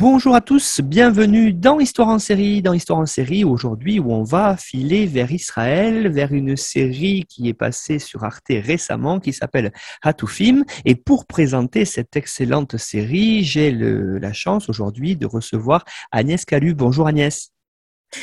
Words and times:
Bonjour 0.00 0.34
à 0.34 0.40
tous, 0.40 0.80
bienvenue 0.80 1.52
dans 1.52 1.78
Histoire 1.78 2.08
en 2.08 2.18
série, 2.18 2.62
dans 2.62 2.72
Histoire 2.72 3.00
en 3.00 3.04
série 3.04 3.44
aujourd'hui 3.44 3.98
où 3.98 4.10
on 4.14 4.22
va 4.22 4.56
filer 4.56 5.04
vers 5.04 5.30
Israël, 5.30 6.08
vers 6.08 6.32
une 6.32 6.56
série 6.56 7.26
qui 7.28 7.50
est 7.50 7.54
passée 7.54 7.98
sur 7.98 8.24
Arte 8.24 8.48
récemment 8.48 9.20
qui 9.20 9.34
s'appelle 9.34 9.72
Hatoufim. 10.00 10.64
Et 10.86 10.94
pour 10.94 11.26
présenter 11.26 11.84
cette 11.84 12.16
excellente 12.16 12.78
série, 12.78 13.44
j'ai 13.44 13.72
la 13.72 14.32
chance 14.32 14.70
aujourd'hui 14.70 15.16
de 15.16 15.26
recevoir 15.26 15.84
Agnès 16.12 16.46
Calu. 16.46 16.72
Bonjour 16.72 17.06
Agnès. 17.06 17.52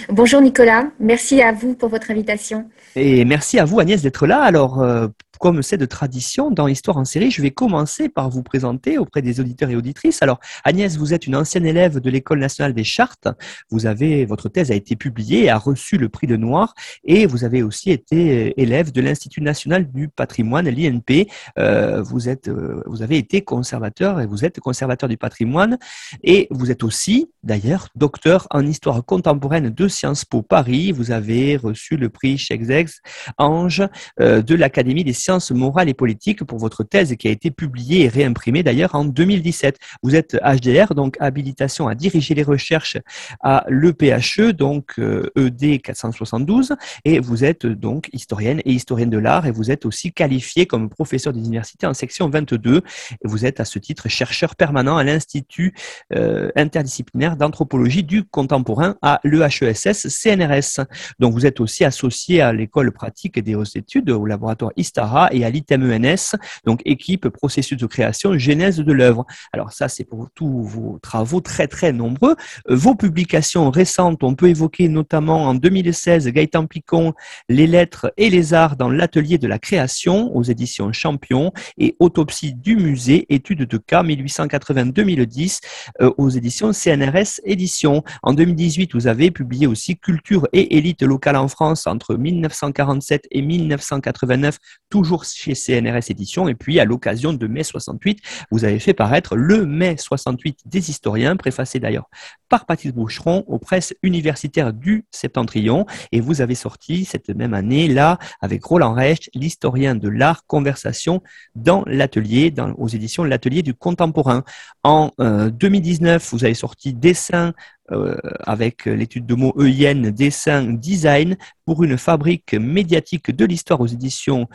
Bonjour 0.09 0.41
Nicolas, 0.41 0.89
merci 0.99 1.41
à 1.41 1.53
vous 1.53 1.73
pour 1.73 1.87
votre 1.87 2.11
invitation. 2.11 2.69
Et 2.95 3.23
merci 3.23 3.57
à 3.57 3.63
vous 3.63 3.79
Agnès 3.79 4.01
d'être 4.01 4.27
là. 4.27 4.41
Alors, 4.41 4.81
euh, 4.81 5.07
comme 5.39 5.61
c'est 5.61 5.77
de 5.77 5.85
tradition 5.85 6.51
dans 6.51 6.67
Histoire 6.67 6.97
en 6.97 7.05
série, 7.05 7.31
je 7.31 7.41
vais 7.41 7.51
commencer 7.51 8.09
par 8.09 8.29
vous 8.29 8.43
présenter 8.43 8.97
auprès 8.97 9.21
des 9.21 9.39
auditeurs 9.39 9.69
et 9.69 9.75
auditrices. 9.75 10.21
Alors, 10.21 10.39
Agnès, 10.63 10.97
vous 10.97 11.13
êtes 11.13 11.27
une 11.27 11.35
ancienne 11.35 11.65
élève 11.65 11.99
de 11.99 12.09
l'École 12.09 12.39
nationale 12.39 12.73
des 12.73 12.83
chartes. 12.83 13.27
Vous 13.69 13.85
avez, 13.85 14.25
votre 14.25 14.49
thèse 14.49 14.71
a 14.71 14.75
été 14.75 14.95
publiée 14.95 15.45
et 15.45 15.49
a 15.49 15.57
reçu 15.57 15.97
le 15.97 16.09
prix 16.09 16.27
de 16.27 16.35
Noir. 16.35 16.73
Et 17.03 17.25
vous 17.25 17.43
avez 17.43 17.63
aussi 17.63 17.91
été 17.91 18.59
élève 18.61 18.91
de 18.91 19.01
l'Institut 19.01 19.41
national 19.41 19.91
du 19.91 20.09
patrimoine, 20.09 20.67
l'INP. 20.69 21.27
Euh, 21.57 22.01
vous 22.01 22.27
euh, 22.27 22.81
vous 22.85 23.01
avez 23.01 23.17
été 23.17 23.41
conservateur 23.41 24.19
et 24.19 24.25
vous 24.25 24.43
êtes 24.43 24.59
conservateur 24.59 25.07
du 25.07 25.17
patrimoine. 25.17 25.77
Et 26.23 26.47
vous 26.51 26.71
êtes 26.71 26.83
aussi, 26.83 27.31
d'ailleurs, 27.43 27.87
docteur 27.95 28.47
en 28.51 28.65
histoire 28.65 29.03
contemporaine 29.05 29.69
de 29.77 29.87
Sciences 29.87 30.25
Po 30.25 30.41
Paris. 30.41 30.91
Vous 30.91 31.11
avez 31.11 31.55
reçu 31.55 31.95
le 31.95 32.09
prix 32.09 32.37
Chexex 32.37 33.01
Ange 33.37 33.83
euh, 34.19 34.41
de 34.41 34.55
l'Académie 34.55 35.03
des 35.03 35.13
sciences 35.13 35.51
morales 35.51 35.87
et 35.87 35.93
politiques 35.93 36.43
pour 36.43 36.57
votre 36.57 36.83
thèse 36.83 37.15
qui 37.15 37.27
a 37.27 37.31
été 37.31 37.51
publiée 37.51 38.05
et 38.05 38.07
réimprimée 38.09 38.63
d'ailleurs 38.63 38.95
en 38.95 39.05
2017. 39.05 39.77
Vous 40.03 40.15
êtes 40.15 40.35
HDR, 40.43 40.95
donc 40.95 41.15
habilitation 41.19 41.87
à 41.87 41.95
diriger 41.95 42.33
les 42.33 42.43
recherches 42.43 42.97
à 43.41 43.65
l'EPHE, 43.69 44.51
donc 44.53 44.95
ED 44.97 45.03
euh, 45.03 45.75
e 45.75 45.77
472, 45.77 46.75
et 47.05 47.19
vous 47.19 47.45
êtes 47.45 47.65
donc 47.65 48.09
historienne 48.11 48.61
et 48.65 48.71
historienne 48.71 49.09
de 49.09 49.17
l'art 49.17 49.45
et 49.45 49.51
vous 49.51 49.69
êtes 49.69 49.85
aussi 49.85 50.11
qualifiée 50.11 50.65
comme 50.65 50.89
professeur 50.89 51.33
d'université 51.33 51.85
en 51.85 51.93
section 51.93 52.29
22 52.29 52.77
et 52.77 52.81
vous 53.23 53.45
êtes 53.45 53.59
à 53.59 53.65
ce 53.65 53.77
titre 53.77 54.09
chercheur 54.09 54.55
permanent 54.55 54.97
à 54.97 55.03
l'Institut 55.03 55.73
euh, 56.15 56.49
interdisciplinaire 56.55 57.37
d'anthropologie 57.37 58.03
du 58.03 58.23
contemporain 58.23 58.95
à 59.01 59.19
l'EHESS 59.67 60.07
CNRS. 60.09 60.85
Donc 61.19 61.33
vous 61.33 61.45
êtes 61.45 61.59
aussi 61.59 61.83
associé 61.85 62.41
à 62.41 62.53
l'école 62.53 62.91
pratique 62.91 63.39
des 63.39 63.55
hautes 63.55 63.75
études 63.75 64.09
au 64.09 64.25
laboratoire 64.25 64.71
ISTARA 64.75 65.29
et 65.31 65.43
à 65.45 65.49
l'ITEM-ENS, 65.49 66.35
donc 66.65 66.81
équipe 66.85 67.29
processus 67.29 67.77
de 67.77 67.85
création, 67.85 68.37
genèse 68.37 68.77
de 68.77 68.93
l'œuvre. 68.93 69.25
Alors 69.53 69.71
ça, 69.71 69.87
c'est 69.87 70.03
pour 70.03 70.29
tous 70.33 70.63
vos 70.63 70.99
travaux 71.01 71.41
très 71.41 71.67
très 71.67 71.91
nombreux. 71.91 72.35
Euh, 72.69 72.75
vos 72.75 72.95
publications 72.95 73.69
récentes, 73.71 74.23
on 74.23 74.35
peut 74.35 74.49
évoquer 74.49 74.87
notamment 74.87 75.45
en 75.45 75.55
2016 75.55 76.27
Gaëtan 76.27 76.67
Picon, 76.67 77.13
Les 77.49 77.67
lettres 77.67 78.13
et 78.17 78.29
les 78.29 78.53
arts 78.53 78.77
dans 78.77 78.89
l'atelier 78.89 79.37
de 79.37 79.47
la 79.47 79.59
création 79.59 80.35
aux 80.35 80.43
éditions 80.43 80.93
Champion 80.93 81.51
et 81.77 81.95
Autopsie 81.99 82.53
du 82.53 82.75
musée, 82.75 83.25
études 83.29 83.63
de 83.63 83.77
cas 83.77 84.03
1880-2010 84.03 85.61
euh, 86.01 86.11
aux 86.17 86.29
éditions 86.29 86.71
CNRS 86.71 87.41
Éditions. 87.43 88.03
En 88.21 88.33
2018, 88.33 88.93
vous 88.93 89.07
avez 89.07 89.31
publié 89.31 89.56
aussi 89.65 89.97
Culture 89.97 90.47
et 90.53 90.77
élite 90.77 91.01
locale 91.01 91.37
en 91.37 91.47
France 91.47 91.87
entre 91.87 92.15
1947 92.15 93.27
et 93.31 93.41
1989, 93.41 94.59
toujours 94.89 95.23
chez 95.23 95.55
CNRS 95.55 96.11
Éditions. 96.11 96.47
Et 96.47 96.55
puis, 96.55 96.79
à 96.79 96.85
l'occasion 96.85 97.33
de 97.33 97.47
mai 97.47 97.63
68, 97.63 98.19
vous 98.51 98.65
avez 98.65 98.79
fait 98.79 98.93
paraître 98.93 99.35
le 99.35 99.65
mai 99.65 99.95
68 99.97 100.59
des 100.65 100.89
historiens, 100.89 101.35
préfacé 101.35 101.79
d'ailleurs 101.79 102.09
par 102.49 102.65
Patrice 102.65 102.93
Boucheron 102.93 103.43
aux 103.47 103.59
presses 103.59 103.93
universitaires 104.03 104.73
du 104.73 105.05
Septentrion. 105.11 105.85
Et 106.11 106.19
vous 106.19 106.41
avez 106.41 106.55
sorti 106.55 107.05
cette 107.05 107.29
même 107.29 107.53
année, 107.53 107.87
là, 107.87 108.17
avec 108.41 108.63
Roland 108.63 108.93
Recht, 108.93 109.29
l'historien 109.33 109.95
de 109.95 110.09
l'art, 110.09 110.45
conversation 110.47 111.21
dans 111.55 111.83
l'atelier, 111.85 112.53
aux 112.77 112.87
éditions 112.87 113.23
L'Atelier 113.23 113.61
du 113.61 113.73
Contemporain. 113.73 114.43
En 114.83 115.11
2019, 115.19 116.23
euh, 116.23 116.27
vous 116.31 116.45
avez 116.45 116.53
sorti 116.53 116.93
Dessin 116.93 117.53
euh, 117.91 118.17
avec 118.41 118.83
l'étude 118.85 119.25
de 119.25 119.35
mots 119.35 119.55
EIN, 119.61 120.11
dessin, 120.11 120.73
design 120.73 121.37
pour 121.65 121.83
une 121.83 121.97
fabrique 121.97 122.53
médiatique 122.53 123.31
de 123.31 123.45
l'histoire 123.45 123.79
aux 123.79 123.87
éditions 123.87 124.47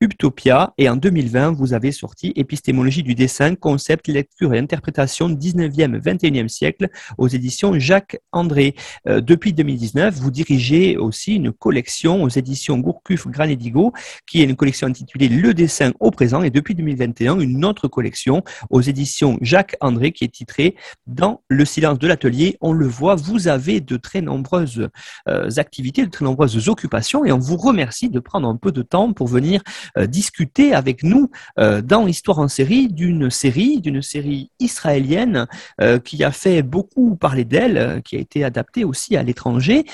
Utopia 0.00 0.74
et 0.78 0.88
en 0.88 0.94
2020, 0.94 1.52
vous 1.52 1.74
avez 1.74 1.90
sorti 1.90 2.32
Épistémologie 2.36 3.02
du 3.02 3.16
dessin, 3.16 3.56
concept, 3.56 4.06
lecture 4.06 4.54
et 4.54 4.58
interprétation 4.58 5.28
19e, 5.28 6.00
21e 6.00 6.46
siècle 6.46 6.88
aux 7.16 7.26
éditions 7.26 7.76
Jacques 7.80 8.20
André. 8.30 8.76
Euh, 9.08 9.20
depuis 9.20 9.52
2019, 9.52 10.14
vous 10.14 10.30
dirigez 10.30 10.96
aussi 10.96 11.34
une 11.34 11.52
collection 11.52 12.22
aux 12.22 12.28
éditions 12.28 12.78
Gourcuff 12.78 13.26
Granédigo 13.26 13.92
qui 14.24 14.40
est 14.40 14.44
une 14.44 14.54
collection 14.54 14.86
intitulée 14.86 15.28
Le 15.28 15.52
dessin 15.52 15.92
au 15.98 16.12
présent 16.12 16.42
et 16.42 16.50
depuis 16.50 16.76
2021, 16.76 17.40
une 17.40 17.64
autre 17.64 17.88
collection 17.88 18.44
aux 18.70 18.80
éditions 18.80 19.36
Jacques 19.40 19.74
André 19.80 20.12
qui 20.12 20.24
est 20.24 20.32
titrée 20.32 20.76
Dans 21.08 21.42
le 21.48 21.64
silence 21.64 21.98
de 21.98 22.06
l'atelier. 22.06 22.56
On 22.60 22.72
le 22.72 22.86
voit, 22.86 23.16
vous 23.16 23.48
avez 23.48 23.80
de 23.80 23.96
très 23.96 24.20
nombreuses 24.20 24.88
euh, 25.28 25.50
activités, 25.56 26.04
de 26.04 26.10
très 26.10 26.24
nombreuses 26.24 26.68
occupations 26.68 27.24
et 27.24 27.32
on 27.32 27.38
vous 27.38 27.56
remercie 27.56 28.10
de 28.10 28.20
prendre 28.20 28.48
un 28.48 28.56
peu 28.56 28.70
de 28.70 28.82
temps 28.82 29.12
pour 29.12 29.26
venir 29.26 29.60
discuter 29.96 30.74
avec 30.74 31.02
nous 31.02 31.30
euh, 31.58 31.82
dans 31.82 32.06
Histoire 32.06 32.38
en 32.38 32.48
série 32.48 32.88
d'une 32.88 33.30
série, 33.30 33.80
d'une 33.80 34.02
série 34.02 34.50
israélienne 34.60 35.46
euh, 35.80 35.98
qui 35.98 36.24
a 36.24 36.30
fait 36.30 36.62
beaucoup 36.62 37.16
parler 37.16 37.44
d'elle, 37.44 38.02
qui 38.04 38.16
a 38.16 38.18
été 38.18 38.44
adaptée 38.44 38.84
aussi 38.84 39.16
à 39.16 39.22
l'étranger. 39.22 39.84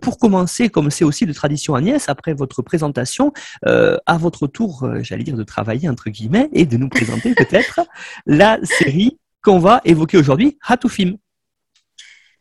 pour 0.00 0.18
commencer, 0.18 0.68
comme 0.68 0.90
c'est 0.90 1.04
aussi 1.04 1.26
de 1.26 1.32
tradition 1.32 1.74
Agnès, 1.74 2.08
après 2.08 2.34
votre 2.34 2.62
présentation, 2.62 3.32
à 3.64 4.18
votre 4.18 4.46
tour, 4.46 4.88
j'allais 5.00 5.24
dire 5.24 5.36
de 5.36 5.42
travailler 5.42 5.88
entre 5.88 6.10
guillemets 6.10 6.48
et 6.52 6.64
de 6.64 6.76
nous 6.76 6.88
présenter 6.88 7.34
peut-être 7.36 7.80
la 8.26 8.58
série 8.62 9.18
qu'on 9.42 9.58
va 9.58 9.80
évoquer 9.84 10.18
aujourd'hui, 10.18 10.58
Hatoufim. 10.66 11.16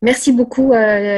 Merci 0.01 0.31
beaucoup, 0.31 0.73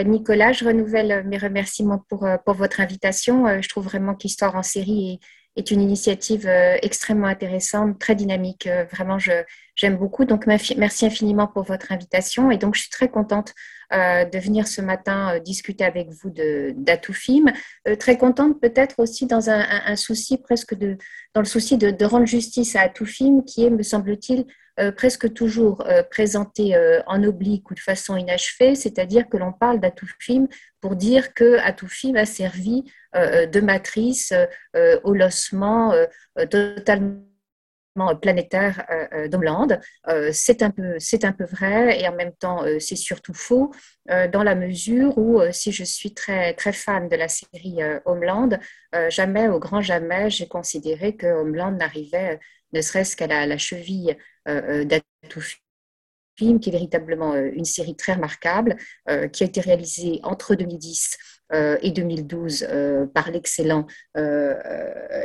Nicolas. 0.05 0.51
Je 0.51 0.65
renouvelle 0.65 1.23
mes 1.25 1.37
remerciements 1.37 2.03
pour, 2.09 2.27
pour 2.45 2.55
votre 2.55 2.81
invitation. 2.81 3.61
Je 3.61 3.69
trouve 3.69 3.85
vraiment 3.85 4.15
qu'Histoire 4.15 4.55
en 4.55 4.63
série 4.63 5.13
est, 5.13 5.19
est 5.55 5.71
une 5.71 5.81
initiative 5.81 6.47
euh, 6.47 6.77
extrêmement 6.81 7.27
intéressante, 7.27 7.99
très 7.99 8.15
dynamique. 8.15 8.67
Euh, 8.67 8.85
vraiment, 8.91 9.17
j'aime 9.19 9.97
beaucoup. 9.97 10.25
Donc, 10.25 10.47
merci 10.47 11.05
infiniment 11.05 11.47
pour 11.47 11.63
votre 11.63 11.91
invitation. 11.91 12.51
Et 12.51 12.57
donc, 12.57 12.75
je 12.75 12.81
suis 12.81 12.89
très 12.89 13.09
contente 13.09 13.53
de 13.93 14.39
venir 14.39 14.67
ce 14.67 14.81
matin 14.81 15.39
discuter 15.39 15.83
avec 15.83 16.09
vous 16.09 16.31
d'Atoufim. 16.75 17.45
très 17.99 18.17
contente 18.17 18.59
peut-être 18.59 18.95
aussi 18.99 19.27
dans 19.27 19.49
un, 19.49 19.95
souci 19.95 20.37
presque 20.37 20.75
de, 20.75 20.97
dans 21.33 21.41
le 21.41 21.45
souci 21.45 21.77
de, 21.77 22.05
rendre 22.05 22.25
justice 22.25 22.75
à 22.75 22.81
Atoufim, 22.81 23.43
qui 23.45 23.65
est, 23.65 23.69
me 23.69 23.83
semble-t-il, 23.83 24.45
euh, 24.79 24.91
presque 24.91 25.31
toujours 25.33 25.85
euh, 25.87 26.01
présenté 26.01 26.75
euh, 26.75 26.99
en 27.05 27.23
oblique 27.23 27.69
ou 27.69 27.75
de 27.75 27.79
façon 27.79 28.17
inachevée, 28.17 28.73
c'est-à-dire 28.73 29.29
que 29.29 29.37
l'on 29.37 29.53
parle 29.53 29.79
d'Atoufim 29.79 30.47
pour 30.81 30.95
dire 30.95 31.35
que 31.35 31.59
Atoufim 31.59 32.15
a 32.15 32.25
servi 32.25 32.83
de 33.13 33.59
matrice 33.61 34.33
au 35.03 35.13
lossement 35.13 35.93
totalement 36.49 37.21
planétaire 38.21 38.85
d'Homeland. 39.29 39.67
c'est 40.31 40.63
un 40.63 40.71
peu 40.71 40.97
un 41.23 41.31
peu 41.31 41.45
vrai 41.45 42.01
et 42.01 42.07
en 42.07 42.15
même 42.15 42.33
temps 42.33 42.63
c'est 42.79 42.95
surtout 42.95 43.33
faux 43.33 43.71
dans 44.07 44.43
la 44.43 44.55
mesure 44.55 45.17
où 45.17 45.41
si 45.51 45.71
je 45.71 45.83
suis 45.83 46.13
très 46.13 46.53
très 46.53 46.73
fan 46.73 47.07
de 47.07 47.15
la 47.15 47.27
série 47.27 47.79
Homeland, 48.05 48.49
jamais 49.09 49.47
au 49.47 49.59
grand 49.59 49.81
jamais 49.81 50.29
j'ai 50.29 50.47
considéré 50.47 51.15
que 51.15 51.27
Homeland 51.27 51.71
n'arrivait 51.71 52.39
ne 52.73 52.81
serait-ce 52.81 53.15
qu'à 53.15 53.27
la, 53.27 53.57
cheville 53.57 54.17
euh, 54.47 54.83
euh 54.91 54.99
Film, 56.35 56.59
qui 56.59 56.69
est 56.69 56.71
véritablement 56.71 57.33
euh, 57.33 57.51
une 57.53 57.63
série 57.63 57.95
très 57.95 58.13
remarquable, 58.13 58.75
euh, 59.07 59.27
qui 59.27 59.43
a 59.43 59.45
été 59.45 59.61
réalisée 59.61 60.19
entre 60.23 60.55
2010 60.55 61.17
et 61.83 61.91
2012 61.91 62.67
par 63.13 63.29
l'excellent 63.29 63.85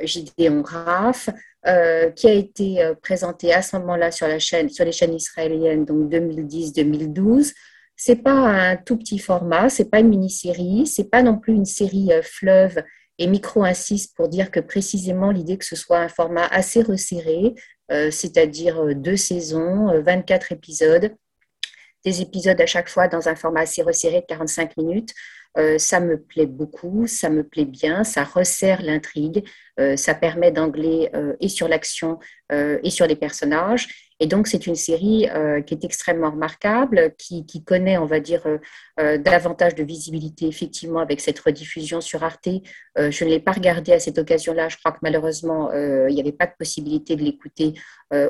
Gideon 0.02 0.62
Raff, 0.62 1.30
qui 1.64 2.26
a 2.26 2.32
été 2.32 2.92
présenté 3.02 3.52
à 3.52 3.62
ce 3.62 3.76
moment-là 3.76 4.10
sur 4.10 4.26
les 4.26 4.40
chaînes 4.40 5.14
israéliennes, 5.14 5.84
donc 5.84 6.10
2010-2012. 6.10 7.52
C'est 7.96 8.22
pas 8.22 8.32
un 8.32 8.76
tout 8.76 8.96
petit 8.96 9.18
format, 9.18 9.68
c'est 9.68 9.90
pas 9.90 10.00
une 10.00 10.08
mini-série, 10.08 10.86
c'est 10.86 11.10
pas 11.10 11.22
non 11.22 11.38
plus 11.38 11.54
une 11.54 11.66
série 11.66 12.10
fleuve 12.22 12.82
et 13.18 13.26
Micro 13.26 13.64
insiste 13.64 14.16
pour 14.16 14.28
dire 14.28 14.50
que 14.50 14.60
précisément 14.60 15.30
l'idée 15.30 15.58
que 15.58 15.64
ce 15.64 15.76
soit 15.76 15.98
un 15.98 16.08
format 16.08 16.46
assez 16.46 16.82
resserré, 16.82 17.54
euh, 17.90 18.10
c'est-à-dire 18.10 18.78
euh, 18.80 18.94
deux 18.94 19.16
saisons, 19.16 20.00
24 20.02 20.52
euh, 20.52 20.54
épisodes, 20.54 21.16
des 22.04 22.22
épisodes 22.22 22.60
à 22.60 22.66
chaque 22.66 22.88
fois 22.88 23.08
dans 23.08 23.28
un 23.28 23.34
format 23.34 23.62
assez 23.62 23.82
resserré 23.82 24.20
de 24.20 24.26
45 24.26 24.76
minutes, 24.76 25.12
ça 25.78 25.98
me 25.98 26.20
plaît 26.20 26.46
beaucoup, 26.46 27.06
ça 27.06 27.30
me 27.30 27.42
plaît 27.42 27.64
bien, 27.64 28.04
ça 28.04 28.22
resserre 28.22 28.80
l'intrigue, 28.82 29.44
ça 29.96 30.14
permet 30.14 30.52
d'angler 30.52 31.10
et 31.40 31.48
sur 31.48 31.66
l'action 31.66 32.18
et 32.50 32.90
sur 32.90 33.06
les 33.06 33.16
personnages. 33.16 34.08
Et 34.20 34.26
donc, 34.26 34.48
c'est 34.48 34.66
une 34.66 34.74
série 34.74 35.28
euh, 35.30 35.62
qui 35.62 35.74
est 35.74 35.84
extrêmement 35.84 36.30
remarquable, 36.30 37.14
qui, 37.16 37.64
connaît, 37.64 37.98
on 37.98 38.06
va 38.06 38.18
dire, 38.18 38.44
euh, 38.46 38.58
euh, 38.98 39.16
davantage 39.16 39.76
de 39.76 39.84
visibilité, 39.84 40.46
effectivement, 40.46 40.98
avec 40.98 41.20
cette 41.20 41.38
rediffusion 41.38 42.00
sur 42.00 42.24
Arte. 42.24 42.48
je 42.96 43.24
ne 43.24 43.30
l'ai 43.30 43.38
pas 43.38 43.52
regardée 43.52 43.92
à 43.92 44.00
cette 44.00 44.18
occasion-là. 44.18 44.68
Je 44.68 44.76
crois 44.76 44.92
que 44.92 44.98
malheureusement, 45.02 45.72
il 45.72 46.14
n'y 46.14 46.20
avait 46.20 46.32
pas 46.32 46.46
de 46.46 46.52
possibilité 46.58 47.14
de 47.14 47.22
l'écouter 47.22 47.74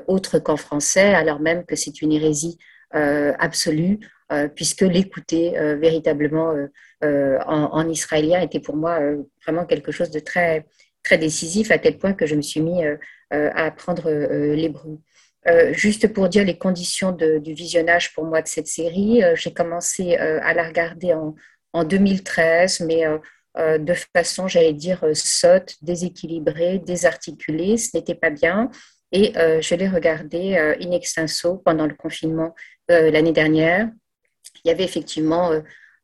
autre 0.06 0.38
qu'en 0.38 0.56
français, 0.56 1.14
alors 1.14 1.40
même 1.40 1.64
que 1.64 1.76
c'est 1.76 2.02
une 2.02 2.12
hérésie 2.12 2.58
absolue, 2.92 3.98
puisque 4.54 4.82
l'écouter 4.82 5.54
véritablement 5.78 6.54
en, 7.02 7.88
israélien 7.88 8.40
était 8.40 8.60
pour 8.60 8.76
moi 8.76 8.98
vraiment 9.44 9.66
quelque 9.66 9.92
chose 9.92 10.10
de 10.10 10.20
très, 10.20 10.66
très 11.02 11.18
décisif, 11.18 11.70
à 11.70 11.78
tel 11.78 11.98
point 11.98 12.14
que 12.14 12.26
je 12.26 12.34
me 12.34 12.42
suis 12.42 12.60
mis 12.60 12.82
à 13.30 13.64
apprendre 13.64 14.10
l'hébreu. 14.54 14.98
Euh, 15.48 15.72
juste 15.72 16.12
pour 16.12 16.28
dire 16.28 16.44
les 16.44 16.58
conditions 16.58 17.12
du 17.12 17.52
visionnage 17.52 18.12
pour 18.12 18.24
moi 18.24 18.42
de 18.42 18.48
cette 18.48 18.66
série, 18.66 19.22
euh, 19.22 19.34
j'ai 19.36 19.52
commencé 19.52 20.18
euh, 20.18 20.40
à 20.42 20.52
la 20.52 20.66
regarder 20.66 21.14
en, 21.14 21.34
2013, 21.84 22.80
mais 22.80 23.04
de 23.56 23.94
façon, 24.16 24.48
j'allais 24.48 24.72
dire, 24.72 25.04
sotte, 25.12 25.76
déséquilibrée, 25.80 26.80
désarticulée. 26.80 27.76
Ce 27.76 27.96
n'était 27.96 28.16
pas 28.16 28.30
bien. 28.30 28.68
Et 29.12 29.32
je 29.36 29.74
l'ai 29.76 29.88
regardée 29.88 30.56
in 30.56 30.90
extenso 30.90 31.58
pendant 31.58 31.86
le 31.86 31.94
confinement 31.94 32.52
l'année 32.88 33.32
dernière. 33.32 33.90
Il 34.64 34.68
y 34.68 34.70
avait 34.70 34.84
effectivement, 34.84 35.52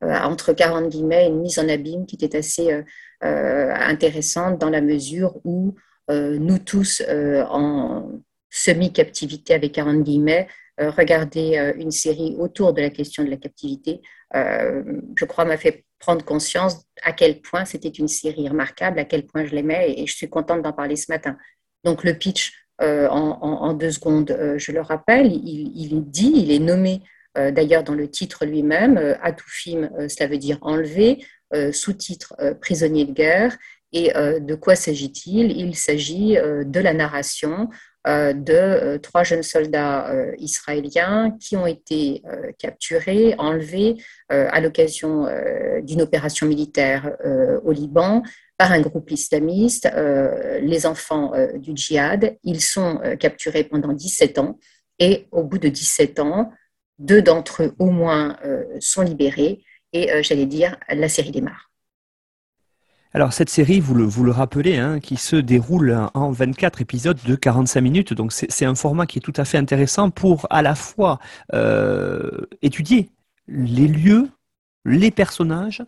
entre 0.03 0.53
40 0.53 0.89
guillemets, 0.89 1.27
une 1.27 1.41
mise 1.41 1.59
en 1.59 1.69
abîme 1.69 2.07
qui 2.07 2.17
était 2.17 2.37
assez 2.37 2.83
intéressante 3.21 4.59
dans 4.59 4.71
la 4.71 4.81
mesure 4.81 5.41
où 5.45 5.75
nous 6.09 6.59
tous, 6.59 7.03
en 7.49 8.21
semi-captivité 8.51 9.55
avec 9.55 9.73
40 9.73 10.03
guillemets, 10.03 10.47
euh, 10.81 10.91
regarder 10.91 11.57
euh, 11.57 11.73
une 11.77 11.93
série 11.93 12.35
autour 12.37 12.73
de 12.73 12.81
la 12.81 12.91
question 12.91 13.23
de 13.23 13.31
la 13.31 13.37
captivité, 13.37 14.03
euh, 14.35 14.83
je 15.17 15.25
crois, 15.25 15.45
m'a 15.45 15.57
fait 15.57 15.85
prendre 16.01 16.25
conscience 16.25 16.85
à 17.03 17.13
quel 17.13 17.41
point 17.41 17.65
c'était 17.65 17.91
une 17.91 18.09
série 18.09 18.49
remarquable, 18.49 18.99
à 18.99 19.05
quel 19.05 19.25
point 19.25 19.45
je 19.45 19.55
l'aimais, 19.55 19.95
et, 19.97 20.07
je 20.09 20.13
suis 20.13 20.29
contente 20.29 20.63
d'en 20.63 20.73
parler 20.73 20.97
ce 20.97 21.13
matin. 21.13 21.37
Donc 21.85 22.03
le 22.03 22.15
pitch, 22.15 22.64
en, 22.81 23.73
deux 23.75 23.91
secondes, 23.91 24.37
je 24.57 24.73
le 24.73 24.81
rappelle, 24.81 25.33
il, 25.33 25.95
est 25.97 26.01
dit, 26.01 26.33
il 26.35 26.51
est 26.51 26.59
nommé 26.59 27.03
d'ailleurs 27.37 27.85
dans 27.85 27.95
le 27.95 28.09
titre 28.09 28.45
lui-même, 28.45 29.17
Atoufim, 29.23 29.91
cela 30.09 30.29
veut 30.29 30.39
dire 30.39 30.59
enlevé, 30.63 31.25
sous-titre 31.73 32.35
prisonnier 32.61 33.05
de 33.05 33.13
guerre. 33.13 33.57
Et 33.93 34.13
de 34.13 34.55
quoi 34.57 34.75
s'agit-il? 34.75 35.53
Il 35.53 35.77
s'agit 35.77 36.35
de 36.35 36.81
la 36.81 36.95
narration 36.95 37.69
euh, 38.07 38.35
de 38.35 38.53
euh, 38.53 38.99
trois 38.99 39.25
jeunes 39.25 39.43
soldats 39.43 40.11
euh, 40.11 40.35
israéliens 40.37 41.35
qui 41.41 41.57
ont 41.57 41.67
été 41.67 42.23
capturés, 42.59 43.35
enlevés 43.39 43.97
à 44.29 44.61
l'occasion 44.61 45.27
d'une 45.83 46.03
opération 46.03 46.47
militaire 46.47 47.17
au 47.65 47.73
Liban 47.73 48.23
par 48.57 48.73
un 48.73 48.81
groupe 48.81 49.11
islamiste, 49.11 49.89
les 50.63 50.87
enfants 50.87 51.33
du 51.57 51.73
djihad. 51.75 52.39
Ils 52.45 52.61
sont 52.61 53.01
capturés 53.19 53.65
pendant 53.65 53.93
17 53.93 54.39
ans 54.39 54.59
et 54.99 55.27
au 55.33 55.43
bout 55.43 55.59
de 55.59 55.69
17 55.69 56.21
ans, 56.21 56.53
deux 56.99 57.21
d'entre 57.21 57.65
eux 57.65 57.75
au 57.79 57.91
moins 57.91 58.37
sont 58.79 59.03
libérés 59.03 59.65
et 59.93 60.23
j'allais 60.23 60.47
dire 60.47 60.77
la 60.89 61.09
série 61.09 61.33
démarre. 61.33 61.73
Alors 63.17 63.33
cette 63.33 63.49
série, 63.49 63.79
vous 63.79 63.95
le, 63.95 64.33
rappelez, 64.33 64.77
hein, 64.77 64.99
qui 64.99 65.17
se 65.17 65.37
déroule 65.37 65.97
en 66.15 66.33
24 66.33 66.81
épisodes 66.81 67.19
de 67.25 67.37
45 67.37 67.81
minutes, 67.81 68.13
donc 68.13 68.33
c'est 68.33 68.65
un 68.65 68.75
format 68.75 69.07
qui 69.07 69.19
est 69.19 69.23
tout 69.23 69.33
à 69.37 69.45
fait 69.45 69.57
intéressant 69.57 70.11
pour 70.11 70.49
à 70.51 70.63
la 70.63 70.75
fois 70.75 71.21
euh, 71.53 72.49
étudier 72.61 73.11
les 73.47 73.87
lieux, 73.87 74.29
les 74.85 75.13
personnages, 75.13 75.81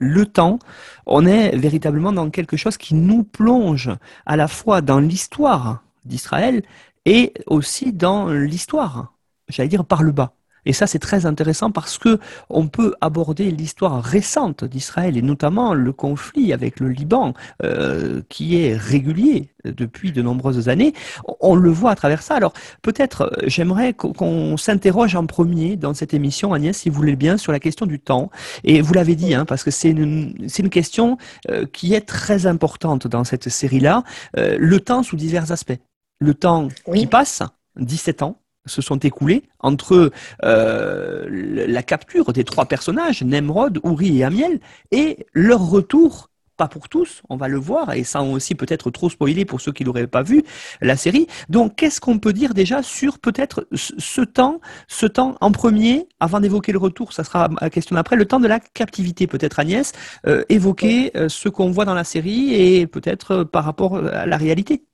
le 0.00 0.26
temps. 0.26 0.58
On 1.06 1.24
est 1.24 1.56
véritablement 1.56 2.12
dans 2.12 2.30
quelque 2.30 2.56
chose 2.56 2.76
qui 2.76 2.94
nous 2.96 3.22
plonge 3.22 3.90
à 4.26 4.36
la 4.36 4.48
fois 4.48 4.80
dans 4.80 4.98
l'histoire 4.98 5.84
d'Israël 6.04 6.62
et 7.04 7.32
aussi 7.46 7.92
dans 7.92 8.28
l'histoire, 8.30 9.14
j'allais 9.48 9.68
dire 9.68 9.84
par 9.84 10.02
le 10.02 10.10
bas. 10.10 10.34
Et 10.66 10.72
ça, 10.72 10.86
c'est 10.86 10.98
très 10.98 11.26
intéressant 11.26 11.70
parce 11.70 11.98
que 11.98 12.18
on 12.48 12.68
peut 12.68 12.94
aborder 13.00 13.50
l'histoire 13.50 14.02
récente 14.02 14.64
d'Israël 14.64 15.16
et 15.16 15.22
notamment 15.22 15.74
le 15.74 15.92
conflit 15.92 16.52
avec 16.52 16.80
le 16.80 16.88
Liban, 16.88 17.34
euh, 17.62 18.22
qui 18.28 18.62
est 18.62 18.76
régulier 18.76 19.48
depuis 19.64 20.12
de 20.12 20.22
nombreuses 20.22 20.68
années. 20.68 20.94
On 21.40 21.54
le 21.54 21.70
voit 21.70 21.90
à 21.90 21.94
travers 21.94 22.22
ça. 22.22 22.34
Alors, 22.34 22.52
peut-être, 22.82 23.22
euh, 23.22 23.44
j'aimerais 23.46 23.92
qu'on 23.94 24.56
s'interroge 24.56 25.14
en 25.14 25.26
premier 25.26 25.76
dans 25.76 25.94
cette 25.94 26.14
émission, 26.14 26.52
Agnès, 26.52 26.76
si 26.76 26.88
vous 26.88 26.96
voulez 26.96 27.16
bien, 27.16 27.36
sur 27.36 27.52
la 27.52 27.60
question 27.60 27.86
du 27.86 27.98
temps. 27.98 28.30
Et 28.64 28.80
vous 28.80 28.94
l'avez 28.94 29.16
dit, 29.16 29.34
hein, 29.34 29.44
parce 29.44 29.64
que 29.64 29.70
c'est 29.70 29.90
une, 29.90 30.34
une 30.58 30.70
question 30.70 31.18
euh, 31.50 31.66
qui 31.72 31.94
est 31.94 32.02
très 32.02 32.46
importante 32.46 33.06
dans 33.06 33.24
cette 33.24 33.48
série-là. 33.48 34.04
le 34.36 34.80
temps 34.80 35.02
sous 35.02 35.16
divers 35.16 35.52
aspects. 35.52 35.78
Le 36.20 36.34
temps 36.34 36.68
qui 36.94 37.06
passe, 37.06 37.42
17 37.76 38.22
ans, 38.22 38.39
se 38.66 38.82
sont 38.82 38.98
écoulés 38.98 39.44
entre 39.58 40.10
euh, 40.44 41.26
la 41.30 41.82
capture 41.82 42.32
des 42.32 42.44
trois 42.44 42.66
personnages, 42.66 43.22
Nemrod, 43.22 43.80
Uri 43.84 44.18
et 44.18 44.24
Amiel, 44.24 44.60
et 44.90 45.26
leur 45.32 45.68
retour, 45.68 46.30
pas 46.56 46.68
pour 46.68 46.90
tous, 46.90 47.22
on 47.30 47.36
va 47.36 47.48
le 47.48 47.56
voir, 47.56 47.94
et 47.94 48.04
ça 48.04 48.22
aussi 48.22 48.54
peut-être 48.54 48.90
trop 48.90 49.08
spoilé 49.08 49.46
pour 49.46 49.62
ceux 49.62 49.72
qui 49.72 49.82
n'auraient 49.82 50.06
pas 50.06 50.22
vu 50.22 50.42
la 50.82 50.94
série. 50.94 51.26
Donc, 51.48 51.76
qu'est-ce 51.76 52.02
qu'on 52.02 52.18
peut 52.18 52.34
dire 52.34 52.52
déjà 52.52 52.82
sur 52.82 53.18
peut-être 53.18 53.66
ce 53.72 54.20
temps, 54.20 54.60
ce 54.86 55.06
temps 55.06 55.36
en 55.40 55.52
premier, 55.52 56.06
avant 56.20 56.38
d'évoquer 56.38 56.72
le 56.72 56.78
retour, 56.78 57.14
ça 57.14 57.24
sera 57.24 57.48
la 57.62 57.70
question 57.70 57.96
d'après, 57.96 58.16
le 58.16 58.26
temps 58.26 58.40
de 58.40 58.48
la 58.48 58.60
captivité, 58.60 59.26
peut-être 59.26 59.58
Agnès, 59.58 59.92
euh, 60.26 60.44
évoquer 60.50 61.12
euh, 61.16 61.30
ce 61.30 61.48
qu'on 61.48 61.70
voit 61.70 61.86
dans 61.86 61.94
la 61.94 62.04
série 62.04 62.52
et 62.54 62.86
peut-être 62.86 63.42
par 63.44 63.64
rapport 63.64 63.96
à 63.96 64.26
la 64.26 64.36
réalité? 64.36 64.84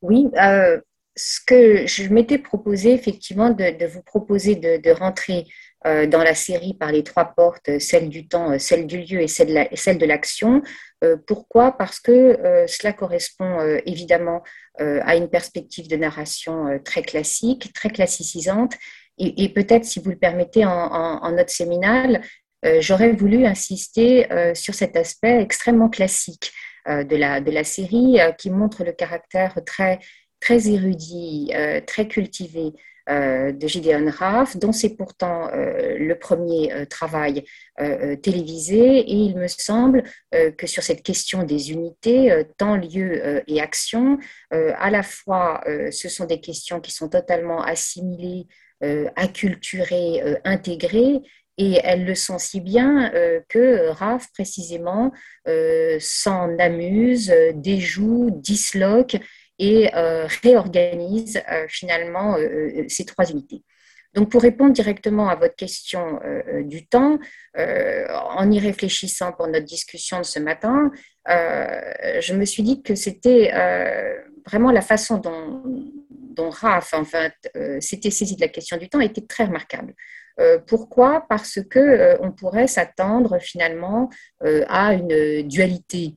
Oui, 0.00 0.26
ce 1.16 1.40
que 1.44 1.86
je 1.86 2.12
m'étais 2.12 2.38
proposé 2.38 2.92
effectivement 2.92 3.50
de, 3.50 3.86
vous 3.86 4.02
proposer 4.02 4.54
de, 4.54 4.90
rentrer 4.90 5.46
euh, 5.86 6.06
dans 6.06 6.22
la 6.22 6.34
série 6.34 6.74
par 6.74 6.92
les 6.92 7.02
trois 7.02 7.24
portes, 7.24 7.78
celle 7.78 8.10
du 8.10 8.28
temps, 8.28 8.52
euh, 8.52 8.58
celle 8.58 8.86
du 8.86 8.98
lieu 8.98 9.22
et 9.22 9.28
celle 9.28 9.48
de 9.98 10.06
l'action. 10.06 10.62
Euh, 11.04 11.16
pourquoi? 11.26 11.72
Parce 11.72 12.00
que 12.00 12.64
cela 12.68 12.92
correspond 12.92 13.58
évidemment 13.86 14.42
à 14.78 15.16
une 15.16 15.28
perspective 15.28 15.88
de 15.88 15.96
narration 15.96 16.78
très 16.84 17.02
classique, 17.02 17.72
très 17.72 17.88
classicisante. 17.88 18.74
Et, 19.18 19.48
peut-être, 19.48 19.86
si 19.86 20.00
vous 20.00 20.10
le 20.10 20.18
permettez, 20.18 20.66
en, 20.66 20.70
en 20.70 21.32
note 21.32 21.48
séminale, 21.48 22.20
j'aurais 22.80 23.12
voulu 23.12 23.46
insister 23.46 24.26
sur 24.54 24.74
cet 24.74 24.96
aspect 24.96 25.40
extrêmement 25.40 25.88
classique 25.88 26.52
de, 26.86 27.16
la, 27.16 27.40
de 27.40 27.50
la 27.50 27.64
série 27.64 28.18
qui 28.36 28.50
montre 28.50 28.84
le 28.84 28.92
caractère 28.92 29.58
très 29.64 29.98
très 30.46 30.68
érudit, 30.68 31.50
euh, 31.56 31.80
très 31.84 32.06
cultivé 32.06 32.72
euh, 33.08 33.50
de 33.50 33.66
Gideon 33.66 34.08
Raff, 34.08 34.56
dont 34.56 34.70
c'est 34.70 34.96
pourtant 34.96 35.48
euh, 35.52 35.98
le 35.98 36.14
premier 36.16 36.86
travail 36.88 37.44
télévisé. 38.22 38.98
Et 38.98 39.14
il 39.14 39.36
me 39.36 39.48
semble 39.48 40.04
que 40.56 40.66
sur 40.66 40.82
cette 40.82 41.02
question 41.02 41.42
des 41.42 41.72
unités, 41.72 42.44
temps, 42.56 42.76
lieu 42.76 43.42
et 43.46 43.60
action, 43.60 44.18
à 44.50 44.90
la 44.90 45.02
fois 45.02 45.62
ce 45.90 46.08
sont 46.08 46.24
des 46.24 46.40
questions 46.40 46.80
qui 46.80 46.90
sont 46.90 47.10
totalement 47.10 47.62
assimilées, 47.62 48.46
acculturées, 49.14 50.22
intégrées, 50.44 51.20
et 51.58 51.80
elles 51.84 52.06
le 52.06 52.14
sont 52.14 52.38
si 52.38 52.60
bien 52.62 53.10
que 53.50 53.88
Raff, 53.88 54.32
précisément, 54.32 55.12
s'en 56.00 56.58
amuse, 56.58 57.30
déjoue, 57.54 58.30
disloque 58.30 59.18
et 59.58 59.94
euh, 59.94 60.26
réorganise 60.42 61.40
euh, 61.50 61.66
finalement 61.68 62.36
euh, 62.36 62.84
ces 62.88 63.04
trois 63.04 63.30
unités. 63.30 63.62
Donc, 64.14 64.30
pour 64.30 64.42
répondre 64.42 64.72
directement 64.72 65.28
à 65.28 65.34
votre 65.34 65.56
question 65.56 66.20
du 66.64 66.86
temps, 66.86 67.18
en 67.54 68.50
y 68.50 68.58
réfléchissant 68.58 69.32
pour 69.32 69.46
notre 69.46 69.66
discussion 69.66 70.16
de 70.20 70.22
ce 70.22 70.38
matin, 70.38 70.90
je 71.26 72.32
me 72.32 72.46
suis 72.46 72.62
dit 72.62 72.82
que 72.82 72.94
c'était 72.94 73.52
vraiment 74.46 74.72
la 74.72 74.80
façon 74.80 75.18
dont, 75.18 75.62
dont 76.08 76.48
Raph 76.48 76.94
s'était 77.80 78.10
saisi 78.10 78.36
de 78.36 78.40
la 78.40 78.48
question 78.48 78.78
du 78.78 78.88
temps 78.88 79.00
était 79.00 79.26
très 79.26 79.44
remarquable. 79.44 79.92
pourquoi? 80.66 81.26
Parce 81.28 81.58
que 81.68 82.16
on 82.22 82.32
pourrait 82.32 82.68
s'attendre 82.68 83.38
finalement 83.38 84.08
à 84.40 84.94
une 84.94 85.46
dualité 85.46 86.16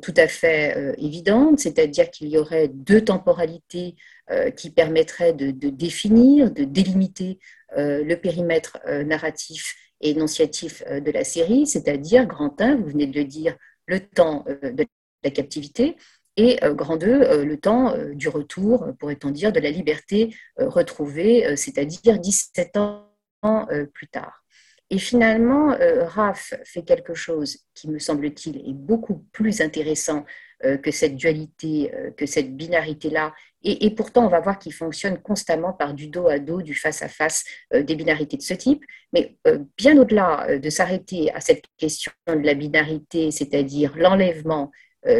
tout 0.00 0.14
à 0.16 0.28
fait 0.28 0.76
euh, 0.76 0.94
évidente, 0.96 1.58
c'est-à-dire 1.58 2.10
qu'il 2.10 2.28
y 2.28 2.38
aurait 2.38 2.68
deux 2.68 3.04
temporalités 3.04 3.96
euh, 4.30 4.50
qui 4.50 4.70
permettraient 4.70 5.34
de, 5.34 5.50
définir, 5.50 6.50
de 6.50 6.64
délimiter 6.64 7.38
le 7.76 8.14
périmètre 8.14 8.78
narratif 9.04 9.74
et 10.00 10.12
énonciatif 10.12 10.82
de 10.86 11.10
la 11.10 11.22
série, 11.22 11.66
c'est-à-dire 11.66 12.24
grand 12.24 12.58
1, 12.58 12.76
vous 12.76 12.86
venez 12.86 13.06
de 13.06 13.18
le 13.18 13.26
dire, 13.26 13.58
le 13.84 14.00
temps 14.00 14.46
de 14.46 14.86
la 15.22 15.30
captivité, 15.30 15.96
et 16.38 16.58
grand 16.62 16.96
2, 16.96 17.44
le 17.44 17.56
temps 17.58 17.94
du 18.14 18.30
retour, 18.30 18.86
pourrait-on 18.98 19.30
dire, 19.30 19.52
de 19.52 19.60
la 19.60 19.70
liberté 19.70 20.34
retrouvée, 20.56 21.56
c'est-à-dire 21.56 22.18
17 22.18 22.78
ans 22.78 23.68
plus 23.92 24.08
tard. 24.08 24.42
Et 24.90 24.98
finalement, 24.98 25.72
euh, 25.72 26.04
Raph 26.04 26.54
fait 26.64 26.82
quelque 26.82 27.14
chose 27.14 27.58
qui, 27.74 27.90
me 27.90 27.98
semble-t-il, 27.98 28.56
est 28.56 28.72
beaucoup 28.72 29.26
plus 29.32 29.60
intéressant 29.60 30.24
euh, 30.64 30.78
que 30.78 30.90
cette 30.90 31.14
dualité, 31.14 31.94
euh, 31.94 32.10
que 32.10 32.24
cette 32.24 32.56
binarité-là. 32.56 33.34
Et, 33.62 33.90
pourtant, 33.94 34.24
on 34.24 34.28
va 34.28 34.40
voir 34.40 34.58
qu'il 34.58 34.72
fonctionne 34.72 35.18
constamment 35.20 35.72
par 35.72 35.92
du 35.92 36.06
dos 36.06 36.28
à 36.28 36.38
dos, 36.38 36.62
du 36.62 36.74
face 36.74 37.02
à 37.02 37.08
face, 37.08 37.42
des 37.74 37.96
binarités 37.96 38.36
de 38.36 38.42
ce 38.42 38.54
type. 38.54 38.84
Mais 39.12 39.36
bien 39.76 39.98
au-delà 39.98 40.58
de 40.60 40.70
s'arrêter 40.70 41.32
à 41.32 41.40
cette 41.40 41.64
question 41.76 42.12
de 42.28 42.46
la 42.46 42.54
binarité, 42.54 43.32
c'est-à-dire 43.32 43.96
l'enlèvement 43.96 44.70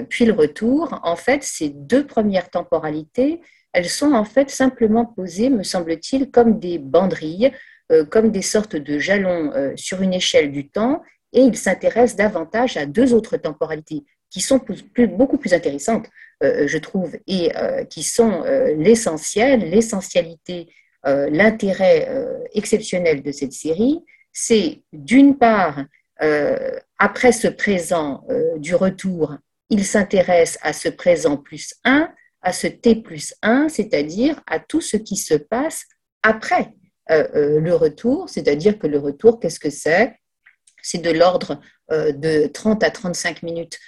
puis 0.08 0.24
le 0.24 0.34
retour, 0.34 1.00
en 1.02 1.16
fait, 1.16 1.42
ces 1.42 1.70
deux 1.70 2.06
premières 2.06 2.48
temporalités, 2.48 3.40
elles 3.72 3.88
sont 3.88 4.12
en 4.12 4.24
fait 4.24 4.50
simplement 4.50 5.04
posées, 5.04 5.50
me 5.50 5.64
semble-t-il, 5.64 6.30
comme 6.30 6.60
des 6.60 6.78
banderilles 6.78 7.46
euh, 7.46 7.52
comme 8.10 8.30
des 8.30 8.42
sortes 8.42 8.76
de 8.76 8.98
jalons 8.98 9.52
euh, 9.54 9.72
sur 9.76 10.02
une 10.02 10.12
échelle 10.12 10.52
du 10.52 10.68
temps 10.68 11.02
et 11.32 11.40
il 11.40 11.56
s'intéresse 11.56 12.16
davantage 12.16 12.76
à 12.76 12.86
deux 12.86 13.14
autres 13.14 13.36
temporalités 13.36 14.04
qui 14.30 14.40
sont 14.42 14.60
beaucoup 15.16 15.38
plus 15.38 15.54
intéressantes, 15.54 16.06
euh, 16.42 16.68
je 16.68 16.76
trouve, 16.76 17.16
et 17.26 17.50
qui 17.88 18.02
sont 18.02 18.42
l'essentiel, 18.76 19.70
l'essentialité, 19.70 20.68
l'intérêt 21.04 22.08
exceptionnel 22.52 23.22
de 23.22 23.32
cette 23.32 23.54
série. 23.54 24.00
C'est 24.32 24.82
d'une 24.92 25.38
part, 25.38 25.82
après 26.98 27.32
ce 27.32 27.48
présent 27.48 28.22
du 28.58 28.74
retour, 28.74 29.36
il 29.70 29.84
s'intéresse 29.84 30.58
à 30.60 30.74
ce 30.74 30.90
présent 30.90 31.38
plus 31.38 31.74
1, 31.84 32.10
à 32.42 32.52
ce 32.52 32.66
t 32.66 32.96
plus 32.96 33.34
1, 33.42 33.68
c'est-à-dire 33.70 34.40
à 34.46 34.60
tout 34.60 34.82
ce 34.82 34.98
qui 34.98 35.16
se 35.16 35.34
passe 35.34 35.84
après 36.22 36.74
euh, 37.10 37.26
euh, 37.34 37.60
le 37.60 37.74
retour, 37.74 38.28
c'est-à-dire 38.28 38.78
que 38.78 38.86
le 38.86 38.98
retour, 38.98 39.40
qu'est-ce 39.40 39.60
que 39.60 39.70
c'est? 39.70 40.14
C'est 40.82 41.02
de 41.02 41.10
l'ordre 41.10 41.60
euh, 41.90 42.12
de 42.12 42.46
30 42.46 42.82
à 42.82 42.90
35 42.90 43.42
minutes 43.42 43.78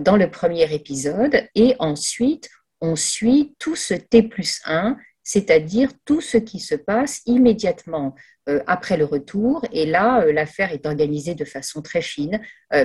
dans 0.00 0.16
le 0.16 0.28
premier 0.28 0.74
épisode, 0.74 1.46
et 1.54 1.76
ensuite, 1.78 2.50
on 2.80 2.96
suit 2.96 3.54
tout 3.60 3.76
ce 3.76 3.94
T 3.94 4.24
plus 4.24 4.60
1, 4.64 4.96
c'est-à-dire 5.22 5.90
tout 6.04 6.20
ce 6.20 6.36
qui 6.36 6.58
se 6.58 6.74
passe 6.74 7.22
immédiatement 7.26 8.16
après 8.66 8.96
le 8.96 9.04
retour. 9.04 9.64
Et 9.70 9.86
là, 9.86 10.26
l'affaire 10.32 10.72
est 10.72 10.84
organisée 10.84 11.36
de 11.36 11.44
façon 11.44 11.80
très 11.80 12.02
fine, 12.02 12.40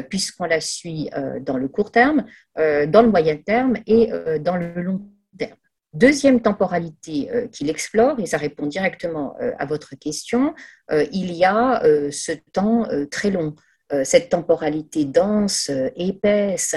puisqu'on 0.07 0.45
la 0.45 0.61
suit 0.61 1.09
dans 1.41 1.57
le 1.57 1.67
court 1.67 1.91
terme, 1.91 2.27
dans 2.55 3.01
le 3.01 3.09
moyen 3.09 3.37
terme 3.37 3.77
et 3.87 4.11
dans 4.39 4.57
le 4.57 4.79
long 4.83 5.01
terme. 5.35 5.57
Deuxième 5.93 6.41
temporalité 6.41 7.29
euh, 7.31 7.47
qu'il 7.47 7.69
explore, 7.69 8.19
et 8.19 8.25
ça 8.25 8.37
répond 8.37 8.65
directement 8.65 9.35
euh, 9.39 9.51
à 9.59 9.67
votre 9.67 9.93
question, 9.95 10.55
euh, 10.91 11.05
il 11.11 11.31
y 11.33 11.45
a 11.45 11.83
ce 12.11 12.31
temps 12.51 12.87
très 13.11 13.29
long, 13.29 13.55
cette 14.03 14.29
temporalité 14.29 15.05
dense, 15.05 15.69
épaisse, 15.95 16.75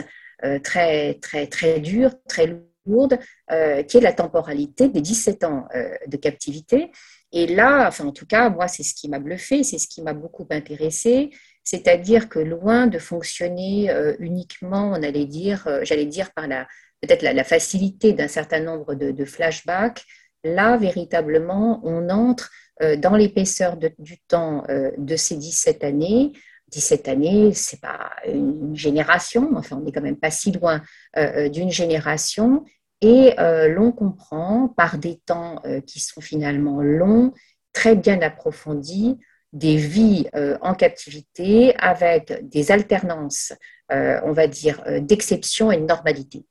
très, 0.62 1.14
très, 1.14 1.46
très 1.46 1.80
dure, 1.80 2.10
très 2.28 2.60
lourde, 2.84 3.18
qui 3.88 3.96
est 3.96 4.00
la 4.00 4.12
temporalité 4.12 4.88
des 4.88 5.00
17 5.00 5.44
ans 5.44 5.66
de 6.06 6.16
captivité. 6.16 6.90
Et 7.32 7.46
là, 7.46 7.86
enfin 7.88 8.06
en 8.06 8.12
tout 8.12 8.26
cas, 8.26 8.50
moi, 8.50 8.68
c'est 8.68 8.82
ce 8.82 8.94
qui 8.94 9.08
m'a 9.08 9.18
bluffé, 9.18 9.62
c'est 9.62 9.78
ce 9.78 9.88
qui 9.88 10.02
m'a 10.02 10.12
beaucoup 10.12 10.46
intéressé, 10.50 11.30
c'est-à-dire 11.64 12.28
que 12.28 12.38
loin 12.38 12.86
de 12.86 12.98
fonctionner 12.98 13.90
uniquement, 14.18 14.90
on 14.90 15.02
allait 15.02 15.26
dire, 15.26 15.66
j'allais 15.82 16.06
dire 16.06 16.32
par 16.32 16.48
la, 16.48 16.66
peut-être 17.00 17.22
la, 17.22 17.44
facilité 17.44 18.12
d'un 18.12 18.28
certain 18.28 18.60
nombre 18.60 18.94
de, 18.94 19.24
flashbacks, 19.24 20.04
là, 20.44 20.76
véritablement, 20.76 21.80
on 21.84 22.08
entre 22.08 22.50
euh, 22.82 22.96
dans 22.96 23.16
l'épaisseur 23.16 23.76
du 23.76 24.18
temps 24.28 24.64
euh, 24.68 24.90
de 24.98 25.16
ces 25.16 25.36
17 25.36 25.84
années. 25.84 26.32
17 26.68 27.08
années, 27.08 27.52
c'est 27.54 27.80
pas 27.80 28.10
une 28.26 28.74
génération, 28.76 29.50
enfin, 29.54 29.76
on 29.76 29.84
n'est 29.84 29.92
quand 29.92 30.02
même 30.02 30.18
pas 30.18 30.32
si 30.32 30.50
loin 30.50 30.82
euh, 31.16 31.48
d'une 31.48 31.70
génération. 31.70 32.64
Et 33.02 33.34
l'on 33.38 33.92
comprend 33.92 34.68
par 34.68 34.96
des 34.96 35.18
temps 35.18 35.60
qui 35.86 36.00
sont 36.00 36.22
finalement 36.22 36.80
longs, 36.80 37.34
très 37.74 37.94
bien 37.94 38.22
approfondis, 38.22 39.18
des 39.52 39.76
vies 39.76 40.26
en 40.62 40.74
captivité 40.74 41.76
avec 41.76 42.48
des 42.48 42.72
alternances, 42.72 43.52
on 43.90 44.32
va 44.32 44.46
dire, 44.46 44.82
d'exception 45.02 45.70
et 45.70 45.76
de 45.76 45.84
normalité. 45.84 46.46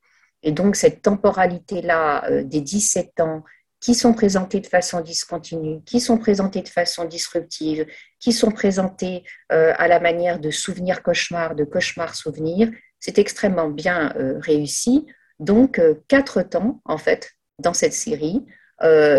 Et 0.46 0.52
donc, 0.52 0.76
cette 0.76 1.02
temporalité-là 1.02 2.30
euh, 2.30 2.44
des 2.44 2.62
17 2.62 3.20
ans 3.20 3.44
qui 3.82 3.96
sont 3.96 4.14
présentés 4.14 4.62
de 4.62 4.68
façon 4.68 5.02
discontinue, 5.02 5.82
qui 5.84 6.00
sont 6.00 6.18
présentés 6.18 6.62
de 6.62 6.70
façon 6.70 7.06
disruptive, 7.06 7.86
qui 8.20 8.32
sont 8.32 8.52
présentés 8.52 9.24
euh, 9.52 9.74
à 9.78 9.88
la 9.88 10.00
manière 10.00 10.40
de 10.40 10.52
souvenirs-cauchemars, 10.52 11.56
de 11.56 11.66
cauchemars-souvenirs, 11.66 12.72
c'est 13.00 13.18
extrêmement 13.18 13.70
bien 13.70 14.14
euh, 14.18 14.40
réussi. 14.40 15.06
Donc, 15.40 15.82
quatre 16.08 16.44
temps, 16.44 16.82
en 16.86 16.98
fait, 16.98 17.32
dans 17.60 17.74
cette 17.74 17.94
série, 17.94 18.46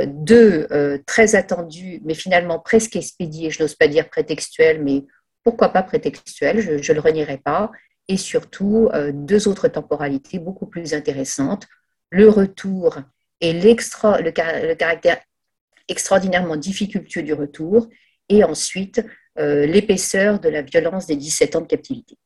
deux 0.06 0.66
très 1.06 1.34
attendus, 1.34 2.00
mais 2.04 2.14
finalement 2.14 2.58
presque 2.58 2.96
expédiés, 2.96 3.50
je 3.50 3.62
n'ose 3.62 3.74
pas 3.74 3.86
dire 3.86 4.08
prétextuels, 4.08 4.82
mais 4.82 5.04
pourquoi 5.44 5.68
pas 5.68 5.82
prétextuels, 5.82 6.82
je 6.82 6.92
ne 6.92 6.94
le 6.96 7.00
renierai 7.00 7.36
pas, 7.36 7.70
et 8.08 8.16
surtout 8.16 8.88
euh, 8.92 9.12
deux 9.12 9.48
autres 9.48 9.68
temporalités 9.68 10.38
beaucoup 10.38 10.66
plus 10.66 10.94
intéressantes, 10.94 11.66
le 12.10 12.28
retour 12.28 12.98
et 13.40 13.52
le, 13.52 14.74
caractère 14.76 15.20
extraordinairement 15.88 16.56
difficultueux 16.56 17.22
du 17.22 17.32
retour, 17.32 17.88
et 18.28 18.44
ensuite 18.44 19.04
euh, 19.38 19.66
l'épaisseur 19.66 20.40
de 20.40 20.48
la 20.48 20.62
violence 20.62 21.06
des 21.06 21.16
17 21.16 21.56
ans 21.56 21.60
de 21.60 21.66
captivité. 21.66 22.16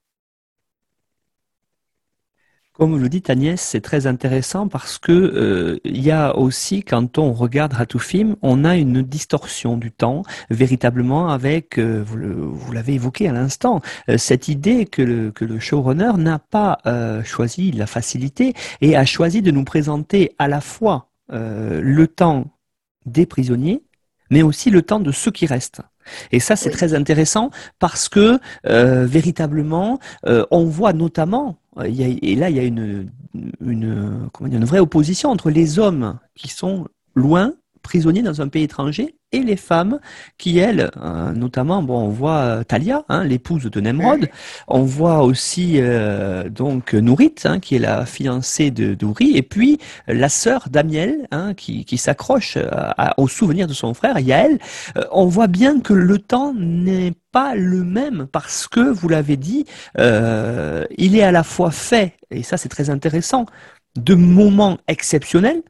Comme 2.81 2.93
vous 2.93 2.99
le 2.99 3.11
dites 3.11 3.29
Agnès, 3.29 3.61
c'est 3.61 3.83
très 3.83 4.07
intéressant 4.07 4.67
parce 4.67 4.99
que 4.99 5.13
euh, 5.13 5.81
il 5.85 6.01
y 6.01 6.11
a 6.11 6.35
aussi 6.35 6.83
quand 6.83 7.19
on 7.19 7.35
regarde 7.35 7.75
Film, 7.99 8.37
on 8.41 8.65
a 8.65 8.75
une 8.75 9.03
distorsion 9.03 9.77
du 9.77 9.93
temps 9.93 10.23
véritablement 10.49 11.29
avec, 11.29 11.79
euh, 11.79 12.03
vous 12.03 12.73
l'avez 12.73 12.95
évoqué 12.95 13.29
à 13.29 13.33
l'instant, 13.33 13.83
euh, 14.09 14.17
cette 14.17 14.49
idée 14.49 14.87
que 14.87 15.03
le 15.03 15.59
showrunner 15.59 16.13
n'a 16.17 16.39
pas 16.39 16.79
choisi 17.23 17.71
la 17.71 17.87
facilité 17.87 18.55
et 18.81 18.97
a 18.97 19.05
choisi 19.05 19.43
de 19.43 19.51
nous 19.51 19.65
présenter 19.65 20.35
à 20.39 20.49
la 20.49 20.63
fois 20.63 21.11
le 21.29 22.07
temps 22.07 22.47
des 23.05 23.27
prisonniers, 23.27 23.83
mais 24.31 24.41
aussi 24.41 24.71
le 24.71 24.81
temps 24.81 25.01
de 25.01 25.13
ceux 25.13 25.31
qui 25.31 25.45
restent. 25.45 25.83
Et 26.33 26.41
ça, 26.41 26.57
c'est 26.57 26.71
très 26.71 26.95
intéressant 26.95 27.51
parce 27.79 28.09
que 28.09 28.39
véritablement, 28.65 29.99
on 30.51 30.65
voit 30.65 30.93
notamment 30.93 31.57
et 31.85 32.35
là, 32.37 32.51
il 32.51 32.57
y 32.57 32.59
a 32.59 32.65
une, 32.65 33.11
une, 33.61 34.29
une 34.41 34.65
vraie 34.65 34.81
opposition 34.81 35.31
entre 35.31 35.51
les 35.51 35.79
hommes 35.79 36.19
qui 36.35 36.49
sont 36.49 36.89
loin, 37.15 37.55
prisonniers 37.83 38.23
dans 38.23 38.41
un 38.41 38.49
pays 38.49 38.65
étranger, 38.65 39.15
et 39.33 39.41
les 39.41 39.57
femmes 39.57 40.01
qui, 40.39 40.59
elles, 40.59 40.91
euh, 41.01 41.33
notamment, 41.33 41.83
bon, 41.83 42.01
on 42.01 42.09
voit 42.09 42.39
euh, 42.39 42.65
Talia, 42.65 43.05
hein, 43.09 43.25
l'épouse 43.25 43.65
de 43.65 43.81
Nemrod, 43.81 44.29
on 44.69 44.83
voit 44.83 45.23
aussi 45.23 45.75
euh, 45.77 46.49
donc 46.49 46.95
Nourit, 46.95 47.35
hein, 47.45 47.61
qui 47.61 47.77
est 47.77 47.81
la 47.81 48.07
fiancée 48.07 48.71
de 48.71 48.95
d'Ouri, 48.95 49.37
et 49.37 49.43
puis 49.43 49.79
la 50.09 50.29
sœur 50.29 50.69
d'Amiel, 50.69 51.29
hein, 51.31 51.55
qui, 51.55 51.85
qui 51.85 51.97
s'accroche 51.97 52.59
au 53.17 53.29
souvenir 53.29 53.67
de 53.67 53.73
son 53.73 53.95
frère, 53.95 54.19
Yael. 54.19 54.59
on 55.13 55.27
voit 55.27 55.47
bien 55.47 55.81
que 55.81 55.93
le 55.93 56.19
temps 56.19 56.53
n'est 56.55 57.13
pas 57.33 57.55
le 57.55 57.85
même 57.85 58.27
parce 58.31 58.67
que, 58.67 58.81
vous 58.81 59.09
l'avez 59.09 59.37
dit, 59.37 59.65
il 59.97 61.17
est 61.17 61.23
à 61.23 61.33
la 61.33 61.45
fois 61.45 61.71
fait, 61.71 62.15
et 62.31 62.43
ça 62.43 62.57
c'est 62.57 62.69
très 62.69 62.91
intéressant, 62.91 63.47
de 63.97 64.15
moments 64.15 64.79
exceptionnels, 64.89 65.63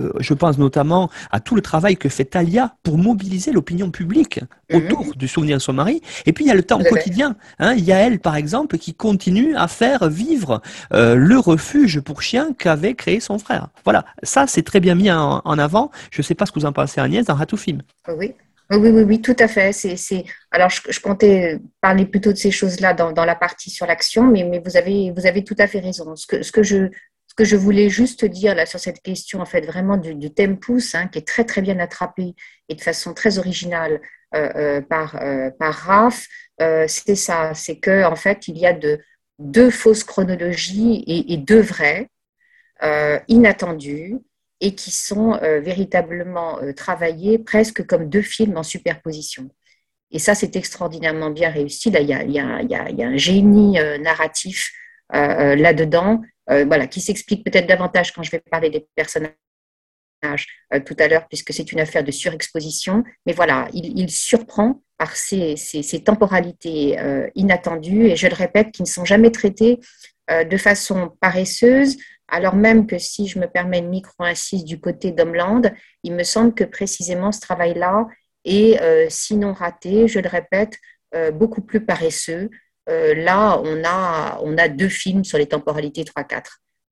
euh, 0.00 0.12
je 0.18 0.34
pense 0.34 0.58
notamment 0.58 1.10
à 1.30 1.40
tout 1.40 1.54
le 1.54 1.62
travail 1.62 1.96
que 1.96 2.08
fait 2.08 2.24
Talia 2.24 2.74
pour 2.82 2.98
mobiliser 2.98 3.52
l'opinion 3.52 3.90
publique 3.90 4.40
mhm. 4.72 4.78
autour 4.78 5.14
du 5.14 5.28
souvenir 5.28 5.56
de 5.56 5.62
son 5.62 5.72
mari. 5.72 6.00
Et 6.26 6.32
puis 6.32 6.44
il 6.44 6.48
y 6.48 6.50
a 6.50 6.54
le 6.54 6.62
temps 6.62 6.82
quotidien. 6.82 7.36
Hein. 7.58 7.74
Il 7.74 7.84
y 7.84 7.92
a 7.92 7.98
elle, 7.98 8.18
par 8.18 8.36
exemple, 8.36 8.78
qui 8.78 8.94
continue 8.94 9.54
à 9.56 9.68
faire 9.68 10.08
vivre 10.08 10.60
euh, 10.92 11.14
le 11.14 11.38
refuge 11.38 12.00
pour 12.00 12.22
chiens 12.22 12.52
qu'avait 12.58 12.94
créé 12.94 13.20
son 13.20 13.38
frère. 13.38 13.68
Voilà, 13.84 14.04
ça 14.22 14.46
c'est 14.46 14.62
très 14.62 14.80
bien 14.80 14.94
mis 14.94 15.10
en, 15.10 15.40
avant. 15.58 15.90
Je 16.10 16.20
ne 16.20 16.24
sais 16.24 16.34
pas 16.34 16.46
ce 16.46 16.52
que 16.52 16.58
vous 16.58 16.66
en 16.66 16.72
pensez, 16.72 17.00
Agnès, 17.00 17.26
dans 17.26 17.34
Ratoufim. 17.34 17.78
Oui. 18.08 18.34
Oui, 18.70 18.78
oui, 18.78 19.02
oui, 19.02 19.20
tout 19.20 19.36
à 19.38 19.46
fait. 19.46 19.72
C'est, 19.72 20.24
Alors, 20.50 20.70
je, 20.70 20.98
comptais 20.98 21.60
parler 21.82 22.06
plutôt 22.06 22.32
de 22.32 22.38
ces 22.38 22.50
choses-là 22.50 22.94
dans, 22.94 23.12
dans 23.12 23.26
la 23.26 23.34
partie 23.34 23.68
sur 23.68 23.86
l'action, 23.86 24.22
mais, 24.22 24.42
mais 24.42 24.58
vous, 24.58 24.78
avez, 24.78 25.12
vous 25.14 25.26
avez 25.26 25.44
tout 25.44 25.54
à 25.58 25.66
fait 25.66 25.80
raison. 25.80 26.16
Ce 26.16 26.26
que, 26.26 26.42
ce 26.42 26.50
que 26.50 26.62
je, 26.62 26.88
ce 27.34 27.42
que 27.42 27.48
je 27.48 27.56
voulais 27.56 27.88
juste 27.88 28.24
dire 28.24 28.54
là 28.54 28.64
sur 28.64 28.78
cette 28.78 29.02
question, 29.02 29.40
en 29.40 29.44
fait, 29.44 29.62
vraiment 29.62 29.96
du, 29.96 30.14
du 30.14 30.32
tempus, 30.32 30.94
hein, 30.94 31.08
qui 31.08 31.18
est 31.18 31.26
très 31.26 31.44
très 31.44 31.62
bien 31.62 31.80
attrapé 31.80 32.36
et 32.68 32.76
de 32.76 32.80
façon 32.80 33.12
très 33.12 33.38
originale 33.38 34.00
euh, 34.36 34.50
euh, 34.54 34.80
par 34.80 35.16
euh, 35.20 35.50
par 35.58 35.74
Raph, 35.74 36.28
c'est 36.86 37.16
ça, 37.16 37.52
c'est 37.54 37.78
que 37.78 38.04
en 38.04 38.14
fait, 38.14 38.46
il 38.46 38.56
y 38.56 38.66
a 38.66 38.72
de 38.72 39.00
deux 39.40 39.70
fausses 39.70 40.04
chronologies 40.04 41.02
et, 41.08 41.36
deux 41.36 41.60
vraies, 41.60 42.08
inattendues 43.26 44.18
et 44.60 44.76
qui 44.76 44.92
sont 44.92 45.36
véritablement 45.42 46.60
travaillées 46.76 47.40
presque 47.40 47.84
comme 47.84 48.08
deux 48.08 48.22
films 48.22 48.56
en 48.56 48.62
superposition. 48.62 49.50
Et 50.12 50.20
ça, 50.20 50.36
c'est 50.36 50.54
extraordinairement 50.54 51.30
bien 51.30 51.50
réussi. 51.50 51.90
Là, 51.90 52.00
il 52.00 52.08
y 52.08 52.14
a, 52.14 52.22
y 52.22 52.38
a, 52.38 52.62
il 52.62 52.96
y 52.96 53.02
a 53.02 53.08
un 53.08 53.16
génie 53.16 53.72
narratif 54.00 54.72
là-dedans 55.10 56.22
euh, 56.50 56.64
voilà, 56.66 56.86
qui 56.86 57.00
s'explique 57.00 57.44
peut-être 57.44 57.66
davantage 57.66 58.12
quand 58.12 58.22
je 58.22 58.30
vais 58.30 58.40
parler 58.40 58.68
des 58.70 58.86
personnages 58.94 59.34
euh, 60.74 60.80
tout 60.80 60.96
à 60.98 61.08
l'heure, 61.08 61.26
puisque 61.28 61.52
c'est 61.52 61.72
une 61.72 61.80
affaire 61.80 62.04
de 62.04 62.10
surexposition. 62.10 63.02
Mais 63.26 63.32
voilà, 63.32 63.68
il, 63.72 64.10
surprend 64.10 64.82
par 64.98 65.16
ces, 65.16 65.56
temporalités 66.04 66.98
euh, 66.98 67.28
inattendues, 67.34 68.06
et 68.06 68.16
je 68.16 68.26
le 68.26 68.34
répète, 68.34 68.72
qui 68.72 68.82
ne 68.82 68.88
sont 68.88 69.04
jamais 69.04 69.30
traitées 69.30 69.80
de 70.30 70.56
façon 70.56 71.10
paresseuse, 71.20 71.98
alors 72.28 72.56
même 72.56 72.86
que 72.86 72.96
si 72.96 73.26
je 73.26 73.38
me 73.38 73.46
permets 73.46 73.80
une 73.80 73.90
micro-incise 73.90 74.64
du 74.64 74.80
côté 74.80 75.12
d'Homeland, 75.12 75.60
il 76.02 76.14
me 76.14 76.22
semble 76.22 76.54
que 76.54 76.64
précisément 76.64 77.30
ce 77.30 77.40
travail-là 77.40 78.06
est, 78.46 79.10
sinon 79.10 79.52
raté, 79.52 80.08
je 80.08 80.20
le 80.20 80.28
répète, 80.30 80.78
beaucoup 81.34 81.60
plus 81.60 81.84
paresseux, 81.84 82.48
euh, 82.88 83.14
là, 83.14 83.60
on 83.64 83.82
a, 83.84 84.38
on 84.42 84.58
a 84.58 84.68
deux 84.68 84.88
films 84.88 85.24
sur 85.24 85.38
les 85.38 85.46
temporalités 85.46 86.04
3-4 86.04 86.42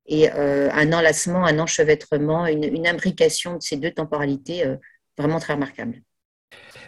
et 0.07 0.31
euh, 0.33 0.71
un 0.73 0.93
enlacement, 0.93 1.45
un 1.45 1.59
enchevêtrement, 1.59 2.47
une, 2.47 2.87
imbrication 2.87 3.57
de 3.57 3.63
ces 3.63 3.77
deux 3.77 3.93
temporalités 3.93 4.67
euh, 4.67 4.77
vraiment 5.19 5.39
très 5.39 5.55
remarquable. 5.55 6.03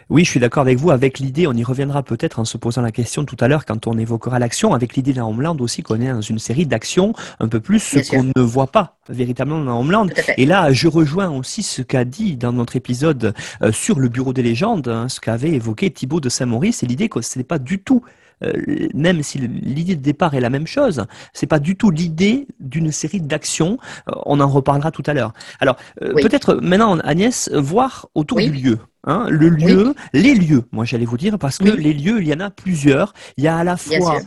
Oui, 0.09 0.23
je 0.23 0.29
suis 0.29 0.39
d'accord 0.39 0.61
avec 0.61 0.77
vous. 0.77 0.91
Avec 0.91 1.17
l'idée, 1.17 1.47
on 1.47 1.53
y 1.53 1.63
reviendra 1.63 2.03
peut-être 2.03 2.37
en 2.37 2.45
se 2.45 2.57
posant 2.57 2.83
la 2.83 2.91
question 2.91 3.25
tout 3.25 3.37
à 3.39 3.47
l'heure 3.47 3.65
quand 3.65 3.87
on 3.87 3.97
évoquera 3.97 4.37
l'action. 4.37 4.75
Avec 4.75 4.95
l'idée 4.95 5.13
d'un 5.13 5.25
Homeland 5.25 5.57
aussi 5.59 5.81
qu'on 5.81 5.99
est 5.99 6.11
dans 6.11 6.21
une 6.21 6.37
série 6.37 6.67
d'actions 6.67 7.13
un 7.39 7.47
peu 7.47 7.59
plus 7.59 7.79
ce 7.79 8.11
qu'on 8.11 8.23
ne 8.23 8.41
voit 8.41 8.67
pas 8.67 8.99
véritablement 9.09 9.63
dans 9.63 9.79
Homeland. 9.79 10.07
Et 10.37 10.45
là, 10.45 10.71
je 10.71 10.87
rejoins 10.87 11.31
aussi 11.31 11.63
ce 11.63 11.81
qu'a 11.81 12.05
dit 12.05 12.37
dans 12.37 12.53
notre 12.53 12.75
épisode 12.75 13.33
sur 13.71 13.99
le 13.99 14.09
Bureau 14.09 14.31
des 14.31 14.43
légendes, 14.43 14.87
hein, 14.87 15.09
ce 15.09 15.19
qu'avait 15.19 15.53
évoqué 15.53 15.89
Thibaut 15.89 16.19
de 16.19 16.29
Saint-Maurice, 16.29 16.77
c'est 16.77 16.85
l'idée 16.85 17.09
que 17.09 17.21
ce 17.21 17.39
n'est 17.39 17.43
pas 17.43 17.57
du 17.57 17.81
tout 17.81 18.03
euh, 18.43 18.53
même 18.93 19.23
si 19.23 19.39
l'idée 19.39 19.95
de 19.95 20.01
départ 20.01 20.33
est 20.33 20.39
la 20.39 20.49
même 20.49 20.67
chose, 20.67 21.05
c'est 21.33 21.47
pas 21.47 21.59
du 21.59 21.75
tout 21.75 21.91
l'idée 21.91 22.47
d'une 22.59 22.91
série 22.91 23.21
d'actions. 23.21 23.77
Euh, 24.09 24.13
on 24.25 24.39
en 24.39 24.47
reparlera 24.47 24.91
tout 24.91 25.03
à 25.05 25.13
l'heure. 25.13 25.33
Alors 25.59 25.77
euh, 26.01 26.13
peut-être 26.13 26.55
maintenant 26.55 26.99
Agnès 26.99 27.49
voir 27.53 28.07
autour 28.15 28.39
du 28.39 28.51
lieu. 28.51 28.79
Hein, 29.07 29.27
le 29.29 29.49
lieu, 29.49 29.93
les 30.13 30.33
lieux, 30.33 30.63
moi 30.71 30.83
j'allais 30.83 31.05
vous 31.05 31.17
dire, 31.17 31.37
parce 31.37 31.59
que 31.59 31.69
les 31.69 31.93
lieux, 31.93 32.21
il 32.21 32.27
y 32.27 32.33
en 32.33 32.39
a 32.39 32.49
plusieurs. 32.49 33.13
Il 33.37 33.43
y 33.43 33.47
a 33.47 33.57
à 33.57 33.63
la 33.63 33.77
fois 33.77 34.19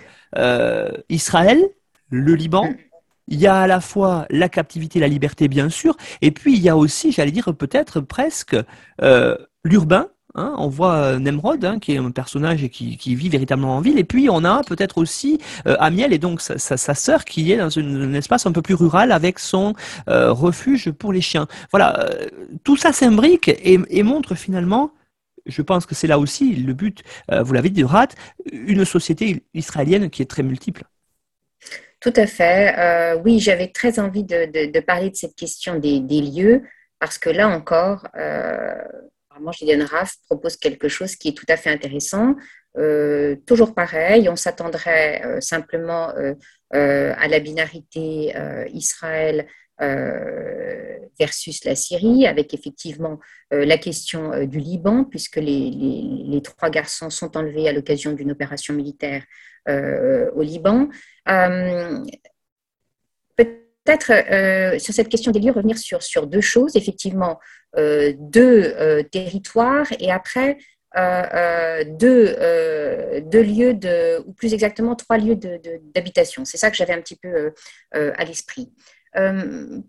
Israël, 1.08 1.60
le 2.10 2.34
Liban, 2.34 2.66
mm. 2.66 2.76
il 3.26 3.40
y 3.40 3.48
a 3.48 3.56
à 3.56 3.66
la 3.66 3.80
fois 3.80 4.26
la 4.30 4.48
captivité, 4.48 5.00
la 5.00 5.08
liberté, 5.08 5.48
bien 5.48 5.68
sûr, 5.68 5.96
et 6.22 6.30
puis 6.30 6.54
il 6.54 6.62
y 6.62 6.68
a 6.68 6.76
aussi, 6.76 7.10
j'allais 7.10 7.32
dire 7.32 7.52
peut-être 7.56 8.00
presque 8.00 8.56
l'urbain, 9.64 10.06
Hein, 10.38 10.54
on 10.56 10.68
voit 10.68 10.94
euh, 10.94 11.18
Nemrod, 11.18 11.64
hein, 11.64 11.80
qui 11.80 11.94
est 11.94 11.98
un 11.98 12.12
personnage 12.12 12.68
qui, 12.68 13.14
vit 13.16 13.28
véritablement 13.28 13.76
en 13.76 13.80
ville, 13.80 13.98
et 13.98 14.04
puis 14.04 14.28
on 14.30 14.44
a 14.44 14.62
peut-être 14.62 14.98
aussi 14.98 15.40
euh, 15.66 15.74
Amiel 15.80 16.12
et 16.12 16.18
donc 16.18 16.40
sa, 16.40 16.94
sœur 16.94 17.24
qui 17.24 17.50
est 17.52 17.56
dans 17.56 17.76
un 17.76 18.14
espace 18.14 18.46
un 18.46 18.52
peu 18.52 18.62
plus 18.62 18.74
rural 18.74 19.10
avec 19.10 19.40
son 19.40 19.74
euh, 20.08 20.30
refuge 20.32 20.92
pour 20.92 21.12
les 21.12 21.20
chiens. 21.20 21.48
Voilà, 21.72 22.08
tout 22.62 22.76
ça 22.76 22.92
s'imbrique 22.92 23.48
et, 23.48 24.02
montre 24.02 24.34
finalement 24.34 24.92
je 25.44 25.60
pense 25.60 25.86
que 25.86 25.94
c'est 25.94 26.06
là 26.06 26.18
aussi 26.18 26.54
le 26.54 26.74
but, 26.74 27.02
vous 27.30 27.52
l'avez 27.52 27.70
dit, 27.70 27.82
Rat, 27.82 28.08
une 28.52 28.84
société 28.84 29.44
israélienne 29.54 30.10
qui 30.10 30.22
est 30.22 30.26
très 30.26 30.42
multiple. 30.42 30.84
Tout 32.00 32.12
à 32.16 32.26
fait. 32.26 33.16
oui, 33.24 33.40
j'avais 33.40 33.68
très 33.68 33.98
envie 33.98 34.24
de, 34.24 34.80
parler 34.80 35.10
de 35.10 35.16
cette 35.16 35.34
question 35.34 35.78
des, 35.78 36.00
lieux, 36.00 36.62
parce 37.00 37.18
que 37.18 37.30
là 37.30 37.48
encore, 37.48 38.06
apparemment, 39.38 39.52
Gillian 39.52 39.86
Raff 39.86 40.16
propose 40.26 40.56
quelque 40.56 40.88
chose 40.88 41.16
qui 41.16 41.28
est 41.28 41.36
tout 41.36 41.46
à 41.48 41.56
fait 41.56 41.70
intéressant. 41.70 42.34
Euh, 42.76 43.36
toujours 43.46 43.74
pareil, 43.74 44.28
on 44.28 44.36
s'attendrait 44.36 45.22
euh, 45.24 45.40
simplement 45.40 46.12
euh, 46.16 46.34
à 47.16 47.28
la 47.28 47.40
binarité 47.40 48.34
Israël 48.72 49.46
versus 51.20 51.64
la 51.64 51.76
Syrie, 51.76 52.26
avec 52.26 52.52
effectivement 52.52 53.20
la 53.52 53.78
question 53.78 54.44
du 54.44 54.58
Liban, 54.58 55.04
puisque 55.04 55.36
les, 55.36 55.70
les, 55.70 56.42
trois 56.42 56.68
garçons 56.68 57.10
sont 57.10 57.36
enlevés 57.36 57.68
à 57.68 57.72
l'occasion 57.72 58.12
d'une 58.12 58.32
opération 58.32 58.74
militaire 58.74 59.22
au 59.68 60.42
Liban 60.42 60.88
peut-être 63.88 64.12
euh, 64.12 64.78
sur 64.78 64.94
cette 64.94 65.08
question 65.08 65.32
des 65.32 65.40
lieux 65.40 65.52
revenir 65.52 65.78
sur, 65.78 66.26
deux 66.26 66.40
choses, 66.40 66.76
effectivement, 66.76 67.38
euh, 67.76 68.12
deux 68.18 68.74
euh, 68.76 69.02
territoires 69.02 69.86
et 69.98 70.10
après 70.10 70.58
deux, 70.96 72.34
deux, 73.22 73.42
lieux, 73.42 73.74
de, 73.74 74.20
ou 74.26 74.32
plus 74.32 74.52
exactement 74.52 74.96
trois 74.96 75.16
lieux 75.16 75.36
d'habitation. 75.94 76.44
C'est 76.44 76.56
ça 76.56 76.70
que 76.70 76.76
j'avais 76.76 76.94
un 76.94 77.00
petit 77.00 77.14
peu 77.14 77.52
à 77.92 78.24
l'esprit. 78.24 78.72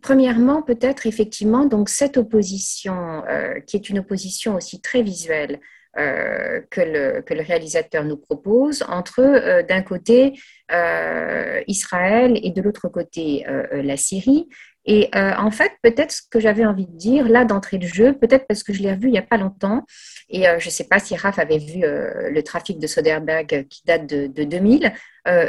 premièrement, 0.01 0.61
peut-être 0.61 1.07
effectivement, 1.07 1.65
donc 1.65 1.89
cette 1.89 2.17
opposition, 2.17 3.23
qui 3.65 3.77
est 3.77 3.89
une 3.89 3.99
opposition 3.99 4.55
aussi 4.55 4.81
très 4.81 5.01
visuelle, 5.01 5.59
euh, 5.97 6.61
que, 6.69 6.81
le, 6.81 7.41
réalisateur 7.41 8.03
nous 8.03 8.17
propose 8.17 8.83
entre, 8.87 9.21
euh, 9.21 9.63
d'un 9.63 9.81
côté, 9.81 10.39
euh, 10.71 11.61
Israël 11.65 12.39
et 12.43 12.51
de 12.51 12.61
l'autre 12.61 12.89
côté, 12.89 13.43
la 13.71 13.97
Syrie. 13.97 14.47
Et 14.85 15.09
en 15.13 15.51
fait, 15.51 15.71
peut-être 15.83 16.11
ce 16.11 16.21
que 16.29 16.39
j'avais 16.39 16.65
envie 16.65 16.85
de 16.85 16.95
dire 16.95 17.27
là 17.27 17.43
d'entrée 17.43 17.77
de 17.77 17.87
jeu, 17.87 18.13
peut-être 18.13 18.45
parce 18.47 18.63
que 18.63 18.71
je 18.71 18.81
l'ai 18.81 18.93
revu 18.93 19.07
il 19.07 19.11
n'y 19.11 19.17
a 19.17 19.23
pas 19.23 19.37
longtemps, 19.37 19.83
et 20.29 20.43
je 20.43 20.65
ne 20.65 20.71
sais 20.71 20.85
pas 20.85 20.99
si 20.99 21.15
Raph 21.15 21.37
avait 21.37 21.57
vu 21.57 21.81
le 21.81 22.41
trafic 22.41 22.79
de 22.79 22.87
Soderbergh 22.87 23.67
qui 23.67 23.81
date 23.85 24.07
de 24.07 24.43
2000, 24.43 24.93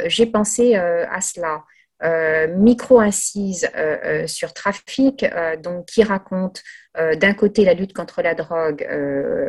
j'ai 0.07 0.25
pensé 0.25 0.75
à 0.75 1.21
cela. 1.21 1.63
Euh, 2.03 2.47
micro-incise 2.47 3.69
euh, 3.75 3.97
euh, 4.05 4.27
sur 4.27 4.53
Trafic, 4.53 5.23
donc, 5.63 5.85
qui 5.85 6.03
raconte 6.03 6.63
d'un 6.97 7.33
côté 7.33 7.63
la 7.63 7.73
lutte 7.73 7.93
contre 7.93 8.21
la 8.21 8.35
drogue 8.35 8.85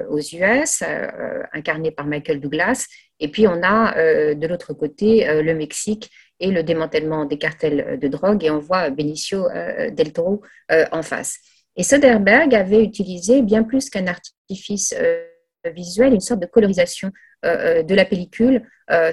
aux 0.08 0.20
US, 0.20 0.84
incarnée 1.52 1.90
par 1.90 2.06
Michael 2.06 2.38
Douglas, 2.38 2.86
et 3.18 3.26
puis 3.26 3.48
on 3.48 3.64
a 3.64 3.94
de 4.34 4.46
l'autre 4.46 4.74
côté 4.74 5.26
le 5.42 5.52
Mexique 5.52 6.08
et 6.38 6.52
le 6.52 6.62
démantèlement 6.62 7.24
des 7.24 7.38
cartels 7.38 7.98
de 7.98 8.06
drogue, 8.06 8.44
et 8.44 8.50
on 8.50 8.60
voit 8.60 8.90
Benicio 8.90 9.48
del 9.90 10.12
Toro 10.12 10.42
en 10.92 11.02
face. 11.02 11.38
Et 11.74 11.82
Soderbergh 11.82 12.54
avait 12.54 12.84
utilisé 12.84 13.42
bien 13.42 13.64
plus 13.64 13.90
qu'un 13.90 14.06
artifice 14.06 14.94
visuel, 15.64 16.12
une 16.12 16.20
sorte 16.20 16.40
de 16.40 16.46
colorisation 16.46 17.10
de 17.44 17.94
la 17.94 18.04
pellicule, 18.04 18.62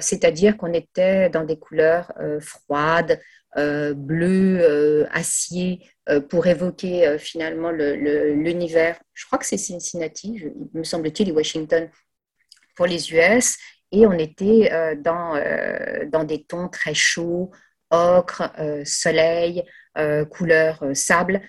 c'est-à-dire 0.00 0.56
qu'on 0.56 0.72
était 0.72 1.28
dans 1.30 1.44
des 1.44 1.58
couleurs 1.58 2.12
froides, 2.40 3.20
bleu, 3.56 5.06
acier, 5.10 5.80
pour 6.28 6.46
évoquer 6.46 7.18
finalement 7.18 7.70
l'univers. 7.70 8.98
Je 9.14 9.26
crois 9.26 9.38
que 9.38 9.46
c'est 9.46 9.56
Cincinnati, 9.58 10.44
me 10.74 10.84
semble-t-il, 10.84 11.28
et 11.28 11.32
Washington 11.32 11.88
pour 12.76 12.86
les 12.86 13.12
US. 13.12 13.56
Et 13.92 14.06
on 14.06 14.12
était 14.12 14.70
dans, 14.98 15.34
dans 16.06 16.24
des 16.24 16.44
tons 16.44 16.68
très 16.68 16.94
chauds, 16.94 17.50
ocre, 17.90 18.52
soleil, 18.84 19.64
couleur 20.30 20.84
sable, 20.94 21.40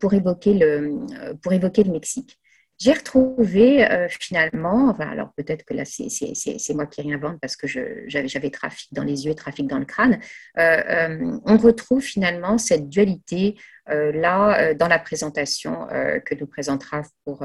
pour, 0.00 0.14
évoquer 0.14 0.54
le, 0.54 1.36
pour 1.42 1.52
évoquer 1.52 1.84
le 1.84 1.92
Mexique. 1.92 2.38
J'ai 2.78 2.92
retrouvé 2.92 3.86
finalement, 4.20 4.94
alors 4.98 5.32
peut-être 5.36 5.64
que 5.64 5.74
là 5.74 5.84
c'est 5.84 6.74
moi 6.74 6.86
qui 6.86 7.02
réinvente 7.02 7.38
parce 7.40 7.56
que 7.56 7.66
j'avais 8.06 8.50
trafic 8.50 8.92
dans 8.92 9.02
les 9.02 9.26
yeux, 9.26 9.34
trafic 9.34 9.66
dans 9.66 9.78
le 9.78 9.84
crâne, 9.84 10.20
on 10.56 11.56
retrouve 11.56 12.02
finalement 12.02 12.56
cette 12.56 12.88
dualité 12.88 13.56
là 13.86 14.74
dans 14.74 14.88
la 14.88 14.98
présentation 14.98 15.86
que 16.24 16.34
nous 16.36 16.46
présentera 16.46 17.02
pour, 17.24 17.44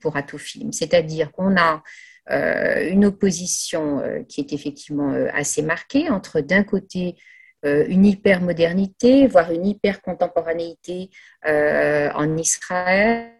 pour 0.00 0.16
Atout 0.16 0.38
Film. 0.38 0.72
C'est-à-dire 0.72 1.32
qu'on 1.32 1.56
a 1.56 1.82
une 2.28 3.04
opposition 3.04 4.02
qui 4.28 4.40
est 4.40 4.52
effectivement 4.54 5.12
assez 5.34 5.60
marquée 5.62 6.08
entre 6.08 6.40
d'un 6.40 6.62
côté 6.62 7.16
une 7.62 8.06
hyper-modernité, 8.06 9.26
voire 9.26 9.52
une 9.52 9.66
hyper-contemporanéité 9.66 11.10
en 11.44 12.36
Israël, 12.38 13.32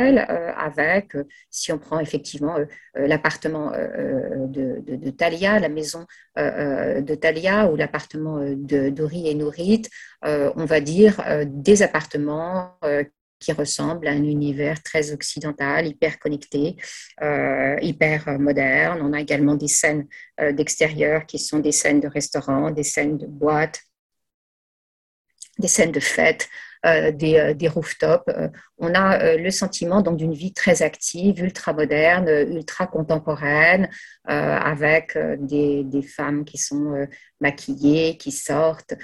avec, 0.00 1.16
si 1.50 1.72
on 1.72 1.78
prend 1.78 2.00
effectivement 2.00 2.56
l'appartement 2.94 3.70
de, 3.70 4.80
de, 4.80 5.10
Talia, 5.10 5.58
la 5.58 5.68
maison 5.68 6.06
de 6.36 7.14
Talia 7.14 7.70
ou 7.70 7.76
l'appartement 7.76 8.38
de 8.40 8.90
Dori 8.90 9.28
et 9.28 9.34
Nourit, 9.34 9.82
on 10.22 10.64
va 10.64 10.80
dire 10.80 11.22
des 11.46 11.82
appartements 11.82 12.78
qui 13.40 13.52
ressemble 13.52 14.06
à 14.06 14.12
un 14.12 14.22
univers 14.22 14.82
très 14.82 15.12
occidental, 15.12 15.86
hyper 15.86 16.18
connecté, 16.18 16.76
euh, 17.22 17.76
hyper 17.80 18.38
moderne. 18.38 19.00
On 19.02 19.12
a 19.12 19.20
également 19.20 19.54
des 19.54 19.68
scènes 19.68 20.06
euh, 20.40 20.52
d'extérieur 20.52 21.26
qui 21.26 21.38
sont 21.38 21.58
des 21.58 21.72
scènes 21.72 22.00
de 22.00 22.08
restaurants, 22.08 22.70
des 22.70 22.84
scènes 22.84 23.16
de 23.16 23.26
boîtes, 23.26 23.80
des 25.58 25.68
scènes 25.68 25.92
de 25.92 26.00
fêtes. 26.00 26.48
Euh, 26.86 27.12
des, 27.12 27.54
des, 27.54 27.68
rooftops. 27.68 28.24
on 28.78 28.94
a 28.94 29.36
le 29.36 29.50
sentiment 29.50 30.00
donc 30.00 30.16
d'une 30.16 30.32
vie 30.32 30.54
très 30.54 30.80
active, 30.80 31.38
ultra 31.42 31.74
moderne, 31.74 32.26
ultra 32.50 32.86
contemporaine, 32.86 33.90
avec 34.24 35.18
des, 35.40 35.84
des, 35.84 36.00
femmes 36.00 36.46
qui 36.46 36.56
sont 36.56 37.06
maquillées, 37.40 38.16
qui 38.16 38.32
sortent, 38.32 38.94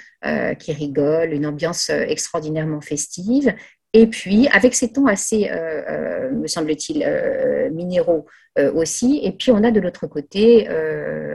qui 0.59 0.73
rigolent, 0.73 1.35
une 1.35 1.45
ambiance 1.45 1.91
extraordinairement 1.91 2.81
festive. 2.81 3.55
Et 3.93 4.07
puis, 4.09 4.47
avec 4.49 4.75
ces 4.75 4.93
tons 4.93 5.07
assez, 5.07 5.49
euh, 5.49 5.83
euh, 5.89 6.31
me 6.31 6.47
semble-t-il, 6.47 7.03
euh, 7.03 7.71
minéraux 7.71 8.27
aussi. 8.75 9.21
Et 9.23 9.33
puis, 9.33 9.51
on 9.51 9.63
a 9.65 9.71
de 9.71 9.81
l'autre 9.81 10.07
côté, 10.07 10.67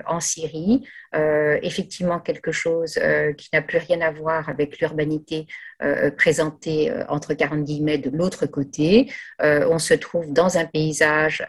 en 0.07 0.19
Syrie, 0.19 0.83
effectivement 1.13 2.19
quelque 2.19 2.51
chose 2.51 2.99
qui 3.37 3.49
n'a 3.53 3.61
plus 3.61 3.77
rien 3.77 4.01
à 4.01 4.09
voir 4.09 4.49
avec 4.49 4.79
l'urbanité 4.79 5.45
présentée 6.17 6.91
entre 7.09 7.35
40 7.35 7.63
guillemets 7.63 7.99
de 7.99 8.09
l'autre 8.09 8.47
côté. 8.47 9.13
on 9.39 9.77
se 9.77 9.93
trouve 9.93 10.33
dans 10.33 10.57
un 10.57 10.65
paysage 10.65 11.45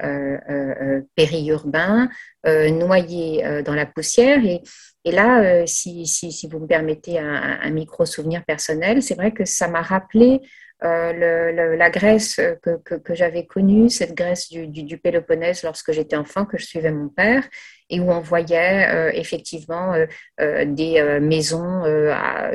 périurbain, 1.16 2.10
noyé 2.44 3.62
dans 3.64 3.74
la 3.74 3.86
poussière. 3.86 4.40
Et, 4.44 5.10
là, 5.10 5.66
si, 5.66 6.48
vous 6.52 6.58
me 6.58 6.66
permettez 6.66 7.18
un, 7.18 7.60
un 7.62 7.70
micro-souvenir 7.70 8.44
personnel, 8.44 9.02
c'est 9.02 9.14
vrai 9.14 9.32
que 9.32 9.46
ça 9.46 9.68
m'a 9.68 9.80
rappelé 9.80 10.42
euh, 10.84 11.76
la 11.76 11.90
Grèce 11.90 12.40
que, 12.62 12.96
que, 12.96 13.14
j'avais 13.14 13.46
connue, 13.46 13.88
cette 13.88 14.14
Grèce 14.14 14.48
du, 14.50 14.66
du, 14.66 14.98
Péloponnèse 14.98 15.62
lorsque 15.62 15.92
j'étais 15.92 16.16
enfant, 16.16 16.44
que 16.44 16.58
je 16.58 16.66
suivais 16.66 16.90
mon 16.90 17.08
père, 17.08 17.44
et 17.88 18.00
où 18.00 18.10
on 18.10 18.20
voyait 18.20 18.88
euh, 18.88 19.10
effectivement 19.14 19.94
euh, 20.40 20.64
des 20.64 21.20
maisons 21.20 21.82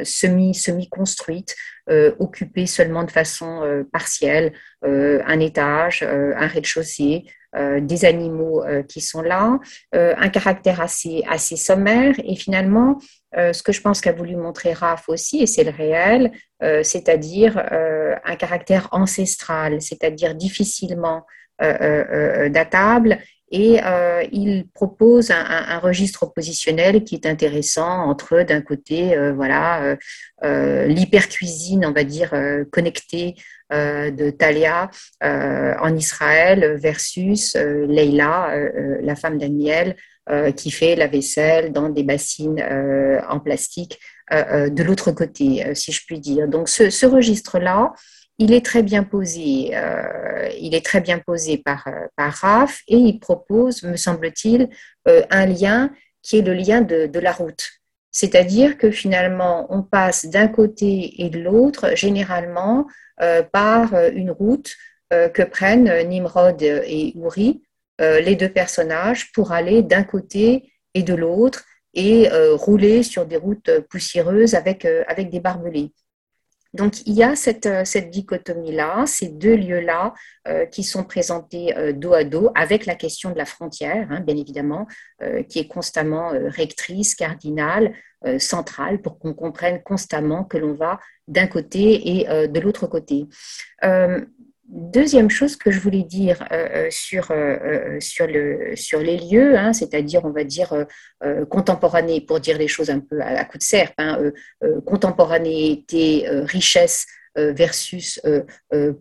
semi, 0.03 0.53
semi-construites, 0.53 1.55
occupées 2.19 2.65
seulement 2.65 3.03
de 3.03 3.11
façon 3.11 3.85
partielle, 3.93 4.51
un 4.83 5.39
étage, 5.39 6.03
un 6.03 6.47
rez-de-chaussée, 6.47 7.25
des 7.53 8.05
animaux 8.05 8.63
qui 8.87 9.01
sont 9.01 9.21
là, 9.21 9.59
un 9.93 10.29
caractère 10.29 10.81
assez, 10.81 11.23
assez 11.27 11.55
sommaire. 11.55 12.13
Et 12.23 12.35
finalement 12.35 12.97
euh, 13.35 13.53
ce 13.53 13.61
que 13.61 13.71
je 13.71 13.81
pense 13.81 14.01
qu'a 14.01 14.13
voulu 14.13 14.35
montrer 14.35 14.73
Raph 14.73 15.09
aussi, 15.09 15.41
et 15.41 15.47
c'est 15.47 15.63
le 15.63 15.71
réel, 15.71 16.31
euh, 16.63 16.81
c'est-à-dire 16.81 17.61
euh, 17.71 18.15
un 18.25 18.35
caractère 18.35 18.87
ancestral, 18.91 19.81
c'est-à-dire 19.81 20.35
difficilement 20.35 21.23
datable, 21.59 23.17
et 23.49 23.79
il 24.31 24.67
propose 24.75 25.31
un, 25.31 25.79
registre 25.79 26.31
positionnel 26.31 27.03
qui 27.03 27.15
est 27.15 27.25
intéressant 27.25 28.03
entre 28.07 28.43
d'un 28.43 28.61
côté, 28.61 29.17
voilà, 29.31 29.97
l'hypercuisine, 30.43 31.83
on 31.83 31.93
va 31.93 32.03
dire 32.03 32.31
connectée 32.71 33.33
de 33.71 34.29
Talia 34.29 34.89
en 35.21 35.95
Israël 35.95 36.77
versus 36.77 37.55
Leila, 37.55 38.53
la 39.01 39.15
femme 39.15 39.37
d'Aniel, 39.37 39.95
euh, 40.29 40.51
qui 40.51 40.71
fait 40.71 40.97
la 40.97 41.07
vaisselle 41.07 41.71
dans 41.71 41.87
des 41.87 42.03
bassines 42.03 42.59
euh, 42.59 43.21
en 43.29 43.39
plastique 43.39 43.97
euh, 44.33 44.69
de 44.69 44.83
l'autre 44.83 45.11
côté, 45.11 45.73
si 45.73 45.93
je 45.93 46.01
puis 46.05 46.19
dire. 46.19 46.49
Donc 46.49 46.67
ce, 46.67 47.05
registre-là, 47.05 47.93
il 48.37 48.51
est 48.51 48.65
très 48.65 48.83
bien 48.83 49.03
posé, 49.03 49.71
il 50.59 50.75
est 50.75 50.83
très 50.83 50.99
bien 50.99 51.19
posé 51.19 51.59
par, 51.59 51.87
par 52.17 52.33
Raph 52.33 52.81
et 52.89 52.97
il 52.97 53.19
propose, 53.19 53.83
me 53.83 53.95
semble-t-il, 53.95 54.67
un 55.05 55.45
lien 55.45 55.91
qui 56.21 56.39
est 56.39 56.41
le 56.41 56.53
lien 56.53 56.81
de 56.81 57.19
la 57.19 57.31
route. 57.31 57.76
C'est-à-dire 58.17 58.77
que 58.77 58.89
finalement, 58.89 59.67
on 59.69 59.83
passe 59.83 60.25
d'un 60.25 60.47
côté 60.47 61.21
et 61.21 61.29
de 61.29 61.39
l'autre, 61.39 61.95
généralement, 61.95 62.87
par 63.51 63.93
une 64.13 64.31
route 64.31 64.75
que 65.11 65.43
prennent 65.43 66.07
Nimrod 66.07 66.61
et 66.61 67.13
Uri, 67.15 67.61
euh, 67.99 68.19
les 68.19 68.35
deux 68.35 68.49
personnages 68.49 69.31
pour 69.31 69.53
aller 69.53 69.81
d'un 69.81 70.03
côté 70.03 70.71
et 70.93 71.01
de 71.01 71.15
l'autre 71.15 71.65
et 71.95 72.31
euh, 72.31 72.53
rouler 72.53 73.01
sur 73.01 73.25
des 73.25 73.37
routes 73.37 73.71
poussiéreuses 73.89 74.53
avec, 74.53 74.85
euh, 74.85 75.03
des 75.17 75.39
barbelés. 75.39 75.91
Donc 76.73 77.01
il 77.07 77.13
y 77.13 77.23
a 77.23 77.35
cette, 77.35 77.67
cette 77.87 78.11
dichotomie-là, 78.11 79.05
ces 79.07 79.29
deux 79.29 79.55
lieux-là 79.55 80.13
qui 80.69 80.83
sont 80.83 81.05
présentés 81.05 81.73
dos 81.93 82.13
à 82.13 82.23
dos 82.23 82.51
avec 82.55 82.85
la 82.85 82.93
question 82.93 83.31
de 83.31 83.37
la 83.37 83.45
frontière, 83.45 84.05
hein, 84.11 84.19
bien 84.19 84.35
évidemment, 84.35 84.85
qui 85.49 85.59
est 85.59 85.67
constamment 85.67 86.33
rectrice, 86.49 87.15
cardinale, 87.15 87.93
centrale, 88.39 89.01
pour 89.01 89.19
qu'on 89.19 89.33
comprenne 89.33 89.81
constamment 89.83 90.43
que 90.43 90.57
l'on 90.57 90.73
va 90.73 90.99
d'un 91.27 91.47
côté 91.47 92.17
et 92.17 92.47
de 92.47 92.59
l'autre 92.59 92.87
côté. 92.87 93.27
Deuxième 94.67 95.29
chose 95.29 95.55
que 95.55 95.71
je 95.71 95.79
voulais 95.79 96.03
dire 96.03 96.45
euh, 96.51 96.87
euh, 96.87 96.87
sur, 96.91 97.31
euh, 97.31 98.01
sur, 98.01 98.27
le, 98.27 98.75
sur 98.75 98.99
les 98.99 99.17
lieux, 99.17 99.57
hein, 99.57 99.71
c'est-à-dire, 99.71 100.25
on 100.25 100.31
va 100.31 100.43
dire, 100.43 100.73
contemporané, 101.49 102.19
pour 102.19 102.41
dire 102.41 102.57
les 102.57 102.67
choses 102.67 102.89
un 102.89 102.99
peu 102.99 103.21
à, 103.21 103.45
coup 103.45 103.57
de 103.57 103.63
serpe, 103.63 103.93
hein, 103.97 104.19
contemporanéité, 104.85 106.25
richesse 106.27 107.05
versus 107.35 108.19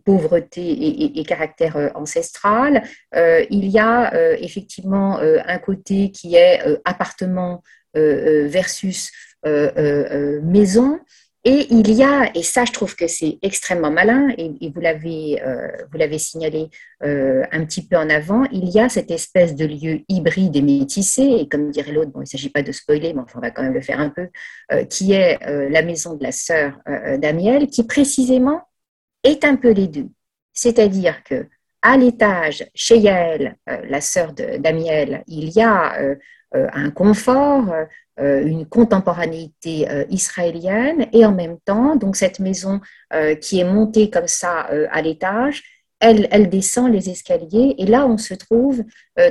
pauvreté 0.04 0.60
et, 0.60 1.18
et, 1.18 1.24
caractère 1.24 1.92
ancestral. 1.94 2.82
il 3.14 3.68
y 3.68 3.78
a 3.78 4.12
effectivement 4.38 5.18
un 5.18 5.58
côté 5.58 6.10
qui 6.10 6.36
est 6.36 6.60
appartement 6.84 7.62
versus 7.96 9.10
maison. 10.42 11.00
Et 11.48 11.68
il 11.70 11.92
y 11.92 12.02
a, 12.02 12.28
et 12.34 12.42
ça 12.42 12.64
je 12.64 12.72
trouve 12.72 12.96
que 12.96 13.06
c'est 13.06 13.38
extrêmement 13.40 13.92
malin, 13.92 14.30
et, 14.36 14.50
vous 14.68 14.80
l'avez 14.80 15.40
euh, 15.40 16.18
signalé 16.18 16.70
euh, 17.04 17.44
un 17.52 17.64
petit 17.64 17.86
peu 17.86 17.96
en 17.96 18.10
avant, 18.10 18.46
il 18.50 18.68
y 18.68 18.80
a 18.80 18.88
cette 18.88 19.12
espèce 19.12 19.54
de 19.54 19.64
lieu 19.64 20.00
hybride 20.08 20.56
et 20.56 20.60
métissé, 20.60 21.22
et 21.22 21.48
comme 21.48 21.70
dirait 21.70 21.92
l'autre, 21.92 22.10
bon 22.10 22.18
il 22.18 22.24
ne 22.24 22.26
s'agit 22.26 22.50
pas 22.50 22.62
de 22.62 22.72
spoiler, 22.72 23.14
mais 23.14 23.20
enfin 23.20 23.38
on 23.38 23.42
va 23.42 23.52
quand 23.52 23.62
même 23.62 23.74
le 23.74 23.80
faire 23.80 24.00
un 24.00 24.08
peu, 24.08 24.26
euh, 24.72 24.84
qui 24.86 25.12
est 25.12 25.38
la 25.70 25.82
maison 25.82 26.14
de 26.14 26.24
la 26.24 26.32
sœur 26.32 26.80
d'Amiel, 27.18 27.68
qui 27.68 27.84
précisément 27.84 28.62
est 29.22 29.44
un 29.44 29.54
peu 29.54 29.70
les 29.70 29.86
deux. 29.86 30.08
C'est-à-dire 30.52 31.22
que 31.22 31.46
à 31.80 31.96
l'étage, 31.96 32.66
chez 32.74 32.98
Yael, 32.98 33.54
la 33.88 34.00
sœur 34.00 34.32
d'Amiel, 34.32 35.22
il 35.28 35.50
y 35.50 35.62
a 35.62 35.96
un 36.72 36.90
confort, 36.90 37.72
euh, 38.18 38.42
une 38.46 38.64
contemporanéité 38.64 39.90
euh, 39.90 40.06
israélienne 40.08 41.06
et 41.12 41.26
en 41.26 41.32
même 41.32 41.58
temps, 41.66 41.96
donc 41.96 42.16
cette 42.16 42.40
maison 42.40 42.80
euh, 43.12 43.34
qui 43.34 43.60
est 43.60 43.64
montée 43.64 44.08
comme 44.08 44.26
ça 44.26 44.70
à 44.90 45.02
l'étage, 45.02 45.62
elle, 46.00 46.26
elle, 46.30 46.48
descend 46.48 46.90
les 46.90 47.10
escaliers 47.10 47.74
et 47.76 47.84
là 47.84 48.06
on 48.06 48.16
se 48.16 48.32
trouve 48.32 48.82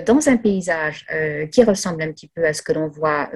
dans 0.05 0.29
un 0.29 0.37
paysage 0.37 1.05
qui 1.51 1.63
ressemble 1.63 2.01
un 2.03 2.11
petit 2.11 2.27
peu 2.27 2.45
à 2.45 2.53
ce 2.53 2.61
que 2.61 2.73
l'on 2.73 2.87
voit 2.87 3.29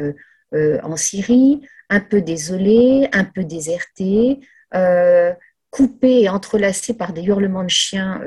en 0.51 0.95
Syrie, 0.95 1.61
un 1.91 1.99
peu 1.99 2.21
désolé, 2.21 3.07
un 3.13 3.23
peu 3.23 3.43
déserté, 3.43 4.39
coupé 5.69 6.21
et 6.21 6.29
entrelacé 6.29 6.95
par 6.95 7.13
des 7.13 7.21
hurlements 7.21 7.63
de 7.63 7.69
chiens. 7.69 8.19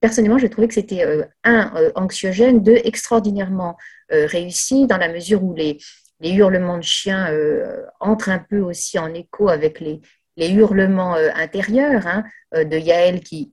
Personnellement, 0.00 0.38
j'ai 0.38 0.50
trouvé 0.50 0.68
que 0.68 0.74
c'était 0.74 1.04
un 1.44 1.72
anxiogène, 1.94 2.62
deux 2.62 2.78
extraordinairement 2.84 3.76
réussi 4.10 4.86
dans 4.86 4.98
la 4.98 5.08
mesure 5.08 5.42
où 5.42 5.54
les, 5.54 5.78
hurlements 6.20 6.78
de 6.78 6.82
chiens 6.82 7.30
euh, 7.30 7.82
entrent 8.00 8.30
un 8.30 8.38
peu 8.38 8.60
aussi 8.60 8.98
en 8.98 9.12
écho 9.12 9.48
avec 9.48 9.80
les, 9.80 10.00
hurlements 10.38 11.14
intérieurs 11.14 12.06
hein, 12.06 12.24
de 12.52 12.76
Yaël 12.76 13.20
qui, 13.20 13.50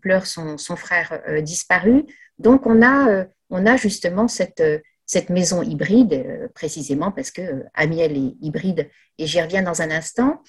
pleure 0.00 0.26
son, 0.26 0.56
frère 0.76 1.20
disparu. 1.42 2.04
Donc 2.38 2.66
on 2.66 2.80
a, 2.80 3.26
on 3.50 3.66
a 3.66 3.76
justement 3.76 4.28
cette, 4.28 4.62
cette 5.12 5.30
maison 5.30 5.62
hybride, 5.62 6.50
précisément 6.54 7.12
parce 7.12 7.30
que 7.30 7.64
Amiel 7.74 8.16
est 8.16 8.34
hybride, 8.40 8.88
et 9.18 9.26
j'y 9.26 9.42
reviens 9.42 9.62
dans 9.62 9.82
un 9.82 9.90
instant. 9.90 10.42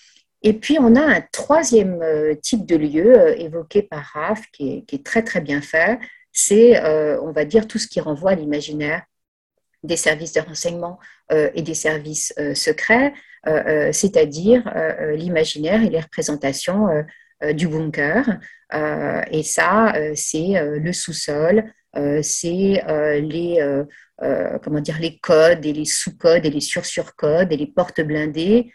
Et 0.43 0.53
puis, 0.53 0.77
on 0.79 0.95
a 0.95 1.01
un 1.01 1.21
troisième 1.31 2.03
type 2.41 2.65
de 2.65 2.75
lieu 2.75 3.39
évoqué 3.39 3.81
par 3.81 4.03
Raph, 4.13 4.43
qui 4.51 4.85
est, 4.91 5.05
très, 5.05 5.23
très 5.23 5.41
bien 5.41 5.61
fait. 5.61 5.99
C'est, 6.31 6.83
on 7.19 7.31
va 7.31 7.45
dire, 7.45 7.67
tout 7.67 7.79
ce 7.79 7.87
qui 7.87 8.01
renvoie 8.01 8.31
à 8.31 8.35
l'imaginaire 8.35 9.03
des 9.83 9.97
services 9.97 10.33
de 10.33 10.41
renseignement 10.41 10.99
euh, 11.31 11.49
et 11.53 11.61
des 11.61 11.73
services 11.73 12.33
euh, 12.39 12.55
secrets, 12.55 13.13
euh, 13.47 13.91
c'est-à-dire 13.91 14.63
l'imaginaire 15.15 15.83
et 15.83 15.89
les 15.89 15.99
représentations 15.99 16.87
du 17.53 17.67
bunker. 17.67 18.39
et 19.31 19.43
ça, 19.43 19.93
c'est 20.15 20.79
le 20.79 20.93
sous-sol, 20.93 21.65
c'est 22.21 22.83
les, 23.21 23.83
comment 24.63 24.79
dire, 24.79 24.97
les 25.01 25.19
codes 25.19 25.65
et 25.65 25.73
les 25.73 25.83
sous-codes 25.83 26.45
et 26.45 26.49
les 26.49 26.61
sur-sur-codes 26.61 27.51
et 27.51 27.57
les 27.57 27.67
portes 27.67 27.99
blindées 27.99 28.71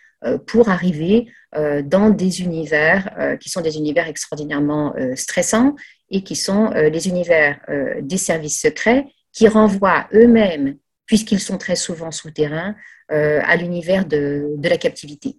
pour 0.46 0.68
arriver 0.68 1.30
dans 1.54 2.10
des 2.10 2.42
univers 2.42 3.38
qui 3.40 3.50
sont 3.50 3.60
des 3.60 3.76
univers 3.76 4.08
extraordinairement 4.08 4.94
stressants 5.14 5.76
et 6.10 6.22
qui 6.22 6.34
sont 6.34 6.70
les 6.70 7.08
univers 7.08 7.60
des 8.02 8.16
services 8.16 8.60
secrets 8.60 9.06
qui 9.32 9.46
renvoient 9.46 10.08
eux-mêmes 10.12 10.76
puisqu'ils 11.08 11.40
sont 11.40 11.58
très 11.58 11.74
souvent 11.74 12.12
souterrains, 12.12 12.76
euh, 13.10 13.40
à 13.42 13.56
l'univers 13.56 14.04
de, 14.04 14.54
la 14.62 14.76
captivité. 14.76 15.38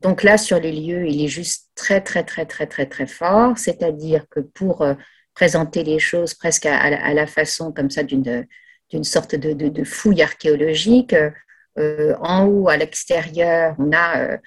Donc 0.00 0.22
là, 0.22 0.38
sur 0.38 0.58
les 0.60 0.72
lieux, 0.72 1.08
il 1.08 1.22
est 1.22 1.28
juste 1.28 1.70
très, 1.74 2.00
très, 2.00 2.22
très, 2.22 2.46
très, 2.46 2.66
très, 2.66 2.86
très 2.86 3.06
fort, 3.08 3.58
c'est-à-dire 3.58 4.24
que 4.30 4.38
pour 4.38 4.82
euh, 4.82 4.94
présenter 5.34 5.82
les 5.82 5.98
choses 5.98 6.32
presque 6.34 6.66
à, 6.66 7.12
la 7.12 7.26
façon 7.26 7.72
comme 7.72 7.90
ça 7.90 8.04
d'une 8.04 8.46
sorte 9.02 9.34
de, 9.34 9.84
fouille 9.84 10.22
archéologique, 10.22 11.14
euh, 11.80 12.14
en 12.20 12.46
haut, 12.46 12.68
à 12.68 12.76
l'extérieur, 12.76 13.74
on 13.78 13.92
a 13.92 14.38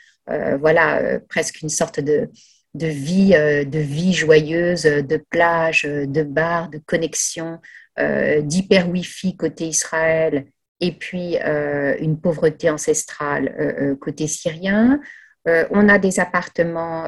voilà 0.58 1.20
presque 1.28 1.62
une 1.62 1.70
sorte 1.70 2.00
de, 2.00 2.30
vie, 2.76 4.14
joyeuse, 4.14 4.84
de 4.84 5.18
plage, 5.30 5.84
de 5.84 6.24
bar, 6.24 6.70
de 6.70 6.78
connexion, 6.78 7.60
d'hyper 7.98 8.90
Wi-Fi 8.90 9.36
côté 9.36 9.68
Israël 9.68 10.46
et 10.84 10.92
puis 10.92 11.38
euh, 11.38 11.96
une 12.00 12.20
pauvreté 12.20 12.70
ancestrale 12.70 13.56
euh, 13.58 13.92
euh, 13.92 13.96
côté 13.96 14.28
syrien. 14.28 15.00
on 15.46 15.90
a 15.90 15.98
des 15.98 16.20
appartements 16.20 17.06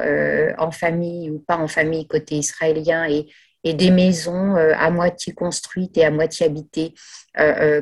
en 0.57 0.71
famille 0.71 1.29
ou 1.31 1.39
pas 1.39 1.57
en 1.57 1.69
famille 1.69 2.05
côté 2.05 2.35
israélien 2.35 3.07
et 3.63 3.73
des 3.73 3.91
maisons 3.91 4.55
à 4.55 4.89
moitié 4.89 5.33
construites 5.33 5.97
et 5.97 6.03
à 6.03 6.11
moitié 6.11 6.45
habitées 6.45 6.93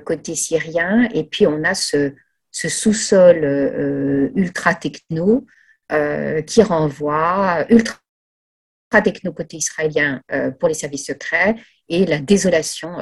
côté 0.05 0.35
syrien. 0.35 1.09
Et 1.15 1.23
puis 1.23 1.47
on 1.47 1.63
a 1.63 1.73
ce, 1.73 2.13
ce 2.53 2.69
sous-sol 2.69 4.31
ultra 4.35 4.75
techno 4.75 5.45
qui 6.47 6.63
renvoie 6.63 7.65
ultra 7.69 7.97
techno 9.03 9.33
côté 9.33 9.57
israélien 9.57 10.21
pour 10.59 10.69
les 10.69 10.75
services 10.75 11.07
secrets 11.07 11.55
et 11.89 12.05
la 12.05 12.19
désolation 12.19 12.95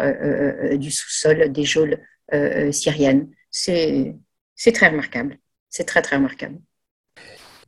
du 0.78 0.90
sous-sol 0.90 1.52
des 1.52 1.66
geôles 1.66 2.00
euh, 2.34 2.68
euh, 2.68 2.72
syrienne. 2.72 3.30
C'est 3.50 4.16
très 4.74 4.88
remarquable. 4.88 5.38
C'est 5.70 5.84
très, 5.84 6.02
très 6.02 6.16
remarquable. 6.16 6.60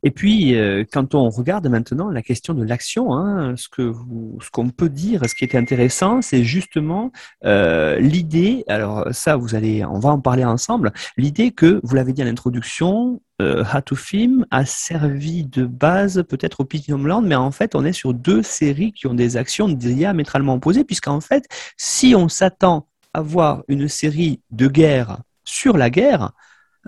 Et 0.04 0.10
puis, 0.10 0.54
euh, 0.54 0.84
quand 0.90 1.14
on 1.14 1.28
regarde 1.30 1.66
maintenant 1.66 2.10
la 2.10 2.22
question 2.22 2.54
de 2.54 2.64
l'action, 2.64 3.14
hein, 3.14 3.54
ce 3.56 3.68
que 3.68 3.92
ce 4.40 4.50
qu'on 4.50 4.70
peut 4.70 4.88
dire, 4.88 5.22
ce 5.28 5.34
qui 5.34 5.44
était 5.44 5.58
intéressant, 5.58 6.22
c'est 6.22 6.44
justement 6.44 7.10
l'idée. 7.42 8.64
Alors 8.68 9.08
ça, 9.12 9.36
vous 9.36 9.54
allez, 9.54 9.84
on 9.84 9.98
va 9.98 10.10
en 10.10 10.20
parler 10.20 10.44
ensemble. 10.44 10.92
L'idée 11.16 11.50
que 11.50 11.80
vous 11.82 11.94
l'avez 11.94 12.12
dit 12.12 12.22
à 12.22 12.24
l'introduction, 12.24 13.20
euh, 13.42 13.64
Hatufim 13.72 14.46
a 14.52 14.64
servi 14.64 15.44
de 15.44 15.64
base 15.64 16.22
peut-être 16.28 16.60
au 16.60 16.64
Pitium 16.64 17.06
Land, 17.06 17.22
mais 17.22 17.34
en 17.34 17.50
fait, 17.50 17.74
on 17.74 17.84
est 17.84 17.92
sur 17.92 18.14
deux 18.14 18.42
séries 18.42 18.92
qui 18.92 19.08
ont 19.08 19.14
des 19.14 19.36
actions 19.36 19.68
diamétralement 19.68 20.54
opposées, 20.54 20.84
puisqu'en 20.84 21.20
fait, 21.20 21.46
si 21.76 22.14
on 22.14 22.28
s'attend 22.28 22.86
avoir 23.12 23.64
une 23.66 23.88
série 23.88 24.40
de 24.50 24.68
guerres 24.68 25.18
sur 25.44 25.76
la 25.76 25.90
guerre, 25.90 26.32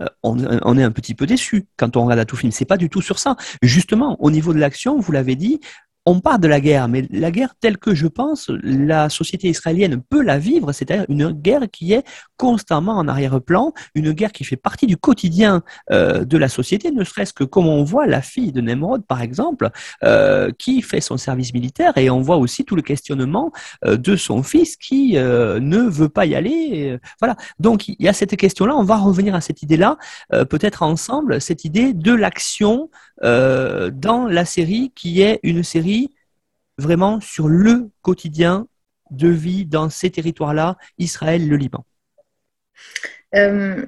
euh, 0.01 0.07
on, 0.23 0.79
est 0.79 0.83
un 0.83 0.91
petit 0.91 1.15
peu 1.15 1.27
déçu 1.27 1.67
quand 1.77 1.97
on 1.97 2.07
regarde 2.07 2.27
tout 2.27 2.37
film. 2.37 2.53
C'est 2.53 2.65
pas 2.65 2.77
du 2.77 2.89
tout 2.89 3.03
sur 3.03 3.19
ça. 3.19 3.37
Justement, 3.63 4.17
au 4.21 4.31
niveau 4.31 4.53
de 4.53 4.59
l'action, 4.59 4.99
vous 4.99 5.13
l'avez 5.13 5.37
dit, 5.37 5.61
on 6.07 6.21
parle 6.21 6.41
de 6.41 6.47
la 6.47 6.61
guerre, 6.61 6.87
mais 6.87 7.05
la 7.11 7.33
guerre 7.33 7.55
telle 7.61 7.79
que 7.79 7.95
je 7.95 8.07
pense, 8.07 8.49
la 8.63 9.09
société 9.09 9.49
israélienne 9.49 10.01
peut 10.09 10.23
la 10.23 10.39
vivre, 10.39 10.71
c'est-à-dire 10.71 11.05
une 11.09 11.33
guerre 11.33 11.65
qui 11.71 11.93
est 11.93 12.05
constamment 12.37 12.93
en 12.93 13.09
arrière-plan, 13.09 13.73
une 13.97 14.13
guerre 14.13 14.31
qui 14.31 14.45
fait 14.45 14.57
partie 14.57 14.87
du 14.87 14.97
quotidien 14.97 15.63
euh, 15.91 16.25
de 16.25 16.39
la 16.39 16.49
société, 16.49 16.93
ne 16.93 17.03
serait-ce 17.03 17.33
que 17.33 17.43
comme 17.43 17.67
on 17.67 17.83
voit 17.83 18.07
la 18.07 18.23
fille 18.23 18.53
de 18.53 18.61
Nemrod, 18.61 19.05
par 19.05 19.21
exemple, 19.21 19.71
euh, 20.05 20.53
qui 20.57 20.81
fait 20.81 21.01
son 21.01 21.17
service 21.17 21.53
militaire, 21.53 21.99
et 21.99 22.09
on 22.09 22.21
voit 22.21 22.37
aussi 22.37 22.65
tout 22.65 22.77
le 22.77 22.83
questionnement 22.83 23.51
euh, 23.85 23.97
de 23.97 24.15
son 24.15 24.45
fils 24.45 24.77
qui 24.77 25.15
ne 25.15 25.79
veut 25.89 26.09
pas 26.09 26.25
y 26.27 26.37
aller. 26.37 26.99
voilà. 27.21 27.37
Donc 27.59 27.89
il 27.89 27.97
y 27.99 28.09
a 28.09 28.13
cette 28.13 28.37
question-là, 28.37 28.77
on 28.77 28.85
va 28.85 28.97
revenir 28.97 29.35
à 29.35 29.41
cette 29.41 29.63
idée-là, 29.63 29.97
peut-être 30.31 30.83
ensemble, 30.83 31.41
cette 31.41 31.65
idée 31.65 31.93
de 31.93 32.13
l'action 32.13 32.91
dans 33.23 34.29
la 34.29 34.45
série 34.45 34.93
qui 34.95 35.23
est 35.23 35.41
une 35.43 35.63
série 35.63 35.96
vraiment 36.79 37.21
sur 37.21 37.49
le 37.49 37.91
quotidien 38.03 38.67
de 39.11 39.29
vie 39.29 39.65
dans 39.65 39.89
ces 39.91 40.11
territoires-là, 40.11 40.77
Israël, 40.99 41.49
le 41.49 41.57
Liban. 41.57 41.85
Euh, 43.35 43.87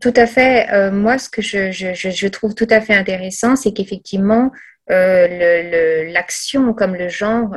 tout 0.00 0.14
à 0.16 0.26
fait. 0.26 0.70
Euh, 0.72 0.90
moi, 0.90 1.18
ce 1.18 1.28
que 1.28 1.42
je, 1.42 2.28
trouve 2.28 2.54
tout 2.54 2.68
à 2.70 2.80
fait 2.80 2.94
intéressant, 2.94 3.56
c'est 3.56 3.72
qu'effectivement, 3.72 4.50
euh, 4.90 6.10
l'action 6.12 6.72
comme 6.74 6.94
le 6.94 7.08
genre, 7.08 7.54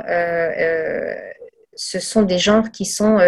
ce 1.75 1.99
sont 1.99 2.23
des 2.23 2.37
genres 2.37 2.71
qui 2.71 2.85
sont 2.85 3.19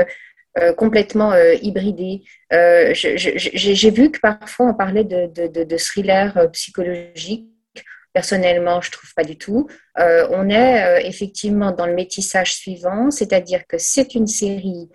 complètement 0.78 1.36
hybridés. 1.62 2.24
J'ai 2.52 3.92
vu 3.92 4.12
que 4.12 4.20
parfois 4.20 4.68
on 4.68 4.74
parlait 4.74 5.04
de, 5.04 5.28
de, 5.48 5.64
de 5.64 5.78
thrillers 5.78 6.50
psychologiques 6.52 7.48
Personnellement, 8.14 8.82
je 8.82 8.92
trouve 8.92 9.14
pas 9.14 9.24
du 9.24 9.38
tout. 9.38 9.68
Euh, 10.00 10.28
on 10.32 10.50
est 10.50 10.84
euh, 10.84 11.00
effectivement 11.06 11.72
dans 11.72 11.86
le 11.86 11.94
métissage 11.94 12.56
suivant, 12.56 13.12
c'est-à-dire 13.12 13.66
que 13.68 13.78
c'est 13.78 14.16
une 14.16 14.28
série 14.28 14.90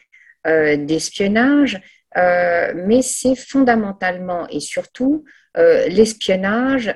euh, 0.47 0.77
d'espionnage, 0.77 1.81
mais 2.17 3.01
c'est 3.01 3.37
fondamentalement 3.37 4.47
et 4.49 4.61
surtout 4.61 5.25
l'espionnage 5.55 6.95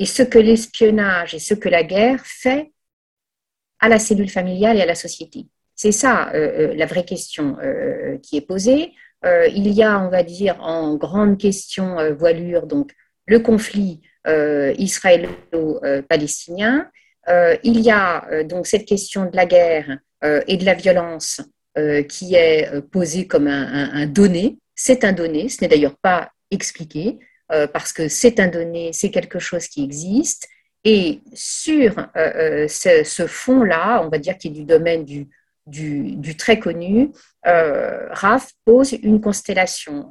et 0.00 0.06
ce 0.06 0.24
que 0.24 0.40
l'espionnage 0.40 1.34
et 1.34 1.38
ce 1.38 1.54
que 1.54 1.68
la 1.68 1.84
guerre 1.84 2.26
fait 2.26 2.72
à 3.78 3.88
la 3.88 4.00
cellule 4.00 4.30
familiale 4.30 4.78
et 4.78 4.82
à 4.82 4.86
la 4.86 4.96
société. 4.96 5.46
C'est 5.76 5.92
ça 5.92 6.32
la 6.34 6.86
vraie 6.86 7.04
question 7.04 7.56
qui 8.20 8.36
est 8.36 8.40
posée. 8.40 8.94
il 9.24 9.68
y 9.72 9.84
a, 9.84 10.00
on 10.00 10.08
va 10.08 10.24
dire, 10.24 10.60
en 10.60 10.96
grande 10.96 11.38
question 11.38 12.12
voilure, 12.14 12.66
donc 12.66 12.90
le 13.26 13.38
conflit 13.38 14.00
israélo-palestinien. 14.26 16.90
Euh, 17.28 17.56
il 17.62 17.80
y 17.80 17.90
a 17.90 18.28
euh, 18.30 18.44
donc 18.44 18.66
cette 18.66 18.84
question 18.84 19.26
de 19.26 19.36
la 19.36 19.46
guerre 19.46 19.98
et 20.46 20.56
de 20.56 20.64
la 20.64 20.74
violence 20.74 21.40
qui 22.08 22.36
est 22.36 22.80
posée 22.92 23.26
comme 23.26 23.48
un, 23.48 24.06
donné. 24.06 24.56
C'est 24.76 25.02
un 25.02 25.10
donné, 25.10 25.48
ce 25.48 25.60
n'est 25.60 25.68
d'ailleurs 25.68 25.96
pas 26.00 26.30
expliqué, 26.52 27.18
parce 27.48 27.92
que 27.92 28.06
c'est 28.06 28.38
un 28.38 28.46
donné, 28.46 28.92
c'est 28.92 29.10
quelque 29.10 29.40
chose 29.40 29.66
qui 29.66 29.82
existe. 29.82 30.46
Et 30.84 31.22
sur 31.34 32.08
ce, 32.14 33.26
fond-là, 33.26 34.00
on 34.04 34.10
va 34.10 34.18
dire 34.18 34.38
qui 34.38 34.46
est 34.46 34.52
du 34.52 34.62
domaine 34.62 35.04
du, 35.04 35.28
du, 35.66 36.36
très 36.36 36.60
connu, 36.60 37.10
euh, 37.48 38.06
Raph 38.12 38.52
pose 38.64 38.92
une 38.92 39.20
constellation 39.20 40.08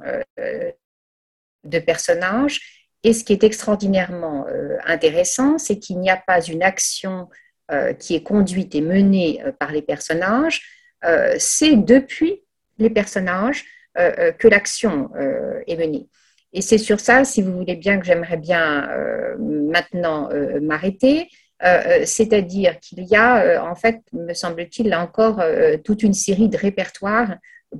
de 1.64 1.78
personnages 1.78 2.81
et 3.04 3.12
ce 3.12 3.24
qui 3.24 3.32
est 3.32 3.44
extraordinairement 3.44 4.46
euh, 4.48 4.76
intéressant, 4.86 5.58
c'est 5.58 5.78
qu'il 5.78 5.98
n'y 5.98 6.10
a 6.10 6.16
pas 6.16 6.40
une 6.40 6.62
action 6.62 7.28
euh, 7.70 7.92
qui 7.94 8.14
est 8.14 8.22
conduite 8.22 8.74
et 8.74 8.80
menée 8.80 9.40
euh, 9.44 9.52
par 9.52 9.72
les 9.72 9.82
personnages, 9.82 10.62
c'est 11.36 11.74
depuis 11.74 12.44
les 12.78 12.88
personnages 12.88 13.64
que 13.96 14.46
l'action 14.46 15.10
est 15.66 15.74
menée. 15.74 16.06
Et 16.52 16.62
c'est 16.62 16.78
sur 16.78 17.00
ça, 17.00 17.24
si 17.24 17.42
vous 17.42 17.50
voulez 17.50 17.74
bien, 17.74 17.98
que 17.98 18.06
j'aimerais 18.06 18.36
bien 18.36 18.88
maintenant 19.36 20.28
m'arrêter. 20.60 21.28
C'est-à-dire 22.04 22.78
qu'il 22.78 23.02
y 23.02 23.16
a, 23.16 23.64
en 23.68 23.74
fait, 23.74 23.98
me 24.12 24.32
semble-t-il, 24.32 24.90
là 24.90 25.02
encore, 25.02 25.42
toute 25.84 26.04
une 26.04 26.14
série 26.14 26.48
de 26.48 26.56
répertoires 26.56 27.34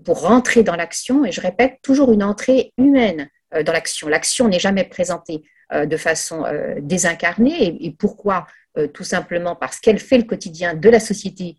pour 0.05 0.23
rentrer 0.23 0.65
dans 0.65 0.75
l'action. 0.75 1.25
Et 1.25 1.31
je 1.31 1.41
répète, 1.41 1.79
toujours 1.81 2.11
une 2.11 2.25
entrée 2.25 2.73
humaine 2.77 3.29
dans 3.53 3.73
l'action. 3.73 4.09
L'action 4.09 4.49
n'est 4.49 4.59
jamais 4.59 4.85
présentée 4.85 5.43
de 5.73 5.97
façon 5.97 6.45
désincarnée. 6.81 7.85
Et, 7.85 7.91
pourquoi? 7.91 8.47
Tout 8.95 9.05
simplement 9.05 9.55
parce 9.55 9.81
qu'elle 9.81 9.99
fait 9.99 10.19
le 10.19 10.25
quotidien 10.25 10.75
de 10.75 10.88
la 10.88 11.01
société 11.01 11.57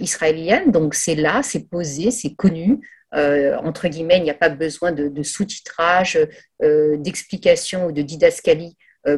israélienne. 0.00 0.70
Donc 0.70 0.94
c'est 0.94 1.14
là, 1.14 1.42
c'est 1.42 1.68
posé, 1.68 2.10
c'est 2.10 2.34
connu. 2.34 2.80
entre 3.12 3.88
guillemets, 3.88 4.18
il 4.18 4.22
n'y 4.22 4.30
a 4.30 4.34
pas 4.34 4.48
besoin 4.48 4.92
de, 4.92 5.22
sous-titrage, 5.22 6.18
d'explication 6.60 7.86
ou 7.86 7.92
de 7.92 8.02
didascalie 8.02 8.76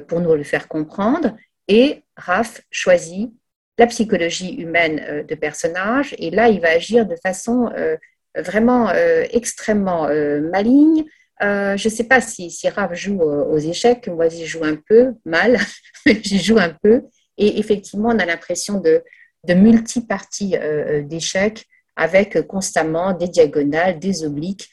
pour 0.09 0.20
nous 0.20 0.35
le 0.35 0.44
faire 0.44 0.68
comprendre. 0.68 1.35
Et 1.68 2.03
Raph 2.16 2.61
choisit 2.70 3.31
la 3.79 3.87
psychologie 3.87 4.55
humaine 4.55 5.05
euh, 5.09 5.23
de 5.23 5.35
personnage. 5.35 6.14
Et 6.18 6.31
là, 6.31 6.49
il 6.49 6.61
va 6.61 6.70
agir 6.70 7.07
de 7.07 7.16
façon 7.16 7.70
euh, 7.77 7.97
vraiment 8.37 8.88
euh, 8.90 9.25
extrêmement 9.31 10.09
maligne. 10.40 11.05
Je 11.40 11.88
ne 11.88 11.94
sais 11.94 12.05
pas 12.05 12.20
si, 12.20 12.51
si 12.51 12.68
joue 12.92 13.20
aux 13.20 13.59
échecs, 13.59 14.09
moi 14.09 14.29
j'y 14.29 14.47
joue 14.47 14.64
un 14.64 14.77
peu 14.77 15.12
mal, 15.25 15.59
j'y 16.07 16.38
joue 16.38 16.59
un 16.59 16.77
peu. 16.83 17.03
Et 17.37 17.59
effectivement, 17.59 18.11
on 18.11 18.18
a 18.18 18.27
l'impression 18.27 18.81
de, 18.81 19.03
de 19.44 19.55
multi-parties 19.55 20.55
d'échecs 21.03 21.66
avec 21.97 22.47
constamment 22.47 23.12
des 23.12 23.29
diagonales, 23.29 23.99
des 23.99 24.25
obliques 24.25 24.70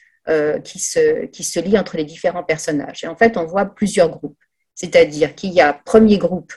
qui, 0.64 0.78
se, 0.78 1.26
qui 1.26 1.42
se 1.42 1.58
lient 1.58 1.78
entre 1.78 1.96
les 1.96 2.04
différents 2.04 2.44
personnages. 2.44 3.02
Et 3.02 3.08
en 3.08 3.16
fait, 3.16 3.36
on 3.36 3.44
voit 3.44 3.66
plusieurs 3.66 4.10
groupes. 4.10 4.38
C'est-à-dire 4.74 5.34
qu'il 5.34 5.52
y 5.52 5.60
a 5.60 5.72
premier 5.72 6.18
groupe 6.18 6.52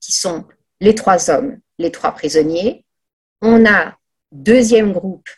qui 0.00 0.12
sont 0.12 0.44
les 0.80 0.94
trois 0.94 1.30
hommes, 1.30 1.60
les 1.78 1.92
trois 1.92 2.12
prisonniers. 2.12 2.84
On 3.42 3.64
a 3.66 3.96
deuxième 4.32 4.92
groupe, 4.92 5.28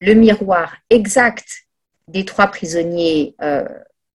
le 0.00 0.14
miroir 0.14 0.76
exact 0.90 1.46
des 2.08 2.24
trois 2.24 2.48
prisonniers 2.48 3.34
euh, 3.42 3.66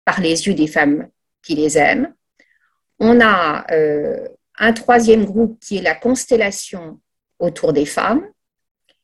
par 0.04 0.20
les 0.20 0.46
yeux 0.46 0.54
des 0.54 0.66
femmes 0.66 1.08
qui 1.42 1.54
les 1.54 1.78
aiment. 1.78 2.12
On 2.98 3.20
a 3.20 3.66
euh, 3.72 4.26
un 4.58 4.72
troisième 4.72 5.24
groupe 5.24 5.58
qui 5.60 5.78
est 5.78 5.82
la 5.82 5.94
constellation 5.94 7.00
autour 7.38 7.72
des 7.72 7.86
femmes. 7.86 8.26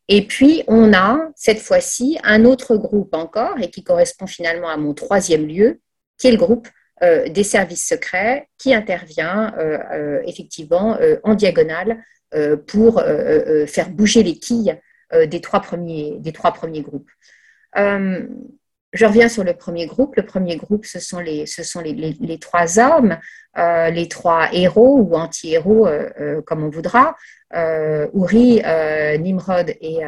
Et 0.08 0.26
puis, 0.26 0.64
on 0.66 0.92
a 0.92 1.18
cette 1.36 1.60
fois-ci 1.60 2.18
un 2.24 2.44
autre 2.44 2.76
groupe 2.76 3.14
encore, 3.14 3.60
et 3.60 3.70
qui 3.70 3.84
correspond 3.84 4.26
finalement 4.26 4.68
à 4.68 4.76
mon 4.76 4.94
troisième 4.94 5.46
lieu, 5.46 5.80
qui 6.18 6.28
est 6.28 6.32
le 6.32 6.38
groupe 6.38 6.68
euh, 7.02 7.28
des 7.28 7.44
services 7.44 7.86
secrets 7.86 8.48
qui 8.58 8.74
intervient 8.74 9.54
effectivement 10.24 10.98
en 11.22 11.34
diagonale 11.34 12.02
pour 12.66 13.02
faire 13.66 13.90
bouger 13.90 14.22
les 14.22 14.38
quilles 14.38 14.78
des, 15.26 15.40
trois 15.40 15.60
premiers, 15.60 16.16
des 16.20 16.32
trois 16.32 16.52
premiers 16.52 16.82
groupes. 16.82 17.10
Je 18.92 19.06
reviens 19.06 19.28
sur 19.28 19.44
le 19.44 19.54
premier 19.54 19.86
groupe. 19.86 20.16
Le 20.16 20.24
premier 20.24 20.56
groupe, 20.56 20.84
ce 20.84 21.00
sont 21.00 21.20
les, 21.20 21.46
trois 22.40 22.78
hommes, 22.78 23.16
les 23.56 24.08
trois 24.08 24.52
héros 24.52 24.98
ou 24.98 25.14
anti-héros, 25.14 25.88
comme 26.46 26.64
on 26.64 26.68
voudra, 26.68 27.16
Uri, 27.54 28.62
Nimrod 29.18 29.74
et 29.80 30.04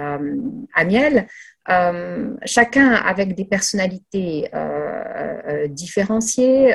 Amiel. 0.75 1.27
Euh, 1.70 2.35
chacun 2.44 2.92
avec 2.92 3.35
des 3.35 3.47
personnalités 3.47 4.49
euh, 4.55 5.40
euh, 5.47 5.68
différenciées. 5.68 6.75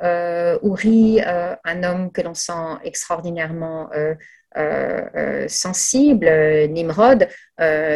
Uri, 0.00 1.20
un 1.24 1.82
homme 1.82 2.12
que 2.12 2.20
l'on 2.20 2.34
sent 2.34 2.76
extraordinairement 2.84 3.90
sensible, 5.48 6.28
Nimrod, 6.70 7.28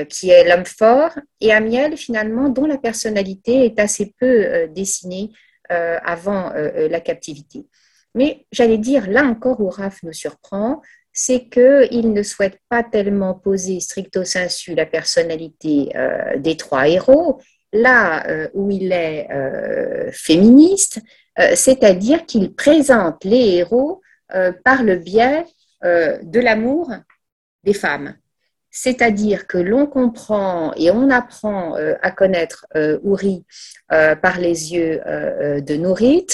qui 0.09 0.31
est 0.31 0.49
l'homme 0.49 0.67
fort, 0.67 1.11
et 1.41 1.53
Amiel, 1.53 1.97
finalement, 1.97 2.49
dont 2.49 2.67
la 2.67 2.79
personnalité 2.79 3.65
est 3.65 3.81
assez 3.81 4.15
peu 4.19 4.69
dessinée 4.69 5.31
avant 5.69 6.53
la 6.55 7.01
captivité. 7.01 7.67
Mais 8.15 8.47
j'allais 8.53 8.79
dire, 8.79 9.09
là 9.09 9.25
encore, 9.25 9.61
où 9.61 9.69
Raph 9.69 10.03
nous 10.03 10.13
surprend, 10.13 10.83
c'est 11.13 11.49
qu'il 11.49 12.13
ne 12.13 12.23
souhaite 12.23 12.59
pas 12.69 12.83
tellement 12.83 13.35
poser 13.35 13.81
stricto 13.81 14.25
sensu 14.25 14.75
la 14.75 14.87
personnalité 14.87 15.91
euh, 15.95 16.39
des 16.39 16.57
trois 16.57 16.89
héros, 16.89 17.41
là 17.73 18.27
euh, 18.29 18.49
où 18.55 18.71
il 18.71 18.93
est 18.93 19.29
euh, 19.31 20.11
féministe, 20.13 21.01
c'est-à-dire 21.55 22.27
qu'il 22.27 22.55
présente 22.55 23.25
les 23.25 23.57
héros 23.57 24.03
par 24.65 24.83
le 24.83 24.97
biais 24.97 25.47
de 25.83 26.41
l'amour 26.41 26.93
des 27.65 27.75
femmes. 27.75 28.17
C'est-à-dire 28.71 29.47
que 29.47 29.59
l'on 29.59 29.87
comprend 29.87 30.73
et 30.77 30.91
on 30.91 31.11
apprend 31.11 31.75
à 31.75 32.11
connaître 32.11 32.67
Uri 32.75 33.45
par 33.89 34.39
les 34.39 34.73
yeux 34.73 35.01
de 35.61 35.77
Nourit, 35.77 36.27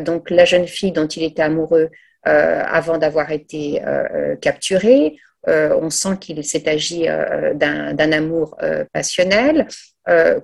donc 0.00 0.30
la 0.30 0.44
jeune 0.44 0.66
fille 0.66 0.92
dont 0.92 1.06
il 1.06 1.24
était 1.24 1.42
amoureux 1.42 1.90
euh, 2.26 2.62
avant 2.66 2.98
d'avoir 2.98 3.30
été 3.30 3.80
euh, 3.86 4.04
euh, 4.12 4.36
capturé. 4.36 5.16
on 5.46 5.88
sent 5.88 6.18
qu'il 6.20 6.44
s'est 6.44 6.68
agi 6.68 7.06
d'un 7.54 8.12
amour 8.12 8.58
passionnel, 8.92 9.66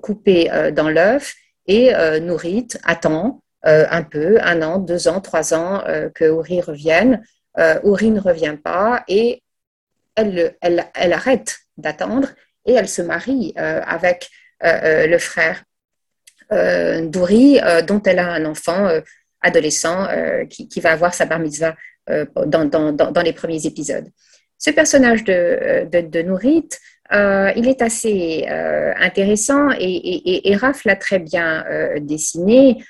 coupé 0.01 0.51
dans 0.73 0.89
l'œuf, 0.89 1.35
et 1.67 1.93
Nourit 2.21 2.69
attend 2.85 3.43
un 3.65 4.03
peu, 4.03 4.39
un 4.41 4.63
an, 4.63 4.79
deux 4.79 5.09
ans, 5.09 5.21
trois 5.21 5.53
ans, 5.53 5.83
que 6.15 6.25
Uri 6.25 6.63
revienne. 6.63 7.23
Uri 7.57 8.11
ne 8.11 8.21
revient 8.21 8.57
pas 8.63 9.05
et 9.09 9.43
elle, 10.17 10.57
elle, 10.61 10.87
elle 10.95 11.13
arrête 11.13 11.59
d'attendre 11.77 12.29
et 12.67 12.73
elle 12.73 12.89
se 12.89 13.03
marie 13.03 13.53
avec 13.57 14.29
le 14.61 15.19
frère 15.19 15.63
d'Uri, 16.51 17.61
dont 17.87 18.03
elle 18.03 18.19
a 18.19 18.33
un 18.33 18.45
enfant 18.45 18.89
adolescent 19.45 20.09
euh, 20.11 20.47
qui, 20.47 20.81
va 20.81 20.93
avoir 20.93 21.15
sa 21.15 21.27
bar 21.27 21.39
mitzvah 21.39 21.77
euh, 22.11 22.25
dans, 22.47 22.65
dans, 22.65 23.23
les 23.23 23.33
premiers 23.33 23.67
épisodes. 23.67 24.09
Ce 24.59 24.71
personnage 24.71 25.23
de, 25.25 25.33
euh, 25.33 25.85
de, 25.85 26.23
Nourit, 26.23 26.69
il 27.13 27.69
est 27.69 27.83
assez 27.83 28.47
intéressant 28.49 29.71
et, 29.79 30.49
et, 30.51 30.57
Raph 30.57 30.85
l'a 30.85 30.97
très 30.97 31.21
bien 31.21 31.65
dessiné. 32.01 32.83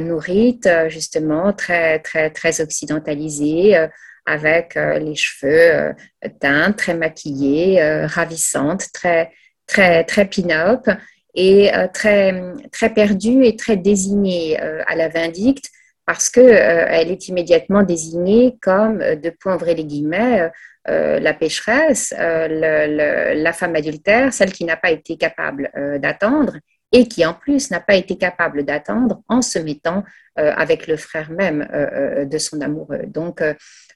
Nourit, 0.00 0.58
justement, 0.88 1.52
très, 1.52 2.00
très, 2.00 2.30
très 2.30 2.60
occidentalisé, 2.60 3.86
avec 4.28 4.74
les 4.74 5.14
cheveux 5.14 5.94
teints, 6.40 6.72
très 6.72 6.94
maquillés, 6.94 7.80
ravissante, 8.04 8.86
très, 8.92 9.32
très, 9.66 10.04
très 10.04 10.26
pin-up 10.26 10.86
et 11.34 11.70
très, 11.94 12.54
très 12.70 12.90
perdue 12.90 13.44
et 13.44 13.56
très 13.56 13.76
désignée 13.76 14.58
à 14.58 14.94
la 14.94 15.08
vindicte 15.08 15.70
parce 16.08 16.30
qu'elle 16.30 16.46
euh, 16.46 16.86
elle 16.88 17.10
est 17.10 17.28
immédiatement 17.28 17.82
désignée 17.82 18.56
comme, 18.62 19.02
euh, 19.02 19.14
de 19.14 19.28
point 19.28 19.58
les 19.62 19.84
guillemets, 19.84 20.50
euh, 20.88 21.20
la 21.20 21.34
pécheresse, 21.34 22.14
la 22.16 23.52
femme 23.52 23.76
adultère, 23.76 24.32
celle 24.32 24.52
qui 24.52 24.64
n'a 24.64 24.78
pas 24.78 24.90
été 24.90 25.18
capable 25.18 25.70
d'attendre 26.00 26.56
et 26.92 27.06
qui 27.06 27.26
en 27.26 27.34
plus 27.34 27.70
n'a 27.70 27.80
pas 27.80 27.94
été 27.94 28.16
capable 28.16 28.64
d'attendre 28.64 29.20
en 29.28 29.42
se 29.42 29.58
mettant 29.58 30.02
avec 30.36 30.86
le 30.86 30.96
frère 30.96 31.30
même 31.30 31.68
de 32.24 32.38
son 32.38 32.62
amoureux. 32.62 33.02
Donc, 33.06 33.42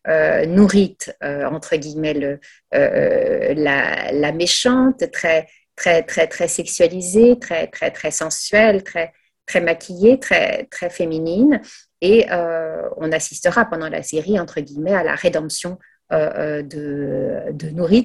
nourrite, 0.07 1.17
entre 1.23 1.77
guillemets, 1.77 2.39
la, 2.73 4.13
la, 4.13 4.33
méchante, 4.33 5.11
très, 5.13 5.47
très, 5.77 6.03
très, 6.03 6.27
très 6.27 6.49
sexualisée, 6.49 7.39
très, 7.39 7.67
très, 7.69 7.91
très 7.91 8.11
sensuelle, 8.11 8.83
très, 8.83 9.13
très 9.47 9.61
maquillée, 9.61 10.19
très, 10.19 10.65
très 10.65 10.91
féminine, 10.91 11.61
et 12.01 12.27
euh, 12.31 12.89
on 12.97 13.13
assistera 13.13 13.65
pendant 13.65 13.89
la 13.89 14.03
série, 14.03 14.39
entre 14.39 14.61
guillemets, 14.61 14.95
à 14.95 15.05
la 15.05 15.15
rédemption 15.15 15.79
euh, 16.13 16.61
euh, 16.61 16.63
de, 16.63 17.53
de 17.53 18.05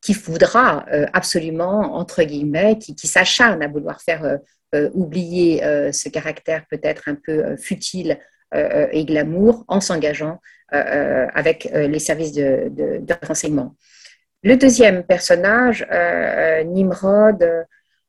qui 0.00 0.12
voudra 0.12 0.86
absolument, 1.12 1.96
entre 1.96 2.22
guillemets, 2.22 2.78
qui, 2.78 2.94
s'acharne 3.08 3.62
à 3.62 3.68
vouloir 3.68 4.00
faire 4.00 4.38
oublier 4.94 5.60
ce 5.92 6.08
caractère 6.08 6.64
peut-être 6.70 7.08
un 7.08 7.16
peu 7.16 7.56
futile 7.56 8.16
et 8.52 9.04
glamour 9.04 9.64
en 9.68 9.80
s'engageant 9.80 10.40
avec 10.70 11.68
les 11.72 11.98
services 11.98 12.32
de, 12.32 12.68
de, 12.70 12.98
de, 12.98 13.14
renseignement. 13.26 13.74
Le 14.42 14.56
deuxième 14.56 15.02
personnage, 15.04 15.86
Nimrod, 16.66 17.66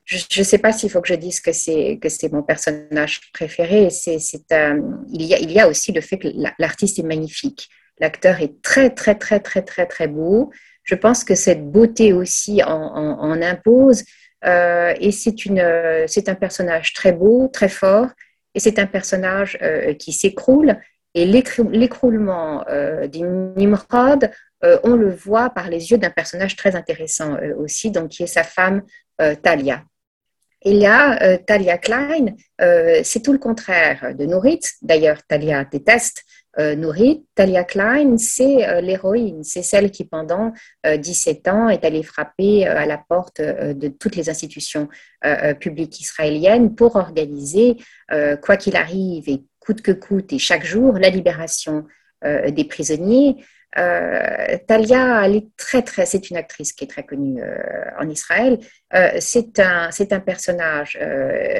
je 0.09 0.39
ne 0.39 0.43
sais 0.43 0.57
pas 0.57 0.71
s'il 0.71 0.89
faut 0.89 1.01
que 1.01 1.07
je 1.07 1.13
dise 1.13 1.39
que 1.39 1.51
c'est 1.51 1.99
que 2.01 2.09
c'est 2.09 2.31
mon 2.31 2.41
personnage 2.41 3.21
préféré. 3.31 3.91
C'est, 3.91 4.17
euh, 4.51 4.81
il, 5.13 5.21
y 5.23 5.35
a, 5.35 5.37
il 5.37 5.51
y 5.51 5.59
a 5.59 5.67
aussi 5.67 5.91
le 5.91 6.01
fait 6.01 6.17
que 6.17 6.27
l'artiste 6.57 6.97
est 6.97 7.03
magnifique. 7.03 7.69
L'acteur 7.99 8.41
est 8.41 8.59
très 8.63 8.89
très 8.89 9.13
très 9.13 9.39
très 9.39 9.61
très 9.61 9.85
très 9.85 10.07
beau. 10.07 10.51
Je 10.81 10.95
pense 10.95 11.23
que 11.23 11.35
cette 11.35 11.63
beauté 11.69 12.11
aussi 12.13 12.63
en, 12.63 13.39
impose. 13.41 14.03
Euh, 14.45 14.95
et 14.99 15.11
c'est 15.11 15.45
une 15.45 15.63
c'est 16.07 16.27
un 16.27 16.35
personnage 16.35 16.93
très 16.93 17.11
beau, 17.11 17.47
très 17.47 17.69
fort. 17.69 18.07
Et 18.55 18.59
c'est 18.59 18.79
un 18.79 18.85
personnage 18.85 19.57
euh, 19.61 19.93
qui 19.93 20.13
s'écroule. 20.13 20.77
Et 21.15 21.25
l'écroulement 21.25 22.63
du 23.11 23.21
Nimrod, 23.23 24.29
on 24.61 24.95
le 24.95 25.09
voit 25.09 25.49
par 25.49 25.67
les 25.67 25.89
yeux 25.89 25.97
d'un 25.97 26.11
personnage 26.11 26.55
très 26.55 26.75
intéressant 26.75 27.35
aussi, 27.57 27.89
donc 27.89 28.09
qui 28.09 28.21
est 28.21 28.27
sa 28.27 28.43
femme 28.43 28.83
Talia. 29.41 29.83
Y 30.63 30.85
a 30.85 31.39
Talia 31.39 31.79
Klein, 31.79 32.35
c'est 33.01 33.23
tout 33.23 33.33
le 33.33 33.39
contraire 33.39 34.13
de 34.13 34.25
Nourit. 34.25 34.59
D'ailleurs, 34.83 35.23
Talia 35.27 35.65
déteste 35.65 36.23
euh, 36.59 36.75
Nourit, 36.75 37.25
Talia 37.35 37.63
Klein, 37.63 38.17
c'est 38.17 38.67
euh, 38.67 38.81
l'héroïne, 38.81 39.43
c'est 39.43 39.63
celle 39.63 39.91
qui 39.91 40.03
pendant 40.03 40.51
17 40.85 41.47
euh, 41.47 41.51
ans 41.51 41.69
est 41.69 41.85
allée 41.85 42.03
frapper 42.03 42.67
à 42.67 42.85
la 42.85 42.97
porte 42.97 43.41
de 43.41 43.87
toutes 43.87 44.15
les 44.15 44.29
institutions 44.29 44.89
publiques 45.59 45.99
israéliennes 45.99 46.75
pour 46.75 46.95
organiser, 46.95 47.77
quoi 48.41 48.57
qu'il 48.57 48.75
arrive 48.75 49.27
et 49.27 49.43
coûte 49.59 49.81
que 49.81 49.91
coûte 49.91 50.31
et 50.33 50.39
chaque 50.39 50.65
jour, 50.65 50.93
la 50.93 51.09
libération 51.09 51.85
des 52.23 52.63
prisonniers. 52.63 53.43
Talia, 53.75 55.25
elle 55.25 55.35
est 55.35 55.47
très, 55.57 55.81
très, 55.81 56.05
c'est 56.05 56.29
une 56.29 56.37
actrice 56.37 56.73
qui 56.73 56.85
est 56.85 56.87
très 56.87 57.03
connue 57.03 57.41
en 57.99 58.09
Israël. 58.09 58.59
c'est 59.19 59.59
un, 59.59 59.91
c'est 59.91 60.13
un 60.13 60.19
personnage 60.19 60.97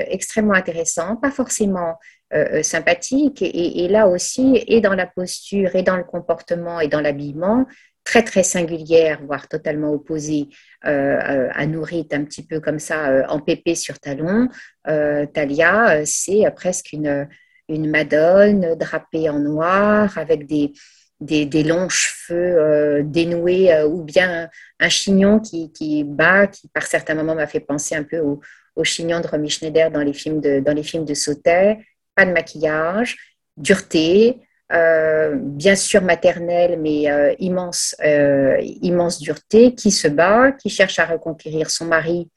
extrêmement 0.08 0.54
intéressant, 0.54 1.18
pas 1.18 1.32
forcément 1.32 1.96
euh, 2.32 2.60
euh, 2.60 2.64
sympathique 2.64 3.42
et, 3.42 3.88
là 3.88 4.08
aussi, 4.08 4.64
et 4.68 4.82
dans 4.82 4.94
la 4.94 5.08
posture, 5.08 5.76
et 5.76 5.82
dans 5.82 5.98
le 5.98 6.04
comportement, 6.04 6.80
et 6.80 6.88
dans 6.88 7.02
l'habillement, 7.02 7.66
très 8.04 8.22
très 8.22 8.44
singulière, 8.44 9.20
voire 9.26 9.48
totalement 9.48 9.92
opposée 9.92 10.48
euh, 10.86 11.50
à 11.52 11.66
Nourit, 11.66 12.08
un 12.12 12.24
petit 12.26 12.46
peu 12.46 12.60
comme 12.60 12.78
ça, 12.78 13.26
en 13.30 13.40
pépé 13.40 13.74
sur 13.74 14.00
talon. 14.00 14.48
Talia, 14.86 16.06
c'est 16.06 16.44
presque 16.56 16.94
une, 16.94 17.28
une 17.68 17.90
madone 17.90 18.76
drapée 18.76 19.28
en 19.28 19.40
noir, 19.40 20.16
avec 20.16 20.46
des, 20.46 20.72
des, 21.20 21.64
longs 21.64 21.90
cheveux 21.90 23.02
dénoués, 23.06 23.84
ou 23.86 24.04
bien 24.04 24.50
un 24.80 24.90
chignon 24.90 25.40
qui, 25.40 25.72
qui 25.72 26.04
bat, 26.04 26.46
qui 26.46 26.68
par 26.68 26.84
certains 26.84 27.16
moments 27.16 27.34
m'a 27.36 27.48
fait 27.48 27.60
penser 27.60 27.96
un 27.96 28.04
peu 28.04 28.20
au, 28.20 28.40
au 28.76 28.84
chignon 28.84 29.20
de 29.20 29.28
Romy 29.28 29.50
Schneider 29.50 29.90
dans 29.90 30.02
les 30.02 30.14
films 30.14 30.42
de, 30.42 30.60
dans 30.60 30.74
les 30.74 30.84
films 30.84 31.06
de 31.06 31.16
Sautet 31.16 31.80
de 32.26 32.32
maquillage, 32.32 33.18
dureté, 33.58 34.42
euh, 34.72 35.36
bien 35.36 35.76
sûr 35.76 36.04
maternelle, 36.04 36.80
mais 36.80 37.10
euh, 37.10 37.34
immense, 37.40 37.96
euh, 38.06 38.56
immense 38.62 39.20
dureté, 39.20 39.74
qui 39.74 39.90
se 39.90 40.08
bat, 40.08 40.52
qui 40.52 40.70
cherche 40.70 41.00
à 41.00 41.06
reconquérir 41.06 41.72
son 41.72 41.86
mari 41.86 42.30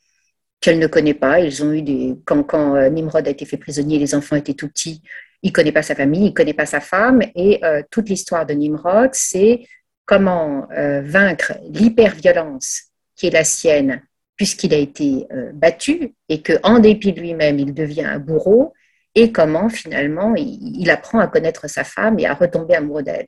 qu'elle 0.60 0.78
ne 0.78 0.86
connaît 0.86 1.14
pas. 1.14 1.40
Ils 1.40 1.62
ont 1.62 1.72
eu 1.72 1.82
des 1.82 2.14
quand, 2.24 2.42
quand 2.44 2.88
Nimrod 2.90 3.26
a 3.26 3.30
été 3.30 3.44
fait 3.44 3.58
prisonnier, 3.58 3.98
les 3.98 4.14
enfants 4.14 4.36
étaient 4.36 4.54
tout 4.54 4.68
petits. 4.68 5.02
Il 5.42 5.52
connaît 5.52 5.72
pas 5.72 5.82
sa 5.82 5.94
famille, 5.94 6.28
il 6.28 6.34
connaît 6.34 6.54
pas 6.54 6.66
sa 6.66 6.80
femme, 6.80 7.20
et 7.34 7.60
toute 7.90 8.08
l'histoire 8.08 8.46
de 8.46 8.54
Nimrod, 8.54 9.10
c'est 9.12 9.66
comment 10.04 10.68
vaincre 11.02 11.54
l'hyperviolence 11.68 12.82
qui 13.16 13.26
est 13.26 13.30
la 13.30 13.42
sienne, 13.42 14.02
puisqu'il 14.36 14.72
a 14.72 14.76
été 14.76 15.26
battu 15.52 16.14
et 16.28 16.42
que 16.42 16.52
en 16.62 16.78
dépit 16.78 17.12
de 17.12 17.20
lui-même, 17.20 17.58
il 17.58 17.74
devient 17.74 18.04
un 18.04 18.20
bourreau 18.20 18.72
et 19.14 19.32
comment 19.32 19.68
finalement 19.68 20.34
il, 20.36 20.90
apprend 20.90 21.18
à 21.18 21.26
connaître 21.26 21.68
sa 21.68 21.84
femme 21.84 22.18
et 22.18 22.26
à 22.26 22.34
retomber 22.34 22.74
amoureux 22.74 23.02
d'elle. 23.02 23.26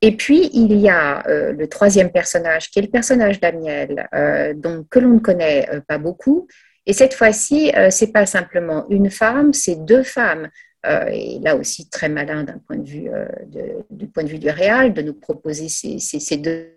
Et 0.00 0.16
puis, 0.16 0.50
il 0.52 0.74
y 0.74 0.88
a 0.88 1.26
euh, 1.28 1.52
le 1.52 1.66
troisième 1.66 2.10
personnage, 2.10 2.70
qui 2.70 2.78
est 2.78 2.82
le 2.82 2.88
personnage 2.88 3.40
d'Amiel, 3.40 4.08
euh, 4.14 4.54
que 4.90 4.98
l'on 4.98 5.14
ne 5.14 5.18
connaît 5.18 5.68
euh, 5.72 5.80
pas 5.80 5.98
beaucoup. 5.98 6.46
Et 6.84 6.92
cette 6.92 7.14
fois-ci, 7.14 7.72
euh, 7.74 7.88
c'est 7.90 8.12
pas 8.12 8.26
simplement 8.26 8.86
une 8.90 9.10
femme, 9.10 9.52
c'est 9.52 9.76
deux 9.76 10.02
femmes. 10.02 10.50
et 11.10 11.38
là 11.40 11.56
aussi, 11.56 11.88
très 11.88 12.10
malin 12.10 12.44
d'un 12.44 12.58
point 12.58 12.76
de 12.76 12.86
vue, 12.86 13.08
du 13.90 14.06
point 14.08 14.22
de 14.22 14.28
vue 14.28 14.38
du 14.38 14.50
réal, 14.50 14.92
de 14.92 15.00
nous 15.00 15.14
proposer 15.14 15.68
ces, 15.70 16.36
deux, 16.36 16.72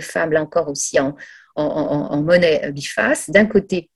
femmes, 0.00 0.32
là 0.32 0.42
encore 0.42 0.68
aussi 0.68 0.98
en, 0.98 1.14
en, 1.54 1.64
en 1.64 2.22
monnaie 2.22 2.72
biface. 2.72 3.30
D'un 3.30 3.46
côté, 3.46 3.88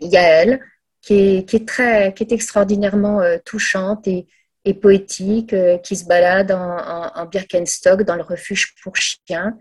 il 0.00 0.10
y 0.10 0.16
a 0.16 0.22
elle, 0.22 0.60
qui 1.02 1.14
est, 1.14 1.68
très, 1.68 2.14
qui 2.14 2.22
est 2.22 2.32
extraordinairement 2.32 3.20
euh, 3.20 3.36
touchante 3.44 4.06
et, 4.06 4.26
et 4.64 4.74
poétique, 4.74 5.52
euh, 5.52 5.76
qui 5.78 5.96
se 5.96 6.06
balade 6.06 6.52
en, 6.52 7.26
Birkenstock 7.26 8.04
dans 8.04 8.14
le 8.14 8.22
refuge 8.22 8.74
pour 8.82 8.94
chiens, 8.96 9.58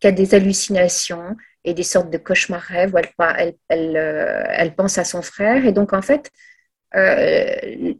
qui 0.00 0.06
a 0.06 0.12
des 0.12 0.34
hallucinations 0.34 1.34
et 1.64 1.72
des 1.72 1.82
sortes 1.82 2.10
de 2.10 2.18
cauchemars 2.18 2.60
rêves 2.60 2.94
où 2.94 2.98
elle, 2.98 3.08
elle, 3.38 3.54
elle, 3.68 3.96
euh, 3.96 4.44
elle, 4.50 4.74
pense 4.74 4.98
à 4.98 5.04
son 5.04 5.22
frère. 5.22 5.64
Et 5.64 5.72
donc, 5.72 5.94
en 5.94 6.02
fait, 6.02 6.30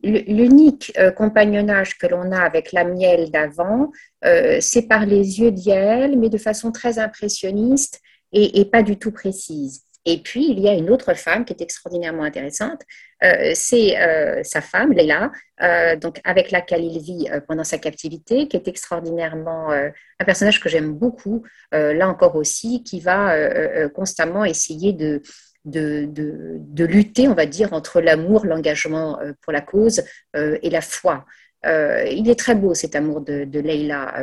l'unique 0.03 0.97
compagnonnage 1.17 1.99
que 1.99 2.07
l'on 2.07 2.33
a 2.33 2.41
avec 2.41 2.73
la 2.73 2.85
miel 2.85 3.31
d'avant, 3.31 3.91
c'est 4.23 4.89
par 4.89 5.05
les 5.05 5.41
yeux 5.41 5.51
d'Yael, 5.51 6.19
mais 6.19 6.31
de 6.31 6.39
façon 6.39 6.73
très 6.73 6.99
impressionniste 6.99 8.01
et, 8.33 8.61
et, 8.61 8.65
pas 8.65 8.83
du 8.83 8.99
tout 8.99 9.11
précise. 9.11 9.86
Et 10.09 10.19
puis, 10.19 10.47
il 10.49 10.61
y 10.61 10.69
a 10.69 10.73
une 10.73 10.89
autre 10.89 11.15
femme 11.15 11.45
qui 11.45 11.53
est 11.53 11.61
extraordinairement 11.61 12.23
intéressante. 12.23 12.83
Euh, 13.25 13.51
c'est 13.55 14.01
euh, 14.01 14.41
sa 14.45 14.61
femme, 14.61 14.93
Leila, 14.93 15.33
euh, 15.63 15.97
donc 15.97 16.21
avec 16.23 16.53
laquelle 16.53 16.85
il 16.85 17.01
vit 17.01 17.29
pendant 17.49 17.65
sa 17.65 17.79
captivité, 17.79 18.47
qui 18.47 18.57
est 18.57 18.69
extraordinairement 18.69 19.73
un 19.73 20.25
personnage 20.25 20.61
que 20.61 20.69
j'aime 20.69 20.93
beaucoup, 20.93 21.45
là 21.73 22.09
encore 22.09 22.37
aussi, 22.37 22.85
qui 22.85 23.01
va 23.01 23.35
constamment 23.91 24.45
essayer 24.45 24.93
de, 24.93 25.23
de, 25.65 26.07
de, 26.09 26.85
lutter, 26.85 27.27
on 27.27 27.35
va 27.35 27.47
dire, 27.47 27.73
entre 27.73 28.01
l'amour, 28.01 28.47
l'engagement 28.47 29.19
pour 29.43 29.53
la 29.53 29.61
cause 29.61 30.05
et 30.35 30.71
la 30.71 30.81
foi. 30.81 31.25
il 31.65 32.31
est 32.31 32.39
très 32.39 32.55
beau 32.55 32.75
cet 32.75 32.95
amour 32.95 33.23
de, 33.23 33.45
de 33.45 33.61
Leila 33.61 34.15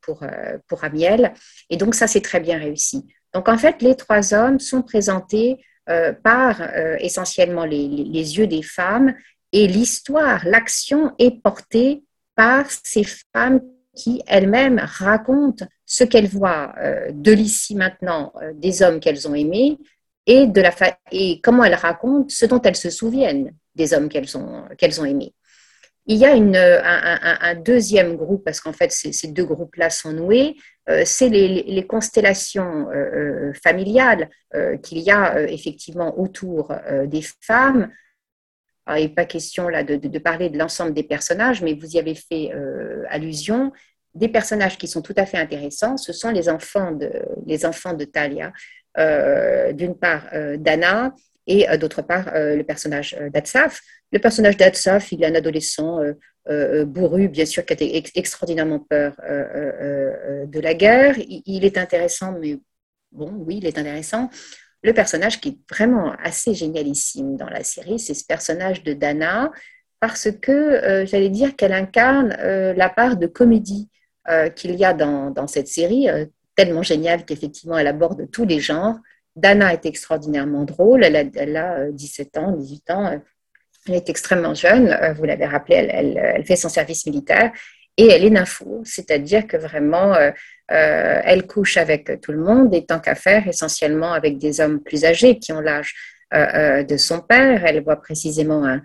pour, 0.00 0.24
pour 0.66 0.84
Amiel, 0.84 1.34
et 1.70 1.76
donc 1.76 1.94
ça 1.94 2.06
c'est 2.06 2.22
très 2.22 2.40
bien 2.40 2.58
réussi. 2.58 3.04
Donc, 3.34 3.48
en 3.48 3.58
fait, 3.58 3.82
les 3.82 3.94
trois 3.94 4.34
hommes 4.34 4.58
sont 4.58 4.82
présentés 4.82 5.58
euh, 5.88 6.12
par 6.12 6.60
euh, 6.60 6.96
essentiellement 7.00 7.64
les, 7.64 7.86
yeux 7.86 8.46
des 8.46 8.62
femmes 8.62 9.14
et 9.52 9.66
l'histoire, 9.66 10.44
l'action 10.44 11.14
est 11.18 11.42
portée 11.42 12.04
par 12.34 12.66
ces 12.70 13.04
femmes 13.32 13.60
qui 13.94 14.22
elles-mêmes 14.26 14.80
racontent 14.82 15.66
ce 15.86 16.04
qu'elles 16.04 16.28
voient 16.28 16.74
euh, 16.78 17.10
de 17.12 17.32
l'ici 17.32 17.74
maintenant 17.74 18.34
des 18.54 18.82
hommes 18.82 19.00
qu'elles 19.00 19.26
ont 19.26 19.34
aimés 19.34 19.78
et, 20.26 20.46
comment 21.42 21.64
elles 21.64 21.74
racontent 21.74 22.26
ce 22.28 22.44
dont 22.44 22.60
elles 22.60 22.76
se 22.76 22.90
souviennent 22.90 23.54
des 23.74 23.94
hommes 23.94 24.10
qu'elles 24.10 24.36
ont, 24.36 24.64
qu'elles 24.76 25.00
ont 25.00 25.06
aimés. 25.06 25.32
Il 26.10 26.16
y 26.16 26.24
a 26.24 26.34
une, 26.34 26.56
un, 26.56 27.54
deuxième 27.54 28.16
groupe, 28.16 28.42
parce 28.42 28.60
qu'en 28.60 28.72
fait, 28.72 28.90
ces, 28.90 29.28
deux 29.28 29.44
groupes-là 29.44 29.90
sont 29.90 30.10
noués, 30.10 30.56
euh, 30.88 31.02
c'est 31.04 31.28
les, 31.28 31.86
constellations 31.86 32.88
euh, 32.88 33.50
euh, 33.50 33.52
familiales 33.62 34.30
qu'il 34.82 34.98
y 34.98 35.10
a 35.10 35.42
effectivement 35.42 36.18
autour 36.18 36.72
des 37.04 37.22
femmes. 37.42 37.90
il 38.88 38.94
n'est 38.94 39.08
pas 39.10 39.26
question 39.26 39.68
là 39.68 39.84
de, 39.84 40.18
parler 40.18 40.48
de 40.48 40.56
l'ensemble 40.56 40.94
des 40.94 41.02
personnages, 41.02 41.60
mais 41.60 41.74
vous 41.74 41.90
y 41.90 41.98
avez 41.98 42.14
fait 42.14 42.50
allusion. 43.10 43.72
Des 44.14 44.28
personnages 44.28 44.78
qui 44.78 44.88
sont 44.88 45.02
tout 45.02 45.14
à 45.18 45.26
fait 45.26 45.36
intéressants, 45.36 45.98
ce 45.98 46.14
sont 46.14 46.30
les 46.30 46.48
enfants 46.48 46.92
de, 46.92 47.10
les 47.44 47.66
enfants 47.66 47.92
de 47.92 48.06
Talia. 48.06 48.52
D'une 49.74 49.94
part, 49.94 50.30
Dana, 50.56 51.14
et 51.46 51.66
d'autre 51.76 52.00
part 52.00 52.30
le 52.34 52.62
personnage 52.62 53.14
d'Atsaf. 53.30 53.82
Le 54.12 54.18
personnage 54.18 54.56
d'Atsaf, 54.56 55.12
il 55.12 55.22
est 55.22 55.26
un 55.26 55.34
adolescent 55.34 56.00
euh, 56.50 56.86
bourru, 56.86 57.28
bien 57.28 57.44
sûr, 57.44 57.64
qui 57.66 57.74
a 57.74 58.02
extraordinairement 58.14 58.78
peur 58.78 59.12
euh, 59.22 59.44
euh, 59.82 60.46
de 60.46 60.60
la 60.60 60.72
guerre. 60.72 61.14
Il, 61.18 61.64
est 61.64 61.76
intéressant, 61.76 62.38
mais 62.40 62.58
bon, 63.12 63.30
oui, 63.36 63.58
il 63.58 63.66
est 63.66 63.76
intéressant. 63.76 64.30
Le 64.82 64.94
personnage 64.94 65.40
qui 65.40 65.50
est 65.50 65.58
vraiment 65.70 66.12
assez 66.22 66.54
génialissime 66.54 67.36
dans 67.36 67.50
la 67.50 67.64
série, 67.64 67.98
c'est 67.98 68.14
ce 68.14 68.24
personnage 68.24 68.82
de 68.82 68.94
Dana, 68.94 69.50
parce 70.00 70.30
que 70.30 71.04
j'allais 71.04 71.28
dire 71.28 71.56
qu'elle 71.56 71.72
incarne 71.72 72.28
la 72.28 72.88
part 72.88 73.16
de 73.16 73.26
comédie 73.26 73.90
qu'il 74.54 74.76
y 74.76 74.84
a 74.84 74.94
dans, 74.94 75.46
cette 75.48 75.66
série, 75.66 76.06
tellement 76.54 76.84
géniale 76.84 77.24
qu'effectivement 77.24 77.76
elle 77.76 77.88
aborde 77.88 78.30
tous 78.30 78.44
les 78.44 78.60
genres. 78.60 78.96
Dana 79.34 79.72
est 79.72 79.84
extraordinairement 79.84 80.64
drôle, 80.64 81.02
elle 81.02 81.56
a 81.56 81.90
17 81.90 82.38
ans, 82.38 82.52
18 82.52 82.90
ans, 82.92 83.20
elle 83.88 83.96
est 83.96 84.08
extrêmement 84.08 84.54
jeune, 84.54 84.88
euh, 84.88 85.12
vous 85.12 85.24
l'avez 85.24 85.46
rappelé, 85.46 85.76
elle, 85.76 86.44
fait 86.44 86.56
son 86.56 86.68
service 86.68 87.06
militaire 87.06 87.52
et 87.96 88.08
elle 88.08 88.24
est 88.24 88.30
nympho, 88.30 88.82
c'est-à-dire 88.84 89.46
que 89.46 89.56
vraiment, 89.56 90.14
euh, 90.14 90.30
euh, 90.70 91.20
elle 91.24 91.46
couche 91.46 91.76
avec 91.76 92.20
tout 92.20 92.32
le 92.32 92.38
monde 92.38 92.74
et 92.74 92.84
tant 92.84 93.00
qu'à 93.00 93.14
faire, 93.14 93.48
essentiellement 93.48 94.12
avec 94.12 94.38
des 94.38 94.60
hommes 94.60 94.80
plus 94.80 95.04
âgés 95.04 95.38
qui 95.38 95.52
ont 95.52 95.60
l'âge 95.60 95.94
de 96.30 96.96
son 96.98 97.20
père. 97.20 97.64
Elle 97.64 97.82
voit 97.82 97.96
précisément 97.96 98.62
un, 98.66 98.82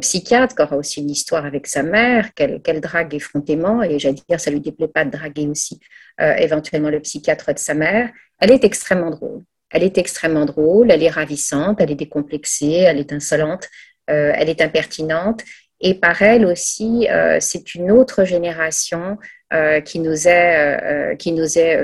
psychiatre 0.00 0.56
qui 0.56 0.62
aura 0.62 0.76
aussi 0.76 1.02
une 1.02 1.10
histoire 1.10 1.44
avec 1.44 1.66
sa 1.66 1.82
mère, 1.82 2.32
qu'elle 2.34 2.80
drague 2.80 3.14
effrontément, 3.14 3.82
et 3.82 3.98
j'allais 3.98 4.16
dire, 4.28 4.40
ça 4.40 4.50
lui 4.50 4.60
déplaît 4.60 4.88
pas 4.88 5.04
de 5.04 5.10
draguer 5.10 5.46
aussi 5.46 5.78
éventuellement 6.18 6.88
le 6.88 7.00
psychiatre 7.00 7.52
de 7.52 7.58
sa 7.58 7.74
mère. 7.74 8.10
Elle 8.40 8.50
est 8.50 8.64
extrêmement 8.64 9.10
drôle. 9.10 9.42
Elle 9.70 9.82
est 9.82 9.98
extrêmement 9.98 10.44
drôle, 10.44 10.90
elle 10.90 11.02
est 11.02 11.10
ravissante, 11.10 11.80
elle 11.80 11.90
est 11.90 11.96
décomplexée, 11.96 12.84
elle 12.86 12.98
est 12.98 13.12
insolente, 13.12 13.64
euh, 13.64 13.95
elle 14.06 14.48
est 14.48 14.60
impertinente. 14.60 15.42
Et 15.80 15.94
par 15.94 16.22
elle 16.22 16.46
aussi, 16.46 17.06
euh, 17.10 17.38
c'est 17.40 17.74
une 17.74 17.90
autre 17.90 18.24
génération 18.24 19.18
euh, 19.52 19.80
qui 19.80 19.98
nous 19.98 20.26
est, 20.26 21.16
qui 21.18 21.32
nous 21.32 21.58
est 21.58 21.78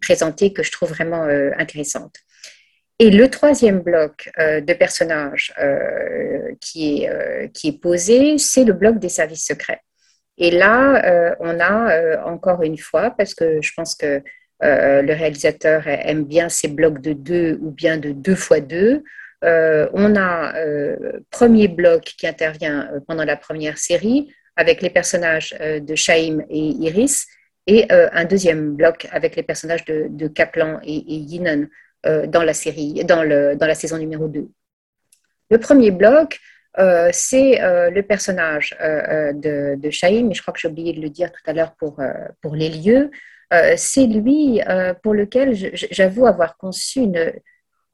présentée 0.00 0.52
que 0.52 0.62
je 0.62 0.72
trouve 0.72 0.90
vraiment 0.90 1.24
intéressante. 1.56 2.16
Et 3.00 3.10
le 3.10 3.28
troisième 3.28 3.80
bloc 3.80 4.30
de 4.38 4.72
personnages 4.74 5.52
qui, 6.60 7.04
est, 7.04 7.52
qui 7.52 7.68
est 7.68 7.80
posé, 7.80 8.38
c'est 8.38 8.64
le 8.64 8.72
bloc 8.72 8.98
des 8.98 9.08
services 9.08 9.46
secrets. 9.46 9.80
Et 10.38 10.50
là, 10.50 11.36
on 11.40 11.58
a 11.60 12.22
encore 12.24 12.62
une 12.62 12.78
fois, 12.78 13.10
parce 13.10 13.34
que 13.34 13.60
je 13.62 13.72
pense 13.76 13.96
que 13.96 14.22
le 14.60 15.12
réalisateur 15.12 15.88
aime 15.88 16.24
bien 16.24 16.48
ces 16.48 16.68
blocs 16.68 17.00
de 17.00 17.14
deux 17.14 17.58
ou 17.62 17.70
bien 17.70 17.96
de 17.96 18.12
deux 18.12 18.36
fois 18.36 18.60
deux, 18.60 19.02
euh, 19.44 19.88
on 19.92 20.16
a 20.16 20.56
euh, 20.56 21.20
premier 21.30 21.68
bloc 21.68 22.02
qui 22.02 22.26
intervient 22.26 22.88
euh, 22.92 23.00
pendant 23.06 23.24
la 23.24 23.36
première 23.36 23.78
série 23.78 24.32
avec 24.56 24.80
les 24.82 24.90
personnages 24.90 25.52
de 25.60 25.94
Shaim 25.96 26.44
et 26.48 26.58
Iris 26.58 27.26
et 27.66 27.88
un 27.90 28.24
deuxième 28.24 28.76
bloc 28.76 29.08
avec 29.10 29.34
les 29.34 29.42
personnages 29.42 29.84
de, 29.84 30.28
Kaplan 30.28 30.78
et, 30.84 30.94
Yinan 30.94 31.66
dans 32.04 32.44
la 32.44 32.54
série, 32.54 33.04
dans, 33.04 33.24
la 33.24 33.74
saison 33.74 33.98
numéro 33.98 34.28
2. 34.28 34.48
Le 35.50 35.58
premier 35.58 35.90
bloc, 35.90 36.38
c'est 37.10 37.58
le 37.90 38.00
personnage 38.02 38.76
de, 38.78 39.74
de 39.74 39.90
Shaim, 39.90 40.30
et 40.30 40.34
je 40.34 40.40
crois 40.40 40.54
que 40.54 40.60
j'ai 40.60 40.68
oublié 40.68 40.92
de 40.92 41.00
le 41.00 41.10
dire 41.10 41.32
tout 41.32 41.50
à 41.50 41.52
l'heure 41.52 41.74
pour 41.74 42.54
les 42.54 42.68
lieux. 42.68 43.10
c'est 43.76 44.06
lui 44.06 44.60
pour 45.02 45.14
lequel 45.14 45.52
j'avoue 45.90 46.28
avoir 46.28 46.56
conçu 46.58 47.00
une, 47.00 47.32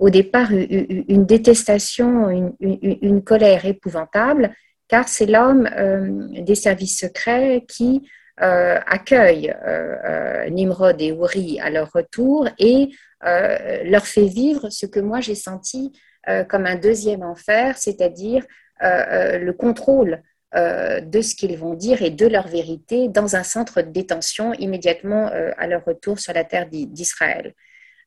au 0.00 0.08
départ 0.08 0.50
une 0.50 1.26
détestation, 1.26 2.30
une, 2.58 3.22
colère 3.22 3.66
épouvantable, 3.66 4.50
car 4.88 5.06
c'est 5.08 5.26
l'homme 5.26 5.68
euh, 5.76 6.26
des 6.40 6.54
services 6.54 6.98
secrets 6.98 7.64
qui 7.68 8.08
euh, 8.40 8.78
accueille 8.86 9.54
euh, 9.66 10.48
Nimrod 10.48 11.00
et 11.00 11.08
Uri 11.08 11.60
à 11.60 11.68
leur 11.68 11.92
retour 11.92 12.48
et 12.58 12.88
leur 13.84 14.06
fait 14.06 14.26
vivre 14.26 14.70
ce 14.70 14.86
que 14.86 14.98
moi 14.98 15.20
j'ai 15.20 15.34
senti 15.34 15.92
comme 16.48 16.64
un 16.64 16.76
deuxième 16.76 17.22
enfer, 17.22 17.76
c'est-à-dire 17.76 18.46
le 18.80 19.50
contrôle 19.50 20.22
de 20.54 21.20
ce 21.20 21.34
qu'ils 21.34 21.58
vont 21.58 21.74
dire 21.74 22.00
et 22.00 22.08
de 22.08 22.26
leur 22.26 22.48
vérité 22.48 23.08
dans 23.08 23.36
un 23.36 23.42
centre 23.42 23.82
de 23.82 23.90
détention 23.90 24.54
immédiatement 24.54 25.30
à 25.58 25.66
leur 25.66 25.84
retour 25.84 26.18
sur 26.18 26.32
la 26.32 26.44
terre 26.44 26.66
d'Israël. 26.70 27.52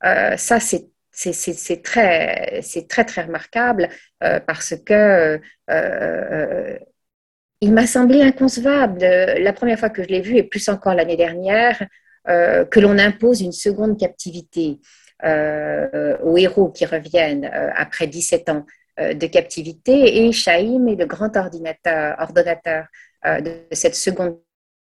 ça, 0.02 0.60
c'est 0.60 0.88
c'est 1.14 1.84
très, 1.84 2.62
très, 2.90 3.06
très 3.06 3.22
remarquable 3.22 3.90
euh, 4.24 4.40
parce 4.40 4.76
que 4.76 4.94
euh, 4.94 5.38
euh, 5.70 6.78
il 7.62 7.72
m'a 7.72 7.88
semblé 7.88 8.22
inconcevable 8.22 9.00
la 9.00 9.54
première 9.54 9.80
fois 9.80 9.90
que 9.90 10.04
je 10.04 10.10
l'ai 10.10 10.22
vu 10.22 10.36
et 10.36 10.44
plus 10.44 10.68
encore 10.68 10.96
l'année 10.96 11.16
dernière 11.16 11.88
que 12.26 12.80
l'on 12.80 12.98
impose 13.00 13.42
une 13.42 13.54
seconde 13.54 13.98
captivité 13.98 14.80
aux 15.24 16.38
héros 16.38 16.70
qui 16.72 16.86
reviennent 16.86 17.46
après 17.46 18.08
17 18.08 18.50
ans 18.50 18.66
de 18.98 19.28
captivité. 19.28 20.26
Et 20.26 20.32
Shaim 20.34 20.88
est 20.88 20.96
le 20.96 21.06
grand 21.06 21.36
ordinateur, 21.38 22.18
ordonnateur 22.20 22.86
de 23.26 23.62
cette 23.72 23.96
seconde 23.96 24.40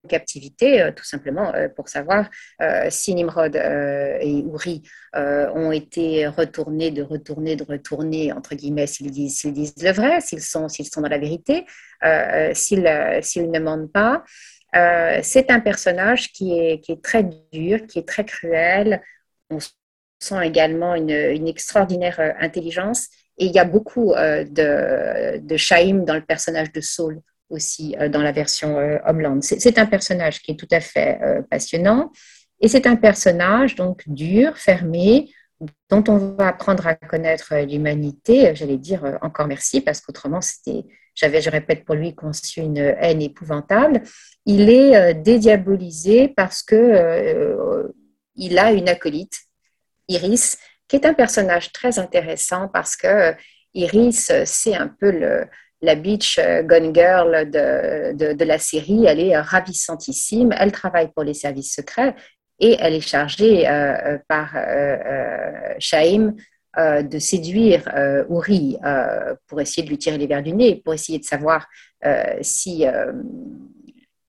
captivité, 0.09 0.83
euh, 0.83 0.93
tout 0.93 1.05
simplement 1.05 1.55
euh, 1.55 1.69
pour 1.69 1.89
savoir 1.89 2.29
euh, 2.61 2.87
si 2.91 3.15
Nimrod 3.15 3.57
et 3.57 4.45
Uri 4.53 4.83
ont 5.15 5.73
été 5.73 6.27
retournés, 6.27 6.91
de 6.91 7.03
retourner, 7.03 7.57
de 7.57 7.65
retourner, 7.65 8.33
entre 8.33 8.55
guillemets, 8.55 8.87
s'ils 8.87 9.11
disent, 9.11 9.75
le 9.83 9.93
vrai, 9.93 10.21
s'ils 10.21 10.41
sont, 10.41 10.69
s'ils 10.69 10.87
sont 10.87 11.03
dans 11.03 11.09
la 11.09 11.19
vérité, 11.19 11.67
s'ils, 12.55 12.83
ne 12.83 13.59
mentent 13.59 13.93
pas. 13.93 14.25
c'est 15.23 15.51
un 15.51 15.61
personnage 15.61 16.33
qui 16.33 16.59
est, 16.59 16.81
qui 16.81 16.93
est 16.93 17.03
très 17.03 17.25
dur, 17.53 17.87
qui 17.87 17.99
est 17.99 18.09
très 18.09 18.25
cruel. 18.25 19.03
On 19.51 19.59
sent 20.19 20.47
également 20.47 20.95
une, 20.95 21.11
une 21.11 21.47
extraordinaire 21.47 22.19
intelligence. 22.41 23.09
Et 23.37 23.47
il 23.47 23.53
y 23.53 23.59
a 23.59 23.65
beaucoup 23.65 24.15
de, 24.15 25.39
de 25.39 25.57
Shaim 25.57 26.05
dans 26.05 26.15
le 26.15 26.25
personnage 26.25 26.73
de 26.73 26.81
Saul 26.81 27.21
aussi 27.53 27.95
euh, 28.01 28.09
dans 28.09 28.23
la 28.23 28.33
version 28.33 28.79
euh, 28.79 28.99
Homeland. 29.07 29.41
C'est 29.43 29.79
un 29.79 29.87
personnage 29.87 30.41
qui 30.41 30.53
est 30.53 30.57
tout 30.57 30.69
à 30.71 30.81
fait 30.81 31.21
euh, 31.23 31.43
passionnant 31.43 32.11
et 32.61 32.69
c'est 32.69 32.87
un 32.87 32.97
personnage 32.97 33.77
donc 33.77 34.03
dur, 34.07 34.57
fermé, 34.57 35.33
dont 35.91 36.03
on 36.09 36.17
va 36.17 36.49
apprendre 36.49 36.87
à 36.87 36.95
connaître 36.95 37.55
l'humanité. 37.55 38.55
J'allais 38.55 38.79
dire 38.79 39.19
encore 39.23 39.47
merci 39.47 39.81
parce 39.81 40.01
qu'autrement 40.01 40.41
c'était, 40.41 40.85
j'avais, 41.15 41.41
je 41.41 41.51
répète 41.51 41.85
pour 41.85 41.95
lui, 41.95 42.15
conçu 42.15 42.61
une 42.61 42.79
haine 42.79 43.23
épouvantable. 43.23 44.03
Il 44.45 44.71
est 44.71 45.15
dédiabolisé 45.15 46.29
parce 46.29 46.65
que 46.65 47.93
il 48.35 48.59
a 48.59 48.73
une 48.73 48.89
acolyte, 48.89 49.39
Iris, 50.09 50.59
qui 50.89 50.97
est 50.97 51.07
un 51.07 51.15
personnage 51.15 51.71
très 51.71 52.01
intéressant 52.01 52.69
parce 52.69 52.97
que 52.97 53.33
Iris, 53.75 54.33
c'est 54.45 54.75
un 54.75 54.89
peu 54.89 55.13
le, 55.13 55.47
la 55.83 55.97
beach 55.97 56.39
euh, 56.39 56.63
gun 56.63 56.95
girl 56.95 57.51
de, 57.51 58.33
de, 58.33 58.45
la 58.45 58.59
série, 58.59 59.05
elle 59.05 59.21
est 59.21 59.37
euh, 59.37 59.43
ravissantissime. 59.43 60.55
Elle 60.59 60.73
travaille 60.73 61.11
pour 61.13 61.25
les 61.25 61.35
services 61.35 61.75
secrets 61.75 62.15
et 62.61 62.77
elle 62.79 62.95
est 62.95 63.01
chargée 63.01 63.69
euh, 63.69 64.19
par 64.29 64.55
Shaim 65.79 66.35
de 66.79 67.19
séduire 67.19 67.87
Uri 68.31 68.79
pour 69.47 69.61
essayer 69.61 69.83
de 69.83 69.89
lui 69.91 69.99
tirer 69.99 70.17
les 70.17 70.27
verres 70.27 70.43
du 70.43 70.55
nez, 70.55 70.81
pour 70.83 70.95
essayer 70.95 71.19
de 71.19 71.25
savoir 71.25 71.67
si 72.41 72.87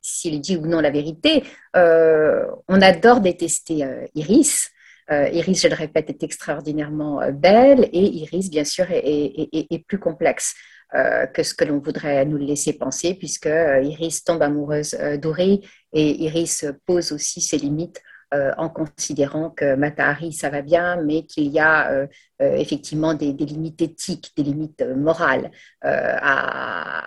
s'il 0.02 0.42
dit 0.42 0.58
ou 0.58 0.66
non 0.66 0.82
la 0.82 0.90
vérité. 0.90 1.44
on 1.76 2.82
adore 2.82 3.22
détester 3.22 3.86
Iris. 4.16 4.72
Iris, 5.10 5.62
je 5.62 5.68
le 5.70 5.76
répète, 5.76 6.10
est 6.10 6.24
extraordinairement 6.24 7.22
belle 7.32 7.88
et 7.94 8.04
Iris, 8.04 8.50
bien 8.50 8.66
sûr, 8.66 8.88
est 8.90 9.88
plus 9.88 10.00
complexe. 10.00 10.56
Euh, 10.96 11.26
que 11.26 11.42
ce 11.42 11.56
que 11.56 11.66
l'on 11.66 11.80
voudrait 11.80 12.24
nous 12.24 12.38
laisser 12.38 12.74
penser, 12.74 13.16
puisque 13.16 13.48
euh, 13.48 13.82
Iris 13.82 14.24
tombe 14.24 14.44
amoureuse 14.44 14.96
euh, 15.00 15.18
d'Uri 15.18 15.68
et 15.92 16.24
Iris 16.24 16.66
pose 16.86 17.12
aussi 17.12 17.42
ses 17.42 17.58
limites 17.58 18.02
en 18.58 18.68
considérant 18.68 19.52
que 19.52 19.76
Matahari, 19.76 20.34
ça 20.34 20.50
va 20.50 20.64
bien, 20.64 21.00
mais 21.04 21.22
qu'il 21.22 21.52
y 21.52 21.60
a 21.60 22.08
effectivement 22.40 23.14
des, 23.14 23.32
limites 23.32 23.80
éthiques, 23.80 24.32
des 24.36 24.42
limites 24.42 24.84
morales 24.98 25.52
à, 25.84 27.06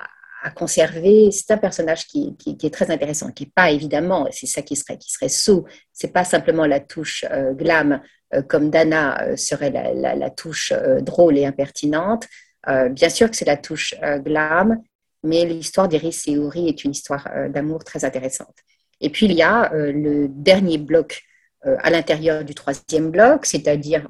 conserver. 0.55 1.33
C'est 1.33 1.51
un 1.53 1.59
personnage 1.59 2.07
qui, 2.07 2.37
est 2.63 2.73
très 2.73 2.93
intéressant, 2.93 3.33
qui 3.33 3.43
n'est 3.43 3.53
pas 3.53 3.73
évidemment, 3.73 4.29
c'est 4.31 4.47
ça 4.47 4.63
qui 4.63 4.77
serait, 4.77 4.99
qui 4.99 5.11
serait 5.11 5.29
sous, 5.29 5.65
c'est 5.93 6.13
pas 6.13 6.23
simplement 6.23 6.65
la 6.65 6.79
touche 6.79 7.25
glam 7.55 8.01
comme 8.47 8.71
Dana 8.71 9.37
serait 9.37 9.73
la 9.73 10.31
touche 10.31 10.73
drôle 11.03 11.39
et 11.39 11.45
impertinente. 11.45 12.29
Euh, 12.69 12.89
bien 12.89 13.09
sûr 13.09 13.31
que 13.31 13.37
c'est 13.37 13.45
la 13.45 13.57
touche 13.57 13.95
euh, 14.03 14.19
glam, 14.19 14.83
mais 15.23 15.45
l'histoire 15.45 15.89
d'Eris 15.89 16.23
et 16.27 16.33
Uri 16.33 16.69
est 16.69 16.85
une 16.85 16.91
histoire 16.91 17.29
euh, 17.35 17.49
d'amour 17.49 17.85
très 17.85 18.05
intéressante. 18.05 18.55
Et 19.01 19.11
puis 19.11 19.27
il 19.27 19.33
y 19.33 19.43
a 19.43 19.71
le 19.75 20.27
dernier 20.29 20.79
bloc 20.79 21.23
à 21.63 21.91
l'intérieur 21.91 22.45
du 22.45 22.55
troisième 22.55 23.11
bloc, 23.11 23.45
c'est-à-dire 23.45 24.09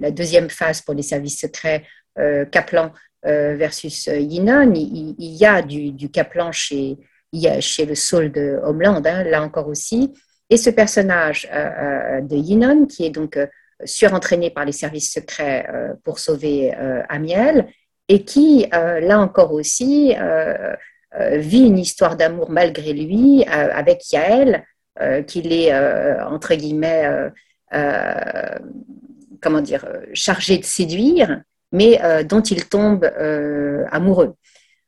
la 0.00 0.10
deuxième 0.10 0.50
phase 0.50 0.80
pour 0.80 0.92
les 0.92 1.02
services 1.02 1.38
secrets 1.38 1.84
Kaplan 2.50 2.90
versus 3.22 4.06
Yinon. 4.06 4.72
Il, 4.74 5.14
y 5.18 5.44
a 5.44 5.62
du, 5.62 6.10
Kaplan 6.10 6.50
chez, 6.50 6.98
le 7.32 7.94
Soul 7.94 8.32
de 8.32 8.58
Homeland, 8.64 9.02
hein, 9.04 9.22
là 9.22 9.40
encore 9.40 9.68
aussi. 9.68 10.12
Et 10.50 10.56
ce 10.56 10.70
personnage 10.70 11.48
de 11.52 12.34
Yinon, 12.34 12.86
qui 12.86 13.06
est 13.06 13.10
donc 13.10 13.38
surentraîné 13.84 14.50
par 14.50 14.64
les 14.64 14.72
services 14.72 15.12
secrets 15.12 15.66
euh, 15.72 15.94
pour 16.04 16.18
sauver 16.18 16.74
euh, 16.74 17.02
Amiel 17.08 17.68
et 18.08 18.24
qui, 18.24 18.66
euh, 18.74 19.00
là 19.00 19.18
encore 19.18 19.52
aussi, 19.52 20.14
vit 21.36 21.66
une 21.66 21.78
histoire 21.78 22.16
d'amour 22.16 22.50
malgré 22.50 22.92
lui 22.92 23.44
avec 23.44 24.12
Yael, 24.12 24.64
qu'il 25.26 25.52
est, 25.52 25.72
entre 26.22 26.54
guillemets, 26.54 27.30
comment 29.40 29.60
dire, 29.60 29.86
chargé 30.12 30.58
de 30.58 30.64
séduire, 30.64 31.40
mais 31.72 31.98
dont 32.24 32.42
il 32.42 32.68
tombe 32.68 33.08
amoureux. 33.92 34.34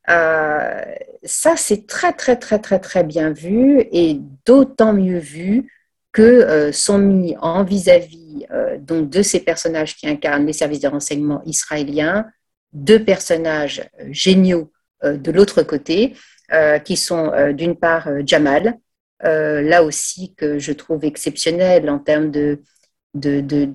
ça, 0.08 1.56
c'est 1.56 1.86
très, 1.86 2.12
très, 2.12 2.36
très, 2.36 2.58
très, 2.58 2.80
très 2.80 3.04
bien 3.04 3.32
vu 3.32 3.86
et 3.92 4.18
d'autant 4.44 4.92
mieux 4.92 5.18
vu 5.20 5.72
que 6.16 6.72
sont 6.72 6.96
mis 6.96 7.36
en 7.42 7.62
vis-à-vis 7.62 8.46
euh, 8.50 8.78
donc 8.78 9.10
de 9.10 9.20
ces 9.20 9.40
personnages 9.40 9.96
qui 9.96 10.08
incarnent 10.08 10.46
les 10.46 10.54
services 10.54 10.80
de 10.80 10.88
renseignement 10.88 11.42
israéliens, 11.44 12.24
deux 12.72 13.04
personnages 13.04 13.86
euh, 14.00 14.08
géniaux 14.12 14.72
euh, 15.04 15.18
de 15.18 15.30
l'autre 15.30 15.62
côté, 15.62 16.14
qui 16.84 16.96
sont 16.96 17.32
d'une 17.54 17.74
part 17.74 18.08
Jamal, 18.24 18.78
là 19.20 19.82
aussi 19.82 20.32
que 20.36 20.60
je 20.60 20.72
trouve 20.72 21.04
exceptionnel 21.04 21.90
en 21.90 21.98
termes 21.98 22.30
de, 22.30 22.60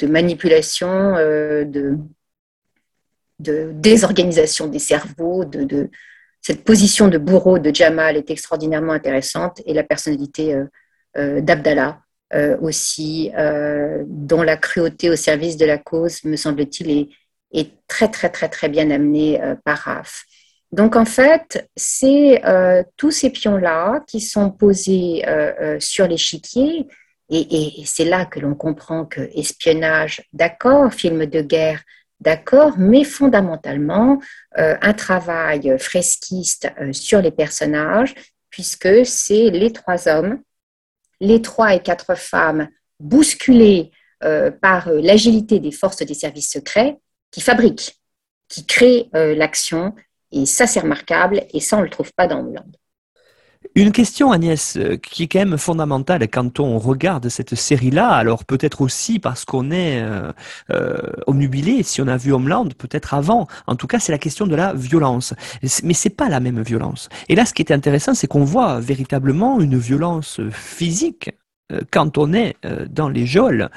manipulation, 0.08 1.16
de, 1.18 1.98
désorganisation 3.40 4.68
des 4.68 4.80
cerveaux, 4.80 5.44
cette 6.40 6.64
position 6.64 7.10
de 7.10 7.18
bourreau 7.18 7.60
de 7.60 7.76
Jamal 7.76 8.16
est 8.16 8.32
extraordinairement 8.32 8.94
intéressante 8.94 9.62
et 9.66 9.74
la 9.74 9.84
personnalité 9.84 10.56
d'Abdallah 11.14 12.00
aussi, 12.62 13.32
dont 14.08 14.44
la 14.44 14.58
cruauté 14.58 15.10
au 15.10 15.16
service 15.16 15.58
de 15.58 15.66
la 15.66 15.78
cause, 15.78 16.24
me 16.24 16.36
semble-t-il, 16.36 17.10
est, 17.54 17.72
très, 17.88 18.08
très, 18.08 18.30
très, 18.30 18.48
très 18.48 18.70
bien 18.70 18.90
amenée 18.92 19.40
par 19.66 19.80
Raph. 19.80 20.24
Donc 20.72 20.96
en 20.96 21.06
fait, 21.06 21.70
c'est 21.76 22.42
tous 22.98 23.12
ces 23.12 23.30
pions-là 23.30 24.04
qui 24.08 24.22
sont 24.22 24.50
posés 24.52 25.24
sur 25.80 26.08
l'échiquier 26.08 26.88
et, 27.32 27.84
c'est 27.86 28.04
là 28.04 28.26
que 28.26 28.42
l'on 28.42 28.56
comprend 28.56 29.06
que 29.06 29.22
espionnage, 29.34 30.22
d'accord, 30.34 30.94
film 30.94 31.26
de 31.26 31.42
guerre, 31.42 31.82
d'accord, 32.20 32.78
mais 32.78 33.06
fondamentalement 33.06 34.20
euh, 34.58 34.76
un 34.82 34.94
travail 34.94 35.78
fresquiste 35.80 36.70
euh, 36.82 36.92
sur 36.92 37.22
les 37.22 37.32
personnages, 37.32 38.14
puisque 38.50 39.06
c'est 39.06 39.50
les 39.50 39.72
trois 39.72 40.10
hommes, 40.10 40.42
les 41.22 41.42
trois 41.42 41.74
et 41.74 41.82
quatre 41.82 42.16
femmes 42.16 42.68
bousculés 43.00 43.92
euh, 44.26 44.52
par 44.52 44.92
l'agilité 44.92 45.60
des 45.60 45.72
forces 45.72 46.04
des 46.06 46.14
services 46.14 46.52
secrets 46.52 47.00
qui 47.32 47.40
fabriquent, 47.40 47.98
qui 48.50 48.66
créent 48.66 49.10
l'action, 49.14 49.96
et 50.34 50.46
ça 50.46 50.68
c'est 50.68 50.82
remarquable, 50.82 51.46
et 51.54 51.62
ça 51.62 51.78
on 51.78 51.80
ne 51.80 51.86
le 51.86 51.90
trouve 51.90 52.12
pas 52.14 52.28
dans 52.28 52.42
Hollande. 52.42 52.76
Une 53.74 53.94
question, 53.94 54.34
Agnès, 54.34 54.76
euh, 54.76 54.98
qui 54.98 55.24
est 55.24 55.28
quand 55.28 55.40
même 55.40 55.58
fondamentale 55.58 56.28
quand 56.28 56.60
on 56.60 56.78
regarde 56.78 57.30
cette 57.30 57.56
série-là. 57.56 58.10
Alors 58.10 58.44
peut-être 58.44 58.82
aussi 58.82 59.18
parce 59.18 59.46
qu'on 59.46 59.72
est 59.72 60.02
euh, 60.02 60.34
euh, 60.72 60.98
omnubilé, 61.26 61.82
si 61.82 62.02
on 62.02 62.08
a 62.08 62.18
vu 62.18 62.34
Homeland, 62.34 62.68
peut-être 62.78 63.14
avant. 63.14 63.48
En 63.68 63.78
tout 63.78 63.88
cas, 63.88 64.00
c'est 64.00 64.12
la 64.12 64.18
question 64.18 64.46
de 64.46 64.56
la 64.56 64.74
violence. 64.74 65.34
Mais 65.84 65.94
c'est 65.94 66.10
pas 66.10 66.28
la 66.28 66.42
même 66.42 66.62
violence. 66.62 67.08
Et 67.30 67.36
là, 67.36 67.46
ce 67.46 67.54
qui 67.54 67.62
est 67.62 67.72
intéressant, 67.72 68.14
c'est 68.14 68.28
qu'on 68.28 68.44
voit 68.44 68.82
véritablement 68.82 69.62
une 69.62 69.78
violence 69.78 70.42
physique 70.52 71.32
euh, 71.72 71.80
quand 71.92 72.18
on 72.18 72.34
est 72.34 72.58
dans 72.90 73.08
les 73.08 73.26
geôles 73.26 73.70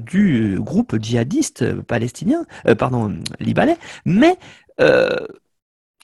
du 0.00 0.58
groupe 0.58 0.96
djihadiste 1.00 1.80
palestinien, 1.82 2.44
pardon, 2.76 3.14
libanais, 3.38 3.78
mais 4.04 4.36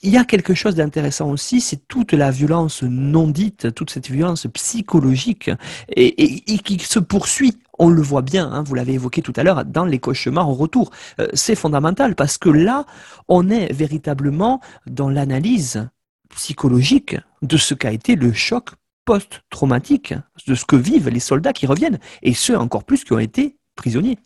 il 0.02 0.10
y 0.10 0.16
a 0.16 0.24
quelque 0.24 0.54
chose 0.54 0.76
d'intéressant 0.76 1.30
aussi, 1.30 1.60
c'est 1.60 1.88
toute 1.88 2.12
la 2.12 2.30
violence 2.30 2.82
non 2.82 3.26
dite, 3.26 3.74
toute 3.74 3.90
cette 3.90 4.10
violence 4.10 4.46
psychologique 4.54 5.50
et, 5.88 6.58
qui 6.58 6.78
se 6.78 6.98
poursuit. 6.98 7.58
On 7.80 7.88
le 7.88 8.02
voit 8.02 8.22
bien, 8.22 8.50
hein, 8.50 8.62
vous 8.62 8.74
l'avez 8.74 8.94
évoqué 8.94 9.22
tout 9.22 9.32
à 9.36 9.42
l'heure, 9.42 9.64
dans 9.64 9.84
les 9.84 9.98
cauchemars 9.98 10.48
au 10.48 10.54
retour. 10.54 10.90
Euh, 11.20 11.28
c'est 11.32 11.54
fondamental 11.54 12.14
parce 12.14 12.38
que 12.38 12.48
là, 12.48 12.86
on 13.28 13.50
est 13.50 13.72
véritablement 13.72 14.60
dans 14.86 15.08
l'analyse 15.08 15.88
psychologique 16.30 17.16
de 17.42 17.56
ce 17.56 17.74
qu'a 17.74 17.92
été 17.92 18.14
le 18.16 18.32
choc 18.32 18.70
post-traumatique, 19.04 20.14
de 20.46 20.54
ce 20.54 20.64
que 20.64 20.76
vivent 20.76 21.08
les 21.08 21.20
soldats 21.20 21.52
qui 21.52 21.66
reviennent, 21.66 21.98
et 22.22 22.34
ceux 22.34 22.56
encore 22.56 22.84
plus 22.84 23.04
qui 23.04 23.12
ont 23.12 23.18
été 23.18 23.56
prisonniers. 23.74 24.18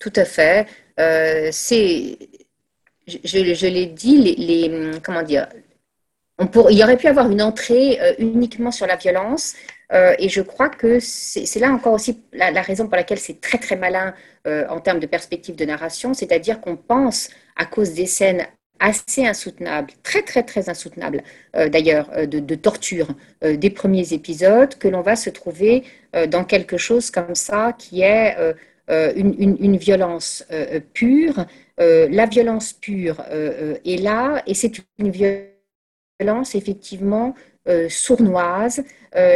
Tout 0.00 0.12
à 0.16 0.24
fait. 0.24 0.66
Euh, 0.98 1.48
c'est 1.52 2.18
je, 3.24 3.66
l'ai 3.66 3.86
dit, 3.86 4.18
les, 4.18 5.00
comment 5.02 5.22
dire, 5.22 5.48
il 6.70 6.78
y 6.78 6.84
aurait 6.84 6.96
pu 6.96 7.08
avoir 7.08 7.30
une 7.30 7.42
entrée 7.42 7.98
euh, 8.00 8.14
uniquement 8.18 8.70
sur 8.70 8.86
la 8.86 8.96
violence. 8.96 9.54
Euh, 9.92 10.14
et 10.18 10.28
je 10.28 10.42
crois 10.42 10.68
que 10.68 10.98
c'est 11.00 11.58
là 11.58 11.72
encore 11.72 11.94
aussi 11.94 12.22
la, 12.32 12.62
raison 12.62 12.86
pour 12.86 12.96
laquelle 12.96 13.18
c'est 13.18 13.40
très 13.40 13.58
très 13.58 13.76
malin 13.76 14.14
euh, 14.46 14.66
en 14.68 14.80
termes 14.80 15.00
de 15.00 15.06
perspective 15.06 15.56
de 15.56 15.64
narration, 15.64 16.12
c'est-à-dire 16.12 16.60
qu'on 16.60 16.76
pense 16.76 17.30
à 17.56 17.64
cause 17.64 17.94
des 17.94 18.06
scènes 18.06 18.46
assez 18.80 19.26
insoutenables, 19.26 19.90
très 20.04 20.22
très 20.22 20.44
très 20.44 20.68
insoutenables 20.68 21.24
d'ailleurs, 21.52 22.08
de, 22.28 22.54
torture 22.54 23.08
des 23.42 23.70
premiers 23.70 24.12
épisodes, 24.12 24.72
que 24.76 24.86
l'on 24.86 25.00
va 25.00 25.16
se 25.16 25.30
trouver 25.30 25.82
dans 26.28 26.44
quelque 26.44 26.76
chose 26.76 27.10
comme 27.10 27.34
ça 27.34 27.74
qui 27.76 28.02
est 28.02 28.36
une, 28.88 29.76
violence 29.78 30.44
pure 30.92 31.44
la 31.78 32.26
violence 32.26 32.72
pure 32.72 33.20
euh, 33.30 33.74
euh, 33.74 33.78
est 33.84 34.02
là 34.02 34.42
et 34.46 34.54
c'est 34.54 34.72
une 34.98 35.10
violence 35.10 36.54
effectivement 36.54 37.34
sournoise 37.90 38.82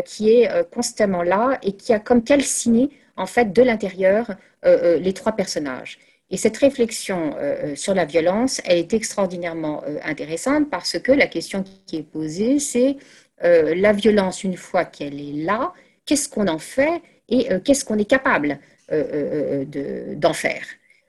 qui 0.07 0.31
est 0.31 0.49
constamment 0.71 1.23
là 1.23 1.59
et 1.63 1.73
qui 1.73 1.93
a 1.93 1.99
comme 1.99 2.25
calciné 2.25 2.89
en 3.15 3.27
fait 3.27 3.53
de 3.53 3.63
l'intérieur 3.63 4.35
les 4.65 5.13
trois 5.13 5.33
personnages. 5.33 5.99
Et 6.31 6.39
cette 6.39 6.57
réflexion 6.57 7.37
sur 7.75 7.95
la 7.95 8.07
violence, 8.07 8.63
elle 8.65 8.79
est 8.79 8.95
extraordinairement 8.95 9.85
intéressante 10.03 10.71
parce 10.71 10.99
que 10.99 11.13
la 11.13 11.27
question 11.27 11.63
qui 11.85 11.99
est 11.99 12.03
posée, 12.11 12.59
c'est 12.59 12.97
la 13.43 13.93
violence, 13.93 14.45
une 14.45 14.57
fois 14.57 14.87
qu'elle 14.87 15.21
est 15.21 15.45
là, 15.45 15.75
qu'est-ce 16.07 16.31
qu'on 16.31 16.49
en 16.49 16.59
fait 16.59 17.03
et 17.29 17.49
qu'est-ce 17.63 17.85
qu'on 17.85 17.99
est 17.99 18.09
capable 18.09 18.59
d'en 18.89 20.33
faire? 20.33 20.65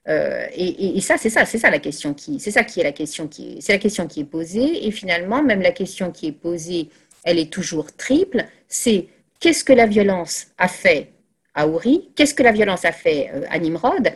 Euh, 0.10 0.48
et, 0.54 1.00
ça, 1.02 1.18
c'est 1.18 1.30
ça, 1.30 1.46
c'est 1.46 1.58
ça 1.58 1.70
la 1.70 1.80
question 1.80 2.14
qui, 2.14 2.40
c'est 2.40 2.52
ça 2.52 2.64
qui 2.64 2.82
est 2.82 2.84
la 2.84 2.92
question 2.92 3.28
qui, 3.28 3.58
c'est 3.62 3.72
la 3.72 3.80
question 3.80 4.08
qui 4.08 4.22
est 4.22 4.26
posée. 4.26 4.86
Et 4.86 4.92
finalement, 4.92 5.42
même 5.42 5.62
la 5.62 5.72
question 5.72 6.12
qui 6.12 6.28
est 6.28 6.34
posée, 6.34 6.90
elle 7.24 7.40
est 7.40 7.52
toujours 7.52 7.96
triple. 7.96 8.46
C'est 8.68 9.08
qu'est-ce 9.40 9.64
que 9.64 9.74
la 9.74 9.86
violence 9.86 10.48
a 10.58 10.68
fait 10.68 11.10
à 11.54 11.68
Uri 11.68 12.10
Qu'est-ce 12.16 12.34
que 12.34 12.44
la 12.44 12.52
violence 12.52 12.84
a 12.86 12.92
fait 12.92 13.32
euh, 13.34 13.46
à 13.50 13.60
Nimrod? 13.60 14.12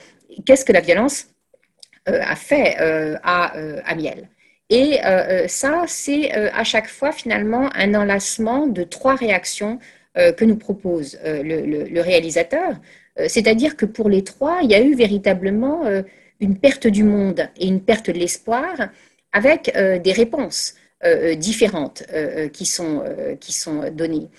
Qu'est-ce 0.45 0.65
que 0.65 0.73
la 0.73 0.81
violence 0.81 1.27
euh, 2.09 2.21
a 2.21 2.35
fait 2.35 2.75
à 3.23 3.53
Amiel 3.85 4.29
Et 4.69 4.99
ça, 5.47 5.85
c'est 5.87 6.31
à 6.31 6.63
chaque 6.63 6.87
fois 6.87 7.11
finalement 7.11 7.69
un 7.73 7.95
enlacement 7.95 8.67
de 8.67 8.83
trois 8.83 9.15
réactions 9.15 9.79
que 10.15 10.45
nous 10.45 10.57
propose 10.57 11.17
le 11.23 12.01
réalisateur. 12.01 12.75
Euh, 13.19 13.25
c'est-à-dire 13.27 13.75
que 13.75 13.85
pour 13.85 14.09
les 14.09 14.23
trois, 14.23 14.59
il 14.63 14.71
y 14.71 14.75
a 14.75 14.81
eu 14.81 14.95
véritablement 14.95 15.85
euh, 15.85 16.01
une 16.39 16.57
perte 16.57 16.87
du 16.87 17.03
monde 17.03 17.49
et 17.57 17.67
une 17.67 17.81
perte 17.81 18.07
de 18.09 18.17
l'espoir 18.17 18.89
avec 19.31 19.71
euh, 19.75 19.99
des 19.99 20.13
réponses 20.13 20.75
différentes 21.37 22.01
qui, 22.53 22.65
sont, 22.65 23.03
qui 23.39 23.53
sont 23.53 23.91
données. 23.91 24.29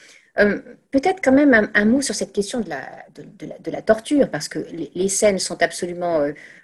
Peut-être 0.91 1.21
quand 1.23 1.31
même 1.31 1.71
un, 1.73 1.85
mot 1.85 2.03
sur 2.03 2.17
cette 2.17 2.33
question 2.33 2.59
de 2.59 2.69
la, 2.69 2.81
de, 3.15 3.71
la, 3.71 3.81
torture, 3.81 4.29
parce 4.29 4.49
que 4.49 4.59
les, 4.93 5.09
scènes 5.09 5.39
sont 5.39 5.63
absolument 5.63 6.21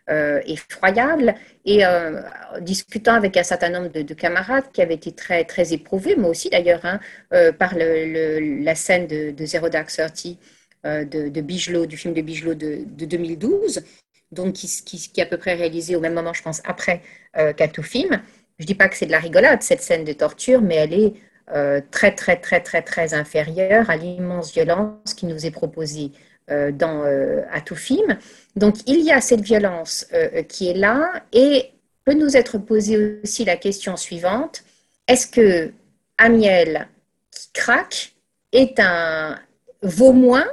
effroyables. 0.09 1.37
Et 1.65 1.83
discutant 2.61 3.15
avec 3.15 3.37
un 3.37 3.45
certain 3.45 3.69
nombre 3.69 3.91
de, 3.91 4.15
camarades 4.15 4.65
qui 4.73 4.83
avaient 4.83 4.95
été 4.95 5.13
très, 5.13 5.45
très 5.45 5.73
éprouvés, 5.73 6.17
moi 6.17 6.31
aussi 6.31 6.51
d'ailleurs, 6.51 6.85
hein, 6.85 6.99
par 7.53 7.77
la 7.77 8.75
scène 8.75 9.07
de, 9.07 9.47
Zero 9.47 9.69
Dark 9.69 9.93
Thirty, 9.93 10.41
euh, 10.41 10.54
de, 10.85 11.29
de, 11.29 11.87
du 11.87 11.97
film 11.97 12.15
de 12.15 12.21
Bigelow 12.21 12.55
de, 12.55 12.85
2012, 12.85 13.83
donc 14.33 14.55
qui, 14.55 15.11
est 15.17 15.23
à 15.23 15.27
peu 15.27 15.39
près 15.39 15.55
réalisé 15.55 15.97
au 15.97 16.01
même 16.01 16.15
moment, 16.15 16.33
je 16.33 16.43
pense, 16.43 16.61
après 16.65 17.03
euh. 17.37 17.53
Je 18.57 18.63
ne 18.63 18.67
dis 18.67 18.75
pas 18.77 18.89
que 18.89 18.97
c'est 18.97 19.07
de 19.07 19.11
la 19.11 19.19
rigolade, 19.19 19.63
cette 19.63 19.83
scène 19.83 20.05
de 20.05 20.13
torture, 20.13 20.61
mais 20.61 20.77
elle 20.77 20.93
est 20.93 21.13
euh, 21.53 21.81
très, 21.91 22.15
très, 22.15 22.37
très, 22.37 22.61
très, 22.61 22.83
très 22.83 23.13
inférieure 23.13 23.91
à 23.91 23.97
l'immense 23.97 24.53
violence 24.53 25.15
qui 25.15 25.27
nous 25.27 25.45
est 25.45 25.51
proposée 25.51 26.13
euh, 26.51 26.71
dans 26.71 27.05
tout 27.67 27.75
film. 27.75 28.17
Donc, 28.55 28.77
il 28.87 29.01
y 29.01 29.11
a 29.11 29.21
cette 29.21 29.41
violence 29.41 30.07
qui 30.49 30.69
est 30.69 30.75
là 30.75 31.25
et 31.33 31.73
peut 32.05 32.15
nous 32.15 32.37
être 32.37 32.59
posée 32.59 33.21
aussi 33.25 33.45
la 33.45 33.57
question 33.57 33.97
suivante 33.97 34.63
est-ce 35.07 35.27
que 35.27 35.73
Amiel 36.17 36.89
qui 37.31 37.49
craque 37.53 38.15
est 38.53 38.79
un 38.81 39.39
vaut 39.83 40.13
moins 40.13 40.47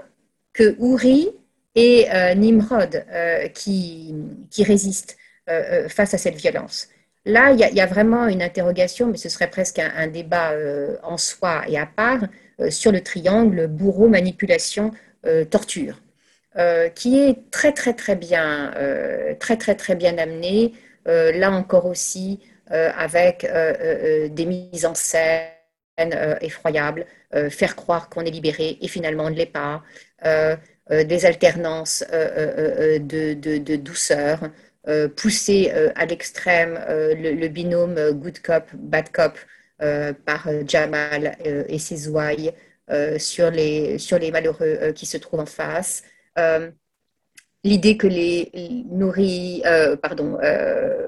que 0.54 0.76
Uri 0.80 1.30
et 1.76 2.08
euh, 2.12 2.34
Nimrod 2.34 3.06
euh, 3.12 3.48
qui, 3.50 4.14
qui, 4.50 4.64
résistent 4.64 5.18
euh, 5.50 5.88
face 5.90 6.14
à 6.14 6.18
cette 6.18 6.36
violence. 6.36 6.90
Là, 7.26 7.52
il 7.52 7.60
y, 7.60 7.82
a 7.82 7.86
vraiment 7.86 8.28
une 8.28 8.42
interrogation, 8.42 9.06
mais 9.08 9.18
ce 9.18 9.30
serait 9.30 9.50
presque 9.50 9.78
un, 9.78 10.08
débat 10.08 10.54
en 11.04 11.18
soi 11.18 11.62
et 11.68 11.78
à 11.78 11.86
part, 11.86 12.22
sur 12.70 12.92
le 12.92 13.02
triangle 13.02 13.68
bourreau, 13.68 14.08
manipulation, 14.08 14.90
torture, 15.52 16.02
qui 16.96 17.20
est 17.20 17.52
très 17.52 17.74
très 17.74 17.94
très 17.94 18.16
bien, 18.16 18.74
très 19.40 19.56
très 19.56 19.76
très 19.76 19.94
bien 19.94 20.18
amené. 20.18 20.74
là 21.06 21.52
encore 21.52 21.86
aussi, 21.86 22.40
avec 22.72 23.46
des 23.46 24.46
mises 24.48 24.88
en 24.88 24.96
scène 24.96 25.52
effroyables, 26.42 27.06
faire 27.50 27.76
croire 27.76 28.10
qu'on 28.10 28.22
est 28.26 28.32
libéré 28.32 28.78
et 28.82 28.88
finalement 28.88 29.26
on 29.26 29.30
ne 29.30 29.36
l'est 29.36 29.46
pas. 29.46 29.82
Euh, 30.26 30.56
euh, 30.92 31.04
des 31.04 31.26
alternances 31.26 32.04
euh, 32.12 33.00
de, 33.00 33.76
douceur, 33.76 34.50
pousser 35.16 35.72
à 35.96 36.06
l'extrême 36.06 36.74
le, 36.90 37.48
binôme 37.48 38.12
good 38.14 38.40
cop, 38.40 38.66
bad 38.74 39.12
cop 39.12 39.38
par 40.26 40.50
Jamal 40.68 41.38
et 41.46 41.78
ses 41.78 42.08
ouailles 42.08 42.52
sur, 43.20 43.52
les, 43.52 44.00
sur 44.00 44.18
les 44.18 44.32
malheureux 44.32 44.92
qui 44.94 45.06
se 45.06 45.18
trouvent 45.18 45.42
en 45.42 45.46
face 45.46 46.04
l'idée 47.64 47.96
que 47.96 48.08
les 48.08 48.52
nourris, 48.90 49.62
pardon, 50.02 50.40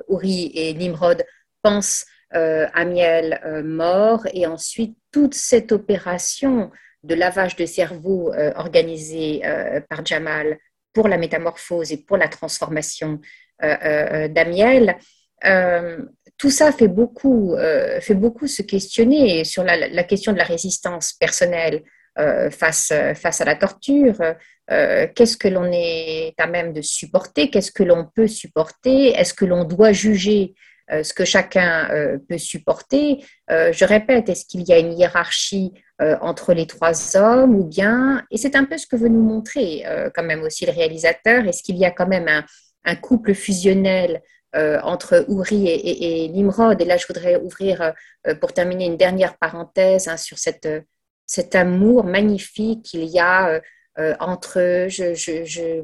Uri 0.07 0.51
et 0.53 0.73
Nimrod 0.75 1.25
pensent 1.63 2.05
à 2.33 2.85
Miel 2.85 3.39
mort 3.63 4.25
et 4.33 4.45
ensuite 4.45 4.97
toute 5.11 5.33
cette 5.33 5.71
opération 5.71 6.71
de 7.03 7.15
lavage 7.15 7.55
de 7.55 7.65
cerveau 7.65 8.33
organisé 8.55 9.41
par 9.89 10.05
Jamal 10.05 10.57
pour 10.93 11.07
la 11.07 11.17
métamorphose 11.17 11.91
et 11.91 11.97
pour 11.97 12.17
la 12.17 12.27
transformation 12.27 13.19
d'Amiel, 13.61 14.97
tout 16.37 16.49
ça 16.49 16.71
fait 16.71 16.87
beaucoup, 16.87 17.55
fait 18.01 18.15
beaucoup 18.15 18.47
se 18.47 18.61
questionner 18.61 19.43
sur 19.43 19.63
la, 19.63 20.03
question 20.03 20.33
de 20.33 20.37
la 20.37 20.43
résistance 20.43 21.13
personnelle 21.13 21.83
face, 22.51 22.93
face 23.15 23.41
à 23.41 23.45
la 23.45 23.55
torture. 23.55 24.17
Qu'est-ce 24.67 25.37
que 25.37 25.49
l'on 25.49 25.69
est 25.71 26.33
à 26.37 26.47
même 26.47 26.73
de 26.73 26.81
supporter? 26.81 27.49
Qu'est-ce 27.49 27.71
que 27.71 27.83
l'on 27.83 28.07
peut 28.15 28.27
supporter? 28.27 29.09
Est-ce 29.09 29.33
que 29.33 29.45
l'on 29.45 29.65
doit 29.65 29.91
juger 29.91 30.53
euh, 30.55 30.72
ce 30.89 31.13
que 31.13 31.25
chacun 31.25 31.89
euh, 31.91 32.17
peut 32.27 32.37
supporter. 32.37 33.23
Euh, 33.49 33.71
je 33.71 33.85
répète, 33.85 34.29
est-ce 34.29 34.45
qu'il 34.45 34.61
y 34.63 34.73
a 34.73 34.79
une 34.79 34.93
hiérarchie 34.93 35.73
entre 36.19 36.53
les 36.53 36.67
trois 36.67 37.15
hommes 37.15 37.55
ou 37.55 37.63
bien, 37.63 38.25
et 38.29 38.37
c'est 38.37 38.57
un 38.57 38.65
peu 38.65 38.77
ce 38.77 38.85
que 38.85 38.97
veut 38.97 39.07
nous 39.07 39.21
montrer 39.21 39.85
quand 40.13 40.23
même 40.23 40.41
aussi 40.41 40.65
le 40.65 40.73
réalisateur, 40.73 41.47
est-ce 41.47 41.63
qu'il 41.63 41.77
y 41.77 41.85
a 41.85 41.91
quand 41.91 42.07
même 42.07 42.27
un, 42.83 42.95
couple 42.97 43.33
fusionnel 43.33 44.21
entre 44.53 45.23
Ouri 45.29 45.69
et, 45.69 46.27
Nimrod? 46.27 46.81
Et 46.81 46.85
là, 46.85 46.97
je 46.97 47.07
voudrais 47.07 47.37
ouvrir, 47.37 47.93
pour 48.41 48.51
terminer, 48.51 48.87
une 48.87 48.97
dernière 48.97 49.37
parenthèse 49.37 50.09
hein, 50.09 50.17
sur 50.17 50.37
cet 50.37 51.55
amour 51.55 52.03
magnifique 52.03 52.83
qu'il 52.83 53.05
y 53.05 53.19
a 53.19 53.61
entre, 54.19 54.87
je, 54.89 55.13
je, 55.13 55.83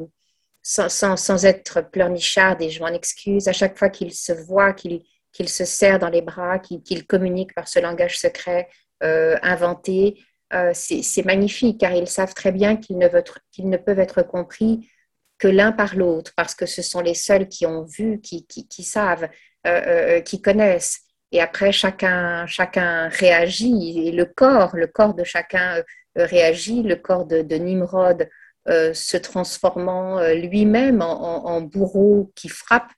sans, 0.62 1.45
être 1.45 1.82
pleurnichard, 1.89 2.62
et 2.62 2.70
je 2.70 2.80
m'en 2.82 2.88
excuse, 2.88 3.47
à 3.47 3.53
chaque 3.53 3.78
fois 3.78 3.89
qu'il 3.89 4.14
se 4.14 4.34
voit, 4.34 4.74
qu'il 4.74 5.03
se 5.47 5.66
serre 5.66 5.99
dans 5.99 6.10
les 6.10 6.22
bras, 6.22 6.60
qu'il 6.60 7.05
communique 7.07 7.53
par 7.53 7.68
ce 7.68 7.80
langage 7.80 8.20
secret 8.20 8.68
euh, 9.03 9.38
inventé, 9.41 10.22
euh, 10.53 10.72
c'est 10.74 11.26
magnifique 11.26 11.80
car 11.80 11.93
ils 11.93 12.07
savent 12.07 12.34
très 12.34 12.51
bien 12.51 12.76
qu'ils 12.76 12.97
ne, 12.97 13.07
ne, 13.07 13.78
peuvent 13.78 13.99
être 13.99 14.24
compris 14.24 14.89
que 15.38 15.47
l'un 15.47 15.72
par 15.72 15.95
l'autre 15.95 16.34
parce 16.36 16.55
que 16.55 16.66
ce 16.66 16.82
sont 16.82 17.01
les 17.01 17.14
seuls 17.14 17.47
qui 17.47 17.66
ont 17.66 17.84
vu, 17.84 18.20
qui, 18.20 18.84
savent, 18.84 19.30
euh, 19.68 20.22
qui 20.22 20.41
connaissent. 20.41 21.01
Et 21.32 21.39
après, 21.39 21.72
chacun, 21.72 22.47
chacun 22.47 23.07
réagit 23.10 24.07
et 24.07 24.12
le 24.12 24.26
corps, 24.26 24.76
le 24.76 24.88
corps 24.88 25.14
de 25.14 25.24
chacun 25.24 25.84
réagit, 26.16 26.82
le 26.82 26.95
corps 26.95 27.26
de, 27.26 27.43
de 27.43 27.55
Nimrod 27.55 28.28
euh, 28.68 28.93
se 28.93 29.16
transformant 29.16 30.20
euh, 30.20 30.34
lui-même 30.34 31.01
en, 31.01 31.62
bourreau 31.62 32.32
qui 32.36 32.49
frappe 32.49 32.91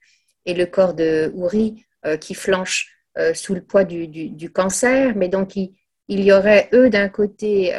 et 0.44 0.54
le 0.54 0.66
corps 0.66 0.92
de 0.92 1.30
Ouri 1.34 1.86
euh, 2.04 2.16
qui 2.16 2.34
flanche 2.34 2.88
sous 3.34 3.54
le 3.54 3.62
poids 3.62 3.84
du, 3.84 4.50
cancer. 4.52 5.14
Mais 5.14 5.28
donc, 5.28 5.54
il, 5.56 5.70
y 6.08 6.32
aurait 6.32 6.68
eux 6.72 6.88
d'un 6.88 7.10
côté 7.10 7.74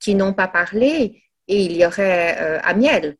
qui 0.00 0.14
n'ont 0.14 0.32
pas 0.32 0.48
parlé 0.48 1.22
et 1.46 1.62
il 1.62 1.76
y 1.76 1.84
aurait 1.84 2.58
Amiel 2.64 3.16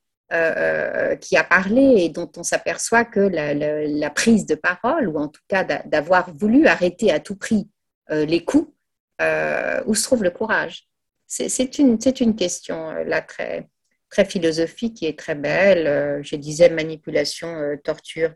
qui 1.21 1.37
a 1.37 1.45
parlé 1.45 1.83
et 1.99 2.09
dont 2.09 2.33
on 2.39 2.43
s'aperçoit 2.43 3.05
que 3.05 3.21
la, 3.21 4.11
prise 4.11 4.47
de 4.47 4.55
parole, 4.55 5.09
ou 5.09 5.19
en 5.19 5.29
tout 5.29 5.43
cas 5.47 5.63
d'avoir 5.65 6.33
voulu 6.33 6.67
arrêter 6.67 7.13
à 7.13 7.21
tout 7.21 7.37
prix 7.37 7.69
les 8.09 8.43
coups, 8.43 8.73
où 9.21 9.95
se 9.95 10.05
trouve 10.05 10.23
le 10.23 10.31
courage? 10.31 10.89
C'est 11.27 11.79
une, 11.79 11.99
une, 12.21 12.35
question 12.35 12.93
là 13.05 13.21
très, 13.21 13.69
très 14.11 14.25
philosophique 14.25 15.03
est 15.03 15.19
très 15.19 15.35
belle. 15.35 15.87
Euh, 15.87 16.23
je 16.23 16.37
disais 16.37 16.69
manipulation, 16.69 17.49
euh, 17.49 17.77
torture 17.83 18.33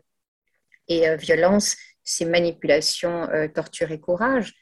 et 0.87 1.07
euh, 1.09 1.15
violence. 1.15 1.77
C'est 2.03 2.25
manipulation, 2.25 3.27
torture 3.53 3.91
et 3.91 3.99
courage. 3.99 4.53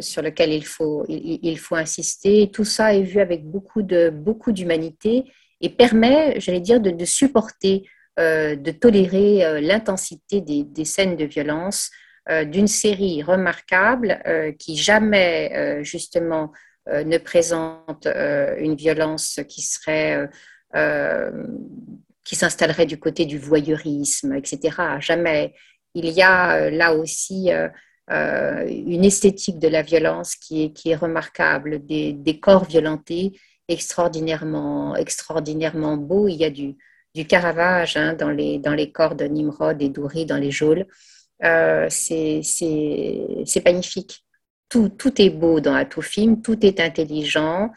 sur 0.00 0.22
lequel 0.22 0.52
il 0.52 0.64
faut, 0.64 1.04
il, 1.08 1.58
faut 1.58 1.76
insister. 1.76 2.50
Tout 2.50 2.64
ça 2.64 2.94
est 2.94 3.02
vu 3.02 3.20
avec 3.20 3.44
beaucoup 3.44 3.82
de 3.82 4.10
beaucoup 4.10 4.50
d'humanité 4.50 5.24
et 5.60 5.68
permet, 5.68 6.40
j'allais 6.40 6.60
dire, 6.60 6.80
de, 6.80 7.04
supporter, 7.04 7.86
de 8.16 8.70
tolérer 8.72 9.60
l'intensité 9.60 10.40
des, 10.40 10.84
scènes 10.84 11.16
de 11.16 11.26
violence 11.26 11.90
d'une 12.46 12.66
série 12.66 13.22
remarquable 13.22 14.08
qui 14.58 14.76
jamais 14.76 15.84
justement 15.84 16.50
ne 16.86 17.18
présente 17.18 18.06
euh, 18.06 18.56
une 18.58 18.74
violence 18.74 19.40
qui 19.48 19.62
serait 19.62 20.28
euh, 20.74 21.46
qui 22.24 22.36
s'installerait 22.36 22.86
du 22.86 22.98
côté 22.98 23.26
du 23.26 23.38
voyeurisme, 23.38 24.34
etc. 24.34 24.76
Jamais. 25.00 25.54
Il 25.94 26.08
y 26.08 26.22
a 26.22 26.70
là 26.70 26.94
aussi 26.94 27.50
une 28.08 29.04
esthétique 29.04 29.58
de 29.58 29.66
la 29.66 29.82
violence 29.82 30.36
qui 30.36 30.64
est, 30.64 30.72
qui 30.72 30.90
est 30.90 30.96
remarquable, 30.96 31.84
des, 31.84 32.12
des, 32.12 32.38
corps 32.38 32.64
violentés 32.64 33.32
extraordinairement, 33.66 34.94
extraordinairement 34.94 35.96
beaux. 35.96 36.28
Il 36.28 36.36
y 36.36 36.44
a 36.44 36.50
du, 36.50 36.76
du 37.14 37.26
Caravage 37.26 37.96
hein, 37.96 38.14
dans, 38.14 38.30
les, 38.30 38.58
dans 38.58 38.74
les 38.74 38.92
corps 38.92 39.14
de 39.14 39.24
Nimrod 39.24 39.80
et 39.82 39.88
d'Ouri 39.88 40.26
dans 40.26 40.36
les 40.36 40.50
geôles. 40.50 40.86
Euh, 41.42 41.86
c'est 41.88 42.42
magnifique 43.64 44.24
tout, 44.70 45.20
est 45.20 45.30
beau 45.30 45.60
dans 45.60 45.74
film, 46.00 46.40
tout 46.40 46.64
est 46.64 46.80
intelligent, 46.80 47.70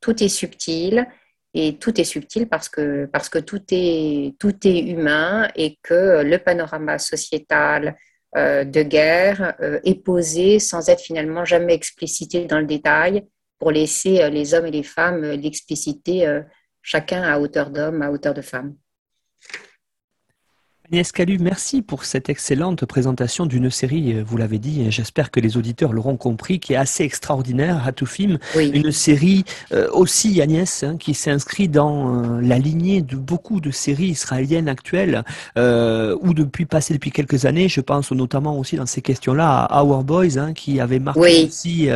tout 0.00 0.22
est 0.22 0.28
subtil. 0.28 1.06
Et 1.52 1.78
tout 1.78 2.00
est 2.00 2.04
subtil 2.04 2.48
parce 2.48 2.68
que, 2.68 3.06
parce 3.06 3.28
que 3.28 3.40
tout, 3.40 3.62
est, 3.72 4.36
tout 4.38 4.54
est 4.64 4.78
humain 4.78 5.48
et 5.56 5.78
que 5.82 6.22
le 6.22 6.38
panorama 6.38 6.98
sociétal 6.98 7.96
euh, 8.36 8.62
de 8.62 8.82
guerre 8.82 9.56
euh, 9.60 9.80
est 9.82 9.96
posé 9.96 10.60
sans 10.60 10.88
être 10.88 11.00
finalement 11.00 11.44
jamais 11.44 11.74
explicité 11.74 12.44
dans 12.44 12.60
le 12.60 12.66
détail 12.66 13.26
pour 13.58 13.72
laisser 13.72 14.22
euh, 14.22 14.28
les 14.28 14.54
hommes 14.54 14.66
et 14.66 14.70
les 14.70 14.84
femmes 14.84 15.22
l'expliciter 15.22 16.40
chacun 16.80 17.24
à 17.24 17.40
hauteur 17.40 17.70
d'homme, 17.70 18.02
à 18.02 18.12
hauteur 18.12 18.32
de 18.32 18.42
femme. 18.42 18.76
Agnès 20.92 21.12
Calu, 21.12 21.38
merci 21.38 21.82
pour 21.82 22.04
cette 22.04 22.28
excellente 22.30 22.84
présentation 22.84 23.46
d'une 23.46 23.70
série, 23.70 24.12
euh, 24.12 24.24
vous 24.26 24.36
l'avez 24.36 24.58
dit, 24.58 24.90
j'espère 24.90 25.30
que 25.30 25.38
les 25.38 25.56
auditeurs 25.56 25.92
l'auront 25.92 26.16
compris, 26.16 26.58
qui 26.58 26.72
est 26.72 26.76
assez 26.76 27.04
extraordinaire, 27.04 27.86
Hatoufim. 27.86 28.38
Oui. 28.56 28.72
Une 28.74 28.90
série 28.90 29.44
euh, 29.72 29.88
aussi, 29.92 30.42
Agnès, 30.42 30.82
hein, 30.82 30.96
qui 30.98 31.14
s'inscrit 31.14 31.68
dans 31.68 32.24
euh, 32.24 32.40
la 32.40 32.58
lignée 32.58 33.02
de 33.02 33.14
beaucoup 33.14 33.60
de 33.60 33.70
séries 33.70 34.08
israéliennes 34.08 34.68
actuelles, 34.68 35.22
ou 35.56 36.34
depuis 36.34 36.66
passé 36.66 36.94
depuis 36.94 37.12
quelques 37.12 37.44
années. 37.44 37.68
Je 37.68 37.80
pense 37.80 38.10
notamment 38.10 38.58
aussi 38.58 38.74
dans 38.74 38.86
ces 38.86 39.00
questions-là 39.00 39.66
à 39.66 39.84
Our 39.84 40.02
Boys, 40.02 40.38
hein, 40.38 40.54
qui 40.54 40.80
avait 40.80 40.98
marqué 40.98 41.44
aussi 41.46 41.88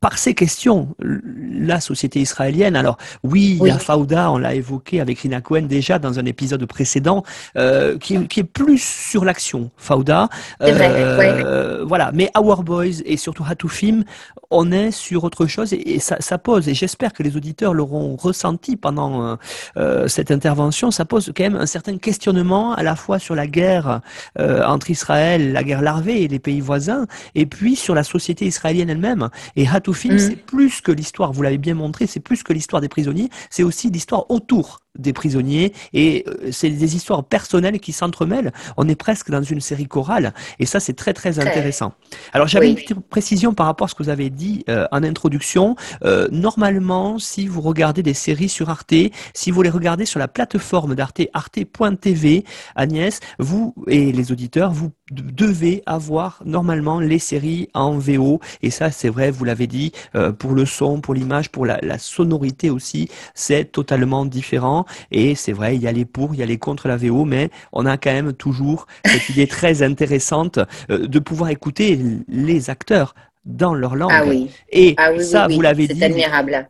par 0.00 0.18
ces 0.18 0.34
questions 0.34 0.88
la 0.98 1.80
société 1.80 2.20
israélienne. 2.20 2.74
Alors 2.74 2.96
oui, 3.22 3.58
oui. 3.60 3.68
la 3.68 3.78
Fauda, 3.78 4.32
on 4.32 4.38
l'a 4.38 4.54
évoqué 4.54 5.00
avec 5.00 5.20
Rina 5.20 5.40
Cohen 5.40 5.62
déjà 5.62 5.98
dans 5.98 6.18
un 6.18 6.24
épisode 6.24 6.64
précédent. 6.66 7.22
Euh, 7.56 7.75
qui, 8.00 8.14
est 8.14 8.44
plus 8.44 8.82
sur 8.82 9.24
l'action, 9.24 9.70
Fauda. 9.76 10.28
Euh, 10.62 11.84
voilà, 11.86 12.10
mais 12.12 12.30
Our 12.36 12.62
Boys 12.62 13.02
et 13.04 13.16
surtout 13.16 13.44
Hatoufim, 13.48 14.02
on 14.50 14.70
est 14.72 14.90
sur 14.90 15.24
autre 15.24 15.46
chose 15.46 15.72
et, 15.72 15.98
ça, 15.98 16.38
pose, 16.38 16.68
et 16.68 16.74
j'espère 16.74 17.12
que 17.12 17.22
les 17.22 17.36
auditeurs 17.36 17.74
l'auront 17.74 18.16
ressenti 18.16 18.76
pendant 18.76 19.38
euh, 19.76 20.08
cette 20.08 20.30
intervention, 20.30 20.90
ça 20.90 21.04
pose 21.04 21.32
quand 21.36 21.42
même 21.42 21.56
un 21.56 21.66
certain 21.66 21.98
questionnement 21.98 22.74
à 22.74 22.82
la 22.82 22.96
fois 22.96 23.18
sur 23.18 23.34
la 23.34 23.46
guerre 23.46 24.00
entre 24.38 24.90
Israël, 24.90 25.52
la 25.52 25.64
guerre 25.64 25.82
larvée 25.82 26.22
et 26.22 26.28
les 26.28 26.38
pays 26.38 26.60
voisins, 26.60 27.06
et 27.34 27.46
puis 27.46 27.76
sur 27.76 27.94
la 27.94 28.04
société 28.04 28.46
israélienne 28.46 28.90
elle-même. 28.90 29.28
Et 29.56 29.66
Hatoufim, 29.66 30.14
mm. 30.14 30.18
c'est 30.18 30.36
plus 30.36 30.80
que 30.80 30.92
l'histoire, 30.92 31.32
vous 31.32 31.42
l'avez 31.42 31.58
bien 31.58 31.74
montré, 31.74 32.06
c'est 32.06 32.20
plus 32.20 32.42
que 32.42 32.52
l'histoire 32.52 32.80
des 32.80 32.88
prisonniers, 32.88 33.30
c'est 33.50 33.62
aussi 33.62 33.90
l'histoire 33.90 34.30
autour 34.30 34.80
des 34.98 35.12
prisonniers 35.12 35.72
et 35.92 36.24
euh, 36.26 36.50
c'est 36.52 36.70
des 36.70 36.96
histoires 36.96 37.24
personnelles 37.24 37.80
qui 37.80 37.92
s'entremêlent. 37.92 38.52
On 38.76 38.88
est 38.88 38.94
presque 38.94 39.30
dans 39.30 39.42
une 39.42 39.60
série 39.60 39.86
chorale 39.86 40.32
et 40.58 40.66
ça 40.66 40.80
c'est 40.80 40.94
très 40.94 41.12
très 41.12 41.38
intéressant. 41.38 41.94
Alors 42.32 42.46
j'avais 42.46 42.68
une 42.68 42.76
petite 42.76 43.00
précision 43.00 43.54
par 43.54 43.66
rapport 43.66 43.86
à 43.86 43.88
ce 43.88 43.94
que 43.94 44.02
vous 44.02 44.08
avez 44.08 44.30
dit 44.30 44.64
euh, 44.68 44.86
en 44.92 45.02
introduction. 45.02 45.76
Euh, 46.04 46.28
normalement, 46.30 47.18
si 47.18 47.46
vous 47.46 47.60
regardez 47.60 48.02
des 48.02 48.14
séries 48.14 48.48
sur 48.48 48.70
Arte, 48.70 48.94
si 49.34 49.50
vous 49.50 49.62
les 49.62 49.70
regardez 49.70 50.06
sur 50.06 50.18
la 50.18 50.28
plateforme 50.28 50.94
d'Arte, 50.94 51.22
arte.tv, 51.32 52.44
Agnès, 52.74 53.20
vous 53.38 53.74
et 53.86 54.12
les 54.12 54.32
auditeurs, 54.32 54.72
vous 54.72 54.90
devez 55.10 55.82
avoir 55.86 56.42
normalement 56.44 57.00
les 57.00 57.18
séries 57.18 57.68
en 57.74 57.98
VO 57.98 58.40
et 58.62 58.70
ça 58.70 58.90
c'est 58.90 59.08
vrai, 59.08 59.30
vous 59.30 59.44
l'avez 59.44 59.66
dit, 59.66 59.92
pour 60.38 60.52
le 60.52 60.66
son, 60.66 61.00
pour 61.00 61.14
l'image, 61.14 61.50
pour 61.50 61.66
la, 61.66 61.78
la 61.82 61.98
sonorité 61.98 62.70
aussi, 62.70 63.08
c'est 63.34 63.70
totalement 63.72 64.24
différent. 64.24 64.86
Et 65.10 65.34
c'est 65.34 65.52
vrai, 65.52 65.76
il 65.76 65.82
y 65.82 65.88
a 65.88 65.92
les 65.92 66.04
pour, 66.04 66.34
il 66.34 66.40
y 66.40 66.42
a 66.42 66.46
les 66.46 66.58
contre 66.58 66.88
la 66.88 66.96
VO, 66.96 67.24
mais 67.24 67.50
on 67.72 67.86
a 67.86 67.96
quand 67.96 68.12
même 68.12 68.32
toujours 68.32 68.86
cette 69.04 69.28
idée 69.28 69.46
très 69.46 69.82
intéressante 69.82 70.58
euh, 70.90 71.06
de 71.06 71.18
pouvoir 71.18 71.50
écouter 71.50 71.98
les 72.28 72.70
acteurs 72.70 73.14
dans 73.44 73.74
leur 73.74 73.94
langue. 73.96 74.12
Ah 74.12 74.24
oui. 74.26 74.50
Et 74.70 74.94
ah 74.96 75.18
ça, 75.20 75.46
vous 75.48 75.60
l'avez 75.60 75.86
dit. 75.86 75.98
C'est 75.98 76.06
admirable. 76.06 76.68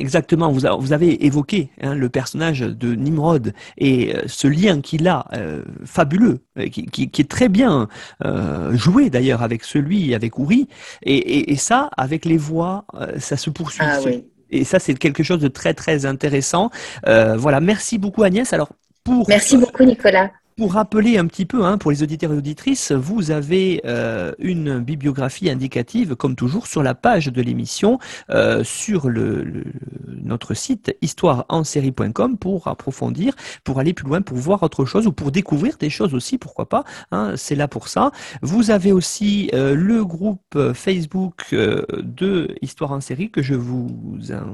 Exactement, 0.00 0.50
vous, 0.50 0.62
vous 0.78 0.92
avez 0.94 1.26
évoqué 1.26 1.68
hein, 1.82 1.94
le 1.94 2.08
personnage 2.08 2.60
de 2.60 2.94
Nimrod 2.94 3.52
et 3.76 4.16
euh, 4.16 4.22
ce 4.26 4.48
lien 4.48 4.80
qu'il 4.80 5.06
a, 5.06 5.26
euh, 5.34 5.62
fabuleux, 5.84 6.38
euh, 6.58 6.68
qui, 6.68 6.86
qui, 6.86 7.10
qui, 7.10 7.20
est 7.20 7.28
très 7.28 7.50
bien 7.50 7.86
joué 8.72 9.10
d'ailleurs 9.10 9.42
avec 9.42 9.62
celui, 9.62 10.14
avec 10.14 10.38
Uri, 10.38 10.68
et, 11.02 11.16
et, 11.16 11.52
et, 11.52 11.56
ça, 11.56 11.90
avec 11.98 12.24
les 12.24 12.38
voix, 12.38 12.86
ça 13.18 13.36
se 13.36 13.50
poursuit. 13.50 13.84
Ah, 13.84 13.98
oui. 14.06 14.24
Et 14.48 14.64
ça, 14.64 14.78
c'est 14.78 14.94
quelque 14.94 15.22
chose 15.22 15.38
de 15.38 15.48
très 15.48 15.74
très 15.74 16.06
intéressant. 16.06 16.70
voilà, 17.04 17.60
merci 17.60 17.98
beaucoup 17.98 18.22
Agnès. 18.22 18.50
Alors 18.54 18.70
pour 19.04 19.28
merci 19.28 19.58
beaucoup 19.58 19.84
Nicolas. 19.84 20.30
Pour 20.60 20.74
rappeler 20.74 21.16
un 21.16 21.26
petit 21.26 21.46
peu, 21.46 21.64
hein, 21.64 21.78
pour 21.78 21.90
les 21.90 22.02
auditeurs 22.02 22.34
et 22.34 22.36
auditrices, 22.36 22.92
vous 22.92 23.30
avez 23.30 23.80
euh, 23.86 24.32
une 24.38 24.78
bibliographie 24.80 25.48
indicative, 25.48 26.16
comme 26.16 26.36
toujours, 26.36 26.66
sur 26.66 26.82
la 26.82 26.94
page 26.94 27.28
de 27.28 27.40
l'émission, 27.40 27.98
euh, 28.28 28.62
sur 28.62 29.08
le, 29.08 29.42
le, 29.42 29.64
notre 30.22 30.52
site 30.52 30.94
histoireensérie.com 31.00 32.36
pour 32.36 32.68
approfondir, 32.68 33.34
pour 33.64 33.78
aller 33.78 33.94
plus 33.94 34.06
loin, 34.06 34.20
pour 34.20 34.36
voir 34.36 34.62
autre 34.62 34.84
chose 34.84 35.06
ou 35.06 35.12
pour 35.12 35.30
découvrir 35.30 35.78
des 35.78 35.88
choses 35.88 36.14
aussi, 36.14 36.36
pourquoi 36.36 36.68
pas. 36.68 36.84
Hein, 37.10 37.32
c'est 37.36 37.54
là 37.54 37.66
pour 37.66 37.88
ça. 37.88 38.10
Vous 38.42 38.70
avez 38.70 38.92
aussi 38.92 39.50
euh, 39.54 39.74
le 39.74 40.04
groupe 40.04 40.58
Facebook 40.74 41.46
euh, 41.54 41.84
de 42.02 42.54
Histoire 42.60 42.92
en 42.92 43.00
série 43.00 43.30
que 43.30 43.42
je 43.42 43.54
vous 43.54 43.88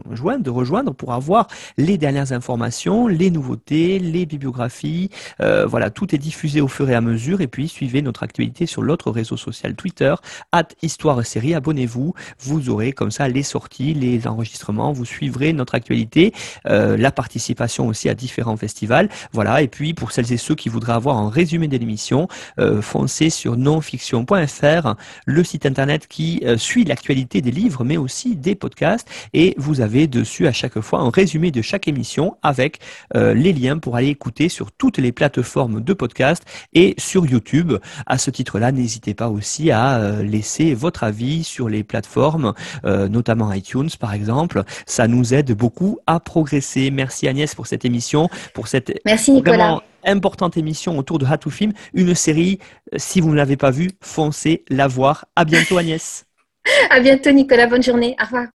enjoins 0.08 0.38
de 0.38 0.50
rejoindre 0.50 0.94
pour 0.94 1.12
avoir 1.12 1.48
les 1.78 1.98
dernières 1.98 2.32
informations, 2.32 3.08
les 3.08 3.30
nouveautés, 3.30 3.98
les 3.98 4.24
bibliographies, 4.24 5.10
euh, 5.40 5.66
voilà 5.66 5.90
tout 5.96 6.14
est 6.14 6.18
diffusé 6.18 6.60
au 6.60 6.68
fur 6.68 6.88
et 6.88 6.94
à 6.94 7.00
mesure. 7.00 7.40
Et 7.40 7.48
puis, 7.48 7.68
suivez 7.68 8.02
notre 8.02 8.22
actualité 8.22 8.66
sur 8.66 8.82
l'autre 8.82 9.10
réseau 9.10 9.36
social 9.36 9.74
Twitter, 9.74 10.14
at 10.52 10.68
Histoire 10.82 11.24
Série. 11.24 11.54
Abonnez-vous. 11.54 12.14
Vous 12.38 12.70
aurez 12.70 12.92
comme 12.92 13.10
ça 13.10 13.26
les 13.28 13.42
sorties, 13.42 13.94
les 13.94 14.28
enregistrements. 14.28 14.92
Vous 14.92 15.06
suivrez 15.06 15.54
notre 15.54 15.74
actualité, 15.74 16.32
euh, 16.68 16.96
la 16.98 17.10
participation 17.10 17.88
aussi 17.88 18.08
à 18.08 18.14
différents 18.14 18.58
festivals. 18.58 19.08
Voilà. 19.32 19.62
Et 19.62 19.68
puis, 19.68 19.94
pour 19.94 20.12
celles 20.12 20.32
et 20.32 20.36
ceux 20.36 20.54
qui 20.54 20.68
voudraient 20.68 20.92
avoir 20.92 21.16
un 21.16 21.30
résumé 21.30 21.66
de 21.66 21.76
l'émission, 21.78 22.28
euh, 22.60 22.82
foncez 22.82 23.30
sur 23.30 23.56
nonfiction.fr, 23.56 24.94
le 25.24 25.44
site 25.44 25.64
internet 25.64 26.06
qui 26.08 26.42
euh, 26.44 26.58
suit 26.58 26.84
l'actualité 26.84 27.40
des 27.40 27.50
livres, 27.50 27.84
mais 27.84 27.96
aussi 27.96 28.36
des 28.36 28.54
podcasts. 28.54 29.08
Et 29.32 29.54
vous 29.56 29.80
avez 29.80 30.06
dessus 30.06 30.46
à 30.46 30.52
chaque 30.52 30.78
fois 30.80 31.00
un 31.00 31.10
résumé 31.10 31.50
de 31.50 31.62
chaque 31.62 31.88
émission 31.88 32.36
avec 32.42 32.80
euh, 33.14 33.32
les 33.32 33.54
liens 33.54 33.78
pour 33.78 33.96
aller 33.96 34.08
écouter 34.08 34.50
sur 34.50 34.72
toutes 34.72 34.98
les 34.98 35.12
plateformes 35.12 35.85
de 35.86 35.94
podcast 35.94 36.44
et 36.74 36.94
sur 36.98 37.24
YouTube. 37.24 37.72
À 38.06 38.18
ce 38.18 38.30
titre-là, 38.30 38.72
n'hésitez 38.72 39.14
pas 39.14 39.28
aussi 39.28 39.70
à 39.70 39.98
euh, 39.98 40.22
laisser 40.22 40.74
votre 40.74 41.04
avis 41.04 41.44
sur 41.44 41.68
les 41.68 41.84
plateformes, 41.84 42.52
euh, 42.84 43.08
notamment 43.08 43.52
iTunes 43.52 43.88
par 43.98 44.12
exemple. 44.12 44.62
Ça 44.84 45.08
nous 45.08 45.32
aide 45.32 45.52
beaucoup 45.52 45.98
à 46.06 46.20
progresser. 46.20 46.90
Merci 46.90 47.28
Agnès 47.28 47.54
pour 47.54 47.66
cette 47.66 47.84
émission, 47.84 48.28
pour 48.54 48.68
cette 48.68 49.00
Merci 49.04 49.32
Nicolas. 49.32 49.80
importante 50.04 50.56
émission 50.56 50.98
autour 50.98 51.18
de 51.18 51.26
Hatou 51.26 51.50
Film, 51.50 51.72
une 51.94 52.14
série. 52.14 52.58
Euh, 52.92 52.98
si 52.98 53.20
vous 53.20 53.30
ne 53.30 53.36
l'avez 53.36 53.56
pas 53.56 53.70
vue, 53.70 53.90
foncez 54.02 54.64
la 54.68 54.86
voir. 54.88 55.26
À 55.36 55.44
bientôt 55.44 55.78
Agnès. 55.78 56.26
à 56.90 57.00
bientôt 57.00 57.30
Nicolas. 57.30 57.66
Bonne 57.66 57.82
journée. 57.82 58.16
Au 58.20 58.24
revoir. 58.24 58.55